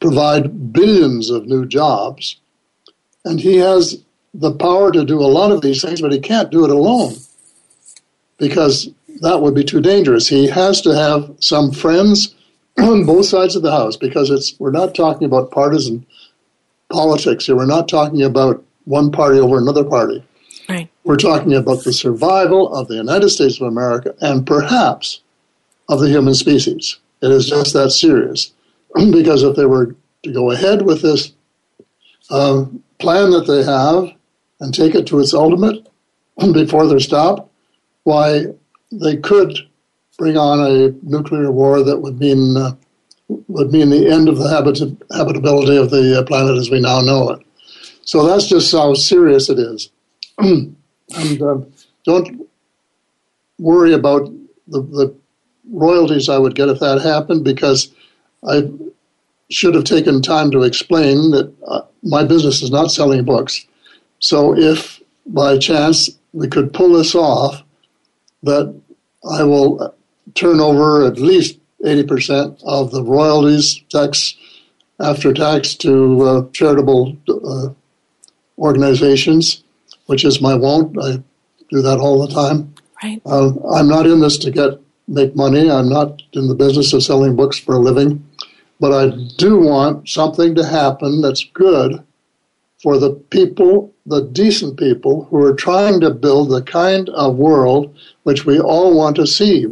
provide 0.00 0.72
billions 0.72 1.28
of 1.28 1.46
new 1.46 1.66
jobs. 1.66 2.36
And 3.28 3.38
he 3.38 3.56
has 3.58 4.02
the 4.32 4.52
power 4.52 4.90
to 4.90 5.04
do 5.04 5.20
a 5.20 5.28
lot 5.28 5.52
of 5.52 5.60
these 5.60 5.82
things, 5.82 6.00
but 6.00 6.12
he 6.12 6.18
can't 6.18 6.50
do 6.50 6.64
it 6.64 6.70
alone 6.70 7.14
because 8.38 8.88
that 9.20 9.42
would 9.42 9.54
be 9.54 9.64
too 9.64 9.82
dangerous. 9.82 10.28
He 10.28 10.48
has 10.48 10.80
to 10.82 10.94
have 10.94 11.36
some 11.38 11.70
friends 11.70 12.34
on 12.78 13.04
both 13.04 13.26
sides 13.26 13.54
of 13.54 13.62
the 13.62 13.70
house 13.70 13.96
because 13.96 14.30
it's 14.30 14.58
we're 14.58 14.70
not 14.70 14.94
talking 14.94 15.26
about 15.26 15.50
partisan 15.50 16.06
politics 16.90 17.44
here. 17.44 17.56
We're 17.56 17.66
not 17.66 17.86
talking 17.86 18.22
about 18.22 18.64
one 18.84 19.12
party 19.12 19.38
over 19.38 19.58
another 19.58 19.84
party. 19.84 20.24
Right. 20.66 20.88
We're 21.04 21.16
talking 21.16 21.52
about 21.52 21.84
the 21.84 21.92
survival 21.92 22.74
of 22.74 22.88
the 22.88 22.94
United 22.94 23.28
States 23.28 23.60
of 23.60 23.66
America 23.66 24.14
and 24.22 24.46
perhaps 24.46 25.20
of 25.90 26.00
the 26.00 26.08
human 26.08 26.34
species. 26.34 26.98
It 27.20 27.30
is 27.30 27.46
just 27.46 27.74
that 27.74 27.90
serious. 27.90 28.52
because 28.94 29.42
if 29.42 29.54
they 29.54 29.66
were 29.66 29.94
to 30.22 30.32
go 30.32 30.50
ahead 30.50 30.82
with 30.82 31.02
this 31.02 31.32
uh, 32.30 32.64
plan 32.98 33.30
that 33.30 33.46
they 33.46 33.62
have 33.62 34.12
and 34.60 34.74
take 34.74 34.94
it 34.94 35.06
to 35.06 35.20
its 35.20 35.34
ultimate 35.34 35.88
before 36.52 36.86
they're 36.86 37.00
stopped, 37.00 37.50
why 38.04 38.44
they 38.90 39.16
could 39.16 39.56
bring 40.18 40.36
on 40.36 40.60
a 40.60 40.90
nuclear 41.02 41.50
war 41.52 41.82
that 41.82 41.98
would 41.98 42.18
mean 42.18 42.56
uh, 42.56 42.72
would 43.28 43.70
mean 43.72 43.90
the 43.90 44.10
end 44.10 44.28
of 44.28 44.38
the 44.38 44.48
habit- 44.48 44.96
habitability 45.12 45.76
of 45.76 45.90
the 45.90 46.18
uh, 46.18 46.24
planet 46.24 46.56
as 46.56 46.70
we 46.70 46.80
now 46.80 47.00
know 47.00 47.30
it. 47.30 47.40
So 48.02 48.26
that's 48.26 48.46
just 48.46 48.72
how 48.72 48.94
serious 48.94 49.50
it 49.50 49.58
is. 49.58 49.90
and 50.38 51.42
uh, 51.42 51.58
don't 52.04 52.48
worry 53.58 53.92
about 53.92 54.32
the, 54.66 54.80
the 54.80 55.14
royalties 55.70 56.28
I 56.28 56.38
would 56.38 56.54
get 56.54 56.68
if 56.68 56.80
that 56.80 57.02
happened 57.02 57.44
because 57.44 57.92
I 58.48 58.70
should 59.50 59.74
have 59.74 59.84
taken 59.84 60.22
time 60.22 60.50
to 60.52 60.62
explain 60.62 61.32
that 61.32 61.52
uh, 61.66 61.82
my 62.02 62.24
business 62.24 62.62
is 62.62 62.70
not 62.70 62.90
selling 62.90 63.24
books. 63.24 63.66
So 64.20 64.56
if 64.56 65.00
by 65.26 65.58
chance 65.58 66.10
we 66.32 66.48
could 66.48 66.72
pull 66.72 66.92
this 66.92 67.14
off, 67.14 67.62
that 68.42 68.74
I 69.30 69.42
will 69.42 69.94
turn 70.34 70.60
over 70.60 71.04
at 71.04 71.18
least 71.18 71.58
80% 71.84 72.60
of 72.64 72.90
the 72.90 73.02
royalties 73.02 73.80
tax 73.90 74.36
after 75.00 75.32
tax 75.32 75.74
to 75.76 76.22
uh, 76.22 76.48
charitable 76.52 77.16
uh, 77.28 77.68
organizations 78.58 79.62
which 80.08 80.24
is 80.24 80.40
my 80.40 80.54
wont. 80.54 80.96
I 81.00 81.22
do 81.70 81.82
that 81.82 81.98
all 81.98 82.26
the 82.26 82.34
time. 82.34 82.74
Right. 83.02 83.20
Uh, 83.24 83.50
I'm 83.74 83.88
not 83.88 84.06
in 84.06 84.20
this 84.20 84.38
to 84.38 84.50
get 84.50 84.80
make 85.06 85.36
money. 85.36 85.70
I'm 85.70 85.88
not 85.88 86.22
in 86.32 86.48
the 86.48 86.54
business 86.54 86.92
of 86.92 87.02
selling 87.02 87.36
books 87.36 87.58
for 87.58 87.74
a 87.74 87.78
living, 87.78 88.26
but 88.80 88.92
I 88.92 89.16
do 89.36 89.58
want 89.58 90.08
something 90.08 90.54
to 90.54 90.64
happen 90.64 91.20
that's 91.20 91.44
good 91.44 92.02
for 92.82 92.98
the 92.98 93.10
people, 93.30 93.92
the 94.06 94.22
decent 94.22 94.78
people 94.78 95.24
who 95.24 95.42
are 95.44 95.54
trying 95.54 96.00
to 96.00 96.10
build 96.10 96.50
the 96.50 96.62
kind 96.62 97.08
of 97.10 97.36
world 97.36 97.96
which 98.22 98.46
we 98.46 98.60
all 98.60 98.96
want 98.96 99.16
to 99.16 99.26
see, 99.26 99.66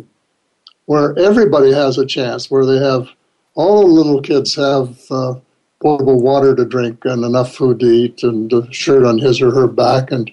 where 0.87 1.17
everybody 1.19 1.73
has 1.73 1.99
a 1.99 2.07
chance, 2.07 2.51
where 2.51 2.67
they 2.67 2.79
have 2.79 3.09
all 3.55 3.83
the 3.83 3.93
little 3.93 4.21
kids 4.21 4.55
have 4.55 4.99
uh, 5.11 5.35
water 5.83 6.55
to 6.55 6.65
drink 6.65 7.05
and 7.05 7.25
enough 7.25 7.55
food 7.55 7.81
to 7.81 7.87
eat 7.87 8.23
and 8.23 8.53
a 8.53 8.73
shirt 8.73 9.05
on 9.05 9.19
his 9.19 9.41
or 9.41 9.53
her 9.53 9.69
back 9.69 10.11
and 10.11 10.31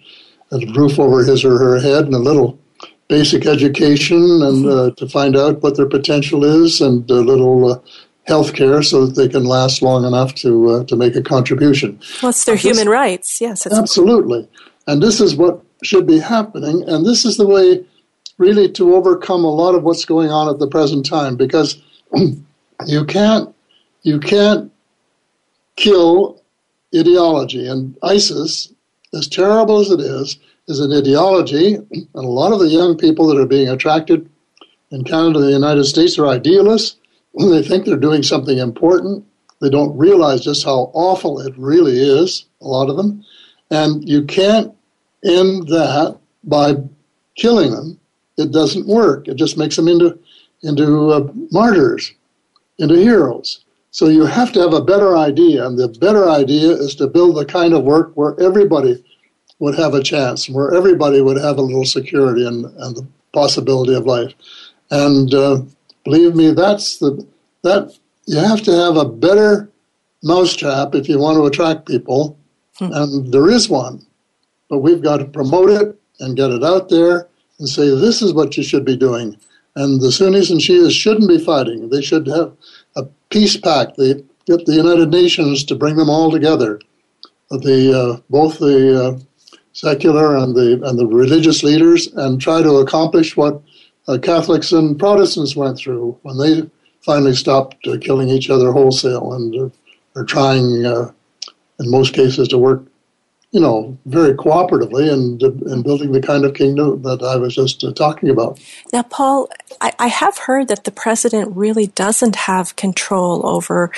a 0.51 0.57
roof 0.73 0.99
over 0.99 1.23
his 1.23 1.45
or 1.45 1.57
her 1.57 1.79
head 1.79 2.05
and 2.05 2.13
a 2.13 2.19
little 2.19 2.59
basic 3.07 3.45
education 3.45 4.41
and 4.41 4.65
uh, 4.65 4.91
to 4.97 5.07
find 5.07 5.35
out 5.35 5.61
what 5.61 5.75
their 5.77 5.87
potential 5.87 6.43
is 6.43 6.81
and 6.81 7.09
a 7.11 7.15
little 7.15 7.73
uh, 7.73 7.79
health 8.25 8.53
care 8.53 8.81
so 8.81 9.05
that 9.05 9.15
they 9.15 9.27
can 9.27 9.43
last 9.43 9.81
long 9.81 10.05
enough 10.05 10.33
to 10.35 10.69
uh, 10.69 10.83
to 10.85 10.95
make 10.95 11.15
a 11.15 11.21
contribution. 11.21 11.99
Well, 12.21 12.29
it's 12.29 12.45
their 12.45 12.55
human 12.55 12.89
rights. 12.89 13.41
Yes, 13.41 13.67
absolutely. 13.67 14.47
And 14.87 15.01
this 15.01 15.21
is 15.21 15.35
what 15.35 15.61
should 15.83 16.07
be 16.07 16.19
happening. 16.19 16.83
And 16.87 17.05
this 17.05 17.25
is 17.25 17.37
the 17.37 17.47
way, 17.47 17.85
really, 18.37 18.71
to 18.71 18.95
overcome 18.95 19.43
a 19.43 19.51
lot 19.51 19.75
of 19.75 19.83
what's 19.83 20.05
going 20.05 20.29
on 20.29 20.49
at 20.49 20.59
the 20.59 20.67
present 20.67 21.05
time. 21.05 21.35
Because 21.35 21.81
you 22.85 23.05
can't 23.05 23.53
you 24.03 24.19
can't 24.19 24.71
kill 25.75 26.41
ideology. 26.95 27.67
And 27.67 27.97
ISIS, 28.03 28.71
as 29.13 29.27
terrible 29.27 29.79
as 29.79 29.89
it 29.89 29.99
is, 29.99 30.37
is 30.67 30.79
an 30.79 30.93
ideology, 30.93 31.75
and 31.75 32.07
a 32.15 32.21
lot 32.21 32.53
of 32.53 32.59
the 32.59 32.67
young 32.67 32.97
people 32.97 33.27
that 33.27 33.39
are 33.39 33.45
being 33.45 33.67
attracted 33.67 34.29
in 34.91 35.03
Canada 35.03 35.39
and 35.39 35.47
the 35.47 35.51
United 35.51 35.83
States 35.85 36.17
are 36.17 36.27
idealists. 36.27 36.97
They 37.37 37.63
think 37.63 37.85
they're 37.85 37.97
doing 37.97 38.23
something 38.23 38.57
important. 38.57 39.25
They 39.61 39.69
don't 39.69 39.97
realize 39.97 40.41
just 40.41 40.65
how 40.65 40.91
awful 40.93 41.39
it 41.39 41.57
really 41.57 41.97
is, 41.97 42.45
a 42.61 42.67
lot 42.67 42.89
of 42.89 42.97
them. 42.97 43.23
And 43.71 44.07
you 44.07 44.23
can't 44.23 44.75
end 45.23 45.67
that 45.67 46.17
by 46.43 46.75
killing 47.35 47.71
them. 47.71 47.99
It 48.37 48.51
doesn't 48.51 48.87
work. 48.87 49.27
It 49.27 49.35
just 49.35 49.57
makes 49.57 49.75
them 49.75 49.87
into, 49.87 50.19
into 50.63 51.09
uh, 51.09 51.31
martyrs, 51.51 52.11
into 52.77 52.95
heroes. 52.95 53.63
So 53.91 54.07
you 54.07 54.25
have 54.25 54.51
to 54.53 54.59
have 54.59 54.73
a 54.73 54.81
better 54.81 55.15
idea, 55.15 55.65
and 55.65 55.77
the 55.77 55.87
better 55.87 56.27
idea 56.27 56.71
is 56.71 56.95
to 56.95 57.07
build 57.07 57.37
the 57.37 57.45
kind 57.45 57.73
of 57.73 57.83
work 57.83 58.11
where 58.15 58.39
everybody 58.39 59.03
would 59.59 59.75
have 59.75 59.93
a 59.93 60.03
chance, 60.03 60.49
where 60.49 60.73
everybody 60.73 61.21
would 61.21 61.37
have 61.37 61.57
a 61.57 61.61
little 61.61 61.85
security 61.85 62.45
and, 62.45 62.65
and 62.65 62.95
the 62.95 63.07
possibility 63.33 63.93
of 63.93 64.05
life. 64.05 64.33
And 64.89 65.33
uh, 65.33 65.61
believe 66.03 66.35
me, 66.35 66.51
that's 66.51 66.97
the 66.97 67.25
that 67.63 67.97
you 68.25 68.37
have 68.37 68.61
to 68.63 68.71
have 68.71 68.97
a 68.97 69.05
better 69.05 69.69
mousetrap 70.23 70.95
if 70.95 71.09
you 71.09 71.19
want 71.19 71.37
to 71.37 71.45
attract 71.45 71.87
people, 71.87 72.37
hmm. 72.77 72.89
and 72.91 73.33
there 73.33 73.49
is 73.49 73.69
one. 73.69 74.05
But 74.69 74.79
we've 74.79 75.03
got 75.03 75.17
to 75.17 75.25
promote 75.25 75.69
it 75.69 75.99
and 76.19 76.37
get 76.37 76.51
it 76.51 76.63
out 76.63 76.89
there 76.89 77.27
and 77.59 77.67
say 77.67 77.89
this 77.89 78.21
is 78.21 78.33
what 78.33 78.57
you 78.57 78.63
should 78.63 78.85
be 78.85 78.95
doing. 78.95 79.37
And 79.75 80.01
the 80.01 80.11
Sunnis 80.11 80.49
and 80.49 80.59
Shias 80.59 80.91
shouldn't 80.91 81.27
be 81.27 81.43
fighting. 81.43 81.89
They 81.89 82.01
should 82.01 82.27
have 82.27 82.55
a 82.95 83.05
peace 83.29 83.57
pact. 83.57 83.97
They 83.97 84.23
get 84.45 84.65
the 84.65 84.75
United 84.75 85.09
Nations 85.09 85.63
to 85.65 85.75
bring 85.75 85.95
them 85.95 86.09
all 86.09 86.31
together. 86.31 86.79
The 87.49 87.93
uh, 87.93 88.21
both 88.29 88.59
the 88.59 89.03
uh, 89.03 89.19
secular 89.73 90.37
and 90.37 90.55
the 90.55 90.81
and 90.83 90.97
the 90.97 91.05
religious 91.05 91.63
leaders, 91.63 92.07
and 92.07 92.41
try 92.41 92.61
to 92.61 92.77
accomplish 92.77 93.37
what 93.37 93.61
uh, 94.07 94.17
Catholics 94.17 94.71
and 94.71 94.97
Protestants 94.97 95.55
went 95.55 95.77
through 95.77 96.17
when 96.23 96.37
they 96.37 96.69
finally 97.01 97.35
stopped 97.35 97.87
uh, 97.87 97.97
killing 97.99 98.29
each 98.29 98.49
other 98.49 98.71
wholesale 98.71 99.33
and 99.33 99.55
uh, 99.55 99.69
are 100.19 100.25
trying, 100.25 100.85
uh, 100.85 101.11
in 101.79 101.89
most 101.89 102.13
cases, 102.13 102.47
to 102.49 102.57
work, 102.57 102.83
you 103.53 103.61
know, 103.61 103.95
very 104.07 104.33
cooperatively 104.33 105.13
and 105.13 105.41
in 105.41 105.83
building 105.83 106.11
the 106.11 106.19
kind 106.19 106.43
of 106.43 106.55
kingdom 106.55 107.03
that 107.03 107.21
I 107.21 107.35
was 107.35 107.53
just 107.53 107.83
uh, 107.83 107.93
talking 107.93 108.31
about. 108.31 108.59
Now, 108.91 109.03
Paul, 109.03 109.47
I, 109.79 109.93
I, 109.99 110.07
have 110.07 110.39
heard 110.39 110.69
that 110.69 110.85
the 110.85 110.91
president 110.91 111.55
really 111.55 111.85
doesn't 111.85 112.35
have 112.35 112.75
control 112.75 113.45
over 113.45 113.91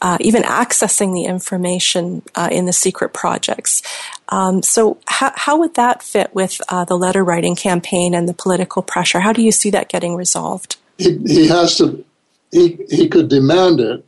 uh, 0.00 0.16
even 0.20 0.44
accessing 0.44 1.12
the 1.12 1.24
information 1.24 2.22
uh, 2.34 2.48
in 2.50 2.64
the 2.64 2.72
secret 2.72 3.12
projects. 3.12 3.82
Um, 4.30 4.62
so, 4.62 4.96
how, 5.06 5.32
how 5.36 5.58
would 5.58 5.74
that 5.74 6.02
fit 6.02 6.34
with 6.34 6.62
uh, 6.70 6.86
the 6.86 6.96
letter 6.96 7.22
writing 7.22 7.54
campaign 7.54 8.14
and 8.14 8.26
the 8.26 8.34
political 8.34 8.80
pressure? 8.80 9.20
How 9.20 9.34
do 9.34 9.42
you 9.42 9.52
see 9.52 9.68
that 9.70 9.90
getting 9.90 10.16
resolved? 10.16 10.76
He, 10.96 11.18
he 11.26 11.48
has 11.48 11.76
to 11.76 12.02
he, 12.50 12.78
he 12.88 13.08
could 13.10 13.28
demand 13.28 13.80
it 13.80 14.06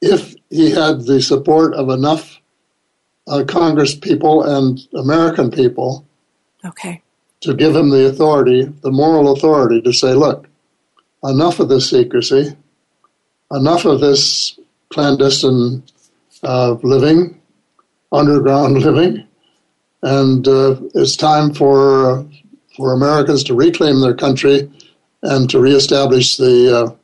if 0.00 0.34
he 0.48 0.70
had 0.70 1.02
the 1.02 1.20
support 1.20 1.74
of 1.74 1.90
enough 1.90 2.37
uh, 3.28 3.44
Congress 3.44 3.94
people 3.94 4.42
and 4.42 4.80
American 4.94 5.50
people 5.50 6.04
okay. 6.64 7.02
to 7.40 7.54
give 7.54 7.74
him 7.74 7.90
the 7.90 8.06
authority, 8.06 8.64
the 8.82 8.90
moral 8.90 9.32
authority 9.32 9.80
to 9.82 9.92
say, 9.92 10.14
look, 10.14 10.48
enough 11.24 11.60
of 11.60 11.68
this 11.68 11.90
secrecy, 11.90 12.56
enough 13.50 13.84
of 13.84 14.00
this 14.00 14.58
clandestine 14.90 15.82
uh, 16.42 16.72
living, 16.82 17.40
underground 18.12 18.78
living, 18.82 19.26
and 20.02 20.46
uh, 20.46 20.76
it's 20.94 21.16
time 21.16 21.52
for, 21.52 22.10
uh, 22.10 22.24
for 22.76 22.92
Americans 22.92 23.42
to 23.44 23.54
reclaim 23.54 24.00
their 24.00 24.14
country 24.14 24.70
and 25.22 25.50
to 25.50 25.58
reestablish 25.58 26.36
the 26.36 26.76
uh, 26.76 26.94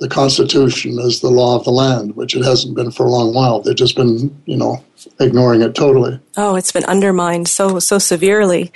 the 0.00 0.08
Constitution 0.08 0.98
as 0.98 1.20
the 1.20 1.30
law 1.30 1.56
of 1.56 1.64
the 1.64 1.70
land, 1.70 2.16
which 2.16 2.34
it 2.34 2.42
hasn't 2.42 2.74
been 2.74 2.90
for 2.90 3.06
a 3.06 3.10
long 3.10 3.34
while. 3.34 3.60
They've 3.60 3.76
just 3.76 3.96
been, 3.96 4.36
you 4.46 4.56
know, 4.56 4.82
ignoring 5.20 5.60
it 5.62 5.74
totally. 5.74 6.18
Oh, 6.36 6.56
it's 6.56 6.72
been 6.72 6.86
undermined 6.86 7.48
so 7.48 7.78
so 7.78 7.98
severely. 7.98 8.72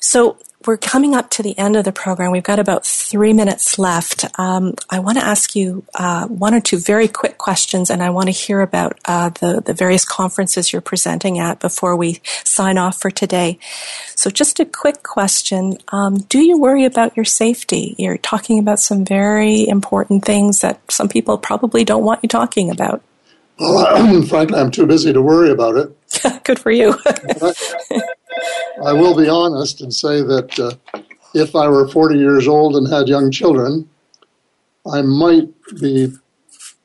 So 0.00 0.36
we're 0.66 0.76
coming 0.76 1.14
up 1.14 1.30
to 1.30 1.42
the 1.42 1.56
end 1.58 1.76
of 1.76 1.84
the 1.84 1.92
program. 1.92 2.32
We've 2.32 2.42
got 2.42 2.58
about 2.58 2.84
three 2.84 3.32
minutes 3.32 3.78
left. 3.78 4.26
Um, 4.38 4.74
I 4.90 4.98
want 4.98 5.18
to 5.18 5.24
ask 5.24 5.56
you 5.56 5.84
uh, 5.94 6.26
one 6.28 6.54
or 6.54 6.60
two 6.60 6.78
very 6.78 7.08
quick 7.08 7.38
questions, 7.38 7.88
and 7.88 8.02
I 8.02 8.10
want 8.10 8.26
to 8.26 8.32
hear 8.32 8.60
about 8.60 8.98
uh, 9.06 9.30
the 9.30 9.62
the 9.64 9.72
various 9.72 10.04
conferences 10.04 10.72
you're 10.72 10.82
presenting 10.82 11.38
at 11.38 11.60
before 11.60 11.96
we 11.96 12.20
sign 12.44 12.76
off 12.76 13.00
for 13.00 13.10
today. 13.10 13.58
So, 14.16 14.28
just 14.28 14.60
a 14.60 14.66
quick 14.66 15.02
question: 15.02 15.78
um, 15.88 16.16
Do 16.16 16.40
you 16.40 16.58
worry 16.58 16.84
about 16.84 17.16
your 17.16 17.24
safety? 17.24 17.94
You're 17.98 18.18
talking 18.18 18.58
about 18.58 18.80
some 18.80 19.04
very 19.04 19.66
important 19.66 20.24
things 20.24 20.60
that 20.60 20.80
some 20.90 21.08
people 21.08 21.38
probably 21.38 21.84
don't 21.84 22.04
want 22.04 22.20
you 22.22 22.28
talking 22.28 22.70
about. 22.70 23.02
Well, 23.58 24.22
frankly, 24.26 24.58
I'm 24.58 24.70
too 24.70 24.86
busy 24.86 25.12
to 25.12 25.22
worry 25.22 25.50
about 25.50 25.76
it. 25.76 26.44
Good 26.44 26.58
for 26.58 26.70
you. 26.70 26.98
I 28.84 28.92
will 28.92 29.16
be 29.16 29.28
honest 29.28 29.80
and 29.80 29.92
say 29.92 30.22
that 30.22 30.58
uh, 30.58 31.00
if 31.34 31.54
I 31.54 31.68
were 31.68 31.88
40 31.88 32.18
years 32.18 32.48
old 32.48 32.76
and 32.76 32.88
had 32.88 33.08
young 33.08 33.30
children, 33.30 33.88
I 34.90 35.02
might 35.02 35.48
be 35.80 36.12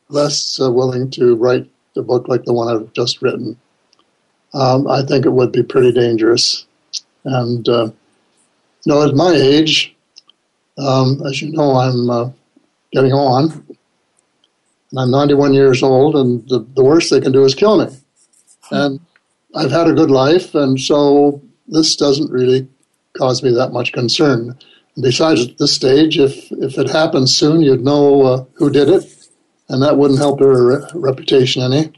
less 0.10 0.60
uh, 0.60 0.72
willing 0.72 1.10
to 1.12 1.36
write 1.36 1.70
a 1.96 2.02
book 2.02 2.28
like 2.28 2.44
the 2.44 2.54
one 2.54 2.68
I've 2.68 2.92
just 2.94 3.22
written. 3.22 3.58
Um, 4.54 4.88
I 4.88 5.04
think 5.04 5.26
it 5.26 5.32
would 5.32 5.52
be 5.52 5.64
pretty 5.64 5.92
dangerous. 5.92 6.66
And, 7.24 7.68
uh, 7.68 7.86
you 7.86 8.94
know, 8.94 9.08
at 9.08 9.16
my 9.16 9.32
age, 9.32 9.96
um, 10.78 11.22
as 11.26 11.42
you 11.42 11.52
know, 11.52 11.76
I'm 11.76 12.10
uh, 12.10 12.30
getting 12.92 13.14
on. 13.14 13.66
And 14.92 15.00
I'm 15.00 15.12
91 15.12 15.54
years 15.54 15.82
old, 15.82 16.16
and 16.16 16.48
the, 16.48 16.66
the 16.76 16.84
worst 16.84 17.10
they 17.10 17.22
can 17.22 17.32
do 17.32 17.44
is 17.44 17.56
kill 17.56 17.84
me. 17.84 17.96
And 18.72 19.00
I've 19.56 19.72
had 19.72 19.88
a 19.88 19.94
good 19.94 20.12
life, 20.12 20.54
and 20.54 20.80
so 20.80 21.42
this 21.68 21.96
doesn't 21.96 22.32
really 22.32 22.68
cause 23.18 23.42
me 23.42 23.52
that 23.52 23.72
much 23.72 23.94
concern. 23.94 24.58
Besides, 25.02 25.48
at 25.48 25.58
this 25.58 25.74
stage, 25.74 26.18
if 26.18 26.52
if 26.52 26.78
it 26.78 26.90
happens 26.90 27.36
soon, 27.36 27.62
you'd 27.62 27.84
know 27.84 28.22
uh, 28.24 28.46
who 28.54 28.70
did 28.70 28.90
it, 28.90 29.04
and 29.70 29.82
that 29.82 29.98
wouldn't 29.98 30.20
help 30.20 30.40
their 30.40 30.64
re- 30.64 30.86
reputation 30.94 31.62
any. 31.64 31.92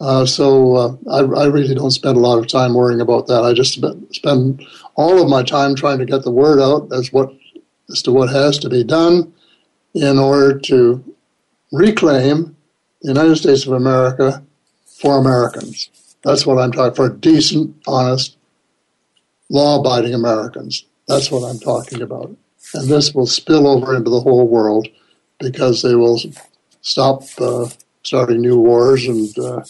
Uh, 0.00 0.24
so 0.24 0.76
uh, 0.76 0.96
I, 1.10 1.42
I, 1.42 1.46
really 1.46 1.74
don't 1.74 1.90
spend 1.90 2.16
a 2.16 2.20
lot 2.20 2.38
of 2.38 2.46
time 2.46 2.74
worrying 2.74 3.00
about 3.00 3.26
that. 3.26 3.42
I 3.42 3.52
just 3.52 3.82
spend 4.14 4.64
all 4.94 5.20
of 5.20 5.28
my 5.28 5.42
time 5.42 5.74
trying 5.74 5.98
to 5.98 6.06
get 6.06 6.22
the 6.22 6.30
word 6.30 6.60
out 6.60 6.92
as 6.92 7.12
what 7.12 7.32
as 7.90 8.00
to 8.02 8.12
what 8.12 8.28
has 8.28 8.58
to 8.58 8.68
be 8.68 8.84
done 8.84 9.32
in 9.94 10.18
order 10.18 10.56
to 10.56 11.02
reclaim 11.72 12.56
the 13.02 13.08
United 13.08 13.36
States 13.36 13.66
of 13.66 13.72
America 13.72 14.44
for 14.84 15.18
Americans. 15.18 15.90
That's 16.28 16.44
what 16.44 16.58
I'm 16.58 16.72
talking 16.72 16.94
for 16.94 17.08
decent, 17.08 17.74
honest, 17.86 18.36
law 19.48 19.80
abiding 19.80 20.12
Americans. 20.12 20.84
That's 21.06 21.30
what 21.30 21.42
I'm 21.42 21.58
talking 21.58 22.02
about. 22.02 22.36
And 22.74 22.86
this 22.86 23.14
will 23.14 23.26
spill 23.26 23.66
over 23.66 23.96
into 23.96 24.10
the 24.10 24.20
whole 24.20 24.46
world 24.46 24.88
because 25.40 25.80
they 25.80 25.94
will 25.94 26.20
stop 26.82 27.22
uh, 27.38 27.68
starting 28.02 28.42
new 28.42 28.58
wars 28.58 29.06
and 29.06 29.38
uh, 29.38 29.64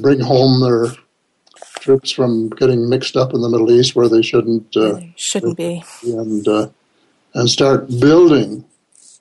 bring 0.00 0.18
home 0.20 0.62
their 0.62 0.94
troops 1.80 2.10
from 2.10 2.48
getting 2.48 2.88
mixed 2.88 3.14
up 3.14 3.34
in 3.34 3.42
the 3.42 3.50
Middle 3.50 3.70
East 3.70 3.94
where 3.94 4.08
they 4.08 4.22
shouldn't. 4.22 4.74
Uh, 4.74 4.98
shouldn't 5.16 5.58
be. 5.58 5.84
And 6.04 6.48
uh, 6.48 6.70
and 7.34 7.50
start 7.50 7.86
building, 8.00 8.64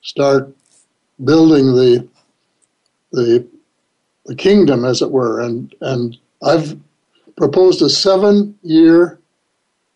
start 0.04 0.56
building 1.22 1.76
the 1.76 2.08
the 3.12 3.46
the 4.26 4.36
kingdom, 4.36 4.86
as 4.86 5.02
it 5.02 5.12
were. 5.12 5.42
And 5.42 5.76
and 5.82 6.18
I've 6.44 6.80
proposed 7.38 7.82
a 7.82 7.90
seven 7.90 8.58
year 8.62 9.20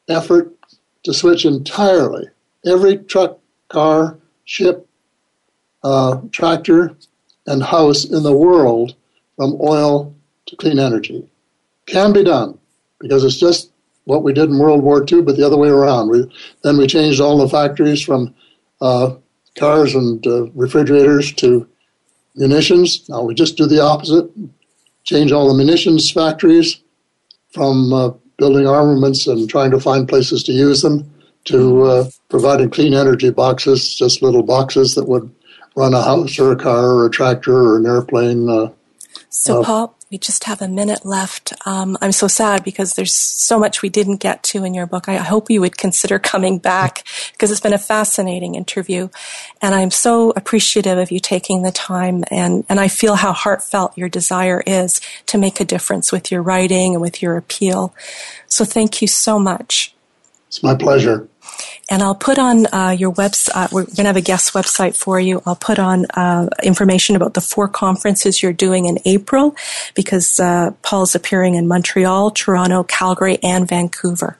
effort 0.07 0.51
to 1.03 1.13
switch 1.13 1.45
entirely 1.45 2.25
every 2.65 2.97
truck, 2.97 3.39
car, 3.69 4.17
ship, 4.45 4.87
uh, 5.83 6.19
tractor, 6.31 6.95
and 7.45 7.63
house 7.63 8.05
in 8.05 8.23
the 8.23 8.35
world 8.35 8.95
from 9.35 9.57
oil 9.61 10.15
to 10.47 10.55
clean 10.55 10.79
energy. 10.79 11.27
Can 11.85 12.13
be 12.13 12.23
done 12.23 12.57
because 12.99 13.23
it's 13.23 13.39
just 13.39 13.71
what 14.05 14.23
we 14.23 14.33
did 14.33 14.49
in 14.49 14.57
World 14.57 14.83
War 14.83 15.05
II, 15.07 15.21
but 15.21 15.35
the 15.35 15.45
other 15.45 15.57
way 15.57 15.69
around. 15.69 16.09
We, 16.09 16.31
then 16.63 16.77
we 16.77 16.87
changed 16.87 17.19
all 17.19 17.37
the 17.37 17.49
factories 17.49 18.01
from 18.01 18.33
uh, 18.81 19.15
cars 19.55 19.95
and 19.95 20.25
uh, 20.25 20.49
refrigerators 20.51 21.33
to 21.33 21.67
munitions. 22.35 23.07
Now 23.09 23.23
we 23.23 23.33
just 23.33 23.57
do 23.57 23.65
the 23.65 23.81
opposite 23.81 24.29
change 25.05 25.31
all 25.31 25.47
the 25.47 25.53
munitions 25.53 26.11
factories 26.11 26.81
from 27.51 27.93
uh, 27.93 28.09
building 28.37 28.67
armaments 28.67 29.27
and 29.27 29.49
trying 29.49 29.71
to 29.71 29.79
find 29.79 30.09
places 30.09 30.43
to 30.43 30.51
use 30.51 30.81
them 30.81 31.09
to 31.45 31.83
uh, 31.83 32.09
providing 32.29 32.69
clean 32.69 32.93
energy 32.93 33.29
boxes, 33.29 33.95
just 33.95 34.21
little 34.21 34.43
boxes 34.43 34.95
that 34.95 35.07
would 35.07 35.33
run 35.75 35.93
a 35.93 36.01
house 36.01 36.37
or 36.39 36.51
a 36.51 36.55
car 36.55 36.91
or 36.91 37.05
a 37.05 37.09
tractor 37.09 37.55
or 37.55 37.77
an 37.77 37.85
airplane. 37.85 38.49
Uh, 38.49 38.71
so, 39.29 39.61
uh, 39.61 39.65
Paul, 39.65 39.97
We 40.15 40.19
just 40.19 40.45
have 40.45 40.61
a 40.61 40.69
minute 40.69 41.05
left. 41.05 41.51
Um, 41.65 41.97
I'm 41.99 42.13
so 42.13 42.29
sad 42.29 42.63
because 42.63 42.93
there's 42.93 43.13
so 43.13 43.59
much 43.59 43.81
we 43.81 43.89
didn't 43.89 44.21
get 44.21 44.43
to 44.43 44.63
in 44.63 44.73
your 44.73 44.85
book. 44.85 45.09
I 45.09 45.17
hope 45.17 45.49
you 45.49 45.59
would 45.59 45.77
consider 45.77 46.19
coming 46.19 46.57
back 46.57 47.03
because 47.33 47.51
it's 47.51 47.59
been 47.59 47.73
a 47.73 47.77
fascinating 47.77 48.55
interview. 48.55 49.09
And 49.61 49.75
I'm 49.75 49.91
so 49.91 50.29
appreciative 50.37 50.97
of 50.97 51.11
you 51.11 51.19
taking 51.19 51.63
the 51.63 51.71
time 51.73 52.23
and, 52.31 52.63
and 52.69 52.79
I 52.79 52.87
feel 52.87 53.15
how 53.15 53.33
heartfelt 53.33 53.97
your 53.97 54.07
desire 54.07 54.63
is 54.65 55.01
to 55.25 55.37
make 55.37 55.59
a 55.59 55.65
difference 55.65 56.13
with 56.13 56.31
your 56.31 56.41
writing 56.41 56.93
and 56.93 57.01
with 57.01 57.21
your 57.21 57.35
appeal. 57.35 57.93
So 58.47 58.63
thank 58.63 59.01
you 59.01 59.09
so 59.09 59.37
much. 59.37 59.93
It's 60.47 60.63
my 60.63 60.75
pleasure. 60.75 61.27
And 61.89 62.01
I'll 62.01 62.15
put 62.15 62.39
on 62.39 62.65
uh, 62.73 62.95
your 62.97 63.11
website, 63.13 63.55
uh, 63.55 63.67
we're 63.71 63.83
going 63.83 63.95
to 63.95 64.05
have 64.05 64.15
a 64.15 64.21
guest 64.21 64.53
website 64.53 64.97
for 64.97 65.19
you. 65.19 65.41
I'll 65.45 65.55
put 65.55 65.77
on 65.77 66.05
uh, 66.15 66.49
information 66.63 67.15
about 67.15 67.35
the 67.35 67.41
four 67.41 67.67
conferences 67.67 68.41
you're 68.41 68.53
doing 68.53 68.85
in 68.85 68.97
April 69.05 69.55
because 69.93 70.39
uh, 70.39 70.71
Paul's 70.81 71.13
appearing 71.13 71.55
in 71.55 71.67
Montreal, 71.67 72.31
Toronto, 72.31 72.83
Calgary, 72.83 73.37
and 73.43 73.67
Vancouver. 73.67 74.37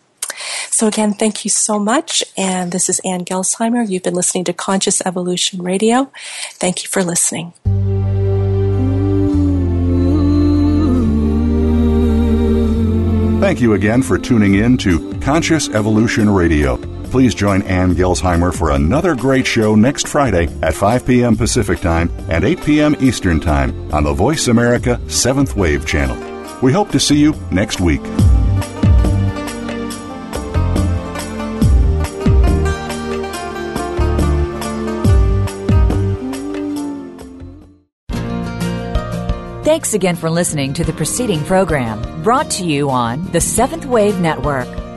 So 0.69 0.87
again, 0.87 1.13
thank 1.13 1.45
you 1.45 1.49
so 1.49 1.79
much. 1.79 2.23
And 2.37 2.71
this 2.71 2.89
is 2.89 2.99
Ann 3.05 3.25
Gelsheimer. 3.25 3.87
You've 3.87 4.03
been 4.03 4.15
listening 4.15 4.43
to 4.45 4.53
Conscious 4.53 5.01
Evolution 5.05 5.61
Radio. 5.61 6.11
Thank 6.53 6.83
you 6.83 6.89
for 6.89 7.03
listening. 7.03 7.53
Thank 13.39 13.61
you 13.61 13.73
again 13.73 14.01
for 14.01 14.17
tuning 14.17 14.55
in 14.55 14.77
to 14.79 15.13
Conscious 15.19 15.69
Evolution 15.69 16.29
Radio. 16.29 16.94
Please 17.11 17.33
join 17.33 17.61
Ann 17.63 17.95
Gelsheimer 17.95 18.53
for 18.53 18.71
another 18.71 19.15
great 19.15 19.47
show 19.47 19.75
next 19.75 20.07
Friday 20.07 20.47
at 20.61 20.73
5 20.73 21.05
p.m. 21.05 21.35
Pacific 21.35 21.79
Time 21.79 22.11
and 22.29 22.43
8 22.43 22.63
p.m. 22.63 22.95
Eastern 22.99 23.39
Time 23.39 23.93
on 23.93 24.03
the 24.03 24.13
Voice 24.13 24.47
America 24.47 24.99
7th 25.05 25.55
Wave 25.55 25.85
channel. 25.85 26.17
We 26.61 26.71
hope 26.73 26.89
to 26.91 26.99
see 26.99 27.17
you 27.17 27.33
next 27.51 27.79
week. 27.79 28.01
Thanks 39.65 39.93
again 39.93 40.15
for 40.15 40.29
listening 40.29 40.73
to 40.75 40.83
the 40.83 40.93
preceding 40.93 41.43
program 41.43 42.23
brought 42.23 42.49
to 42.51 42.65
you 42.65 42.89
on 42.89 43.29
the 43.31 43.41
Seventh 43.41 43.85
Wave 43.85 44.19
Network. 44.19 44.84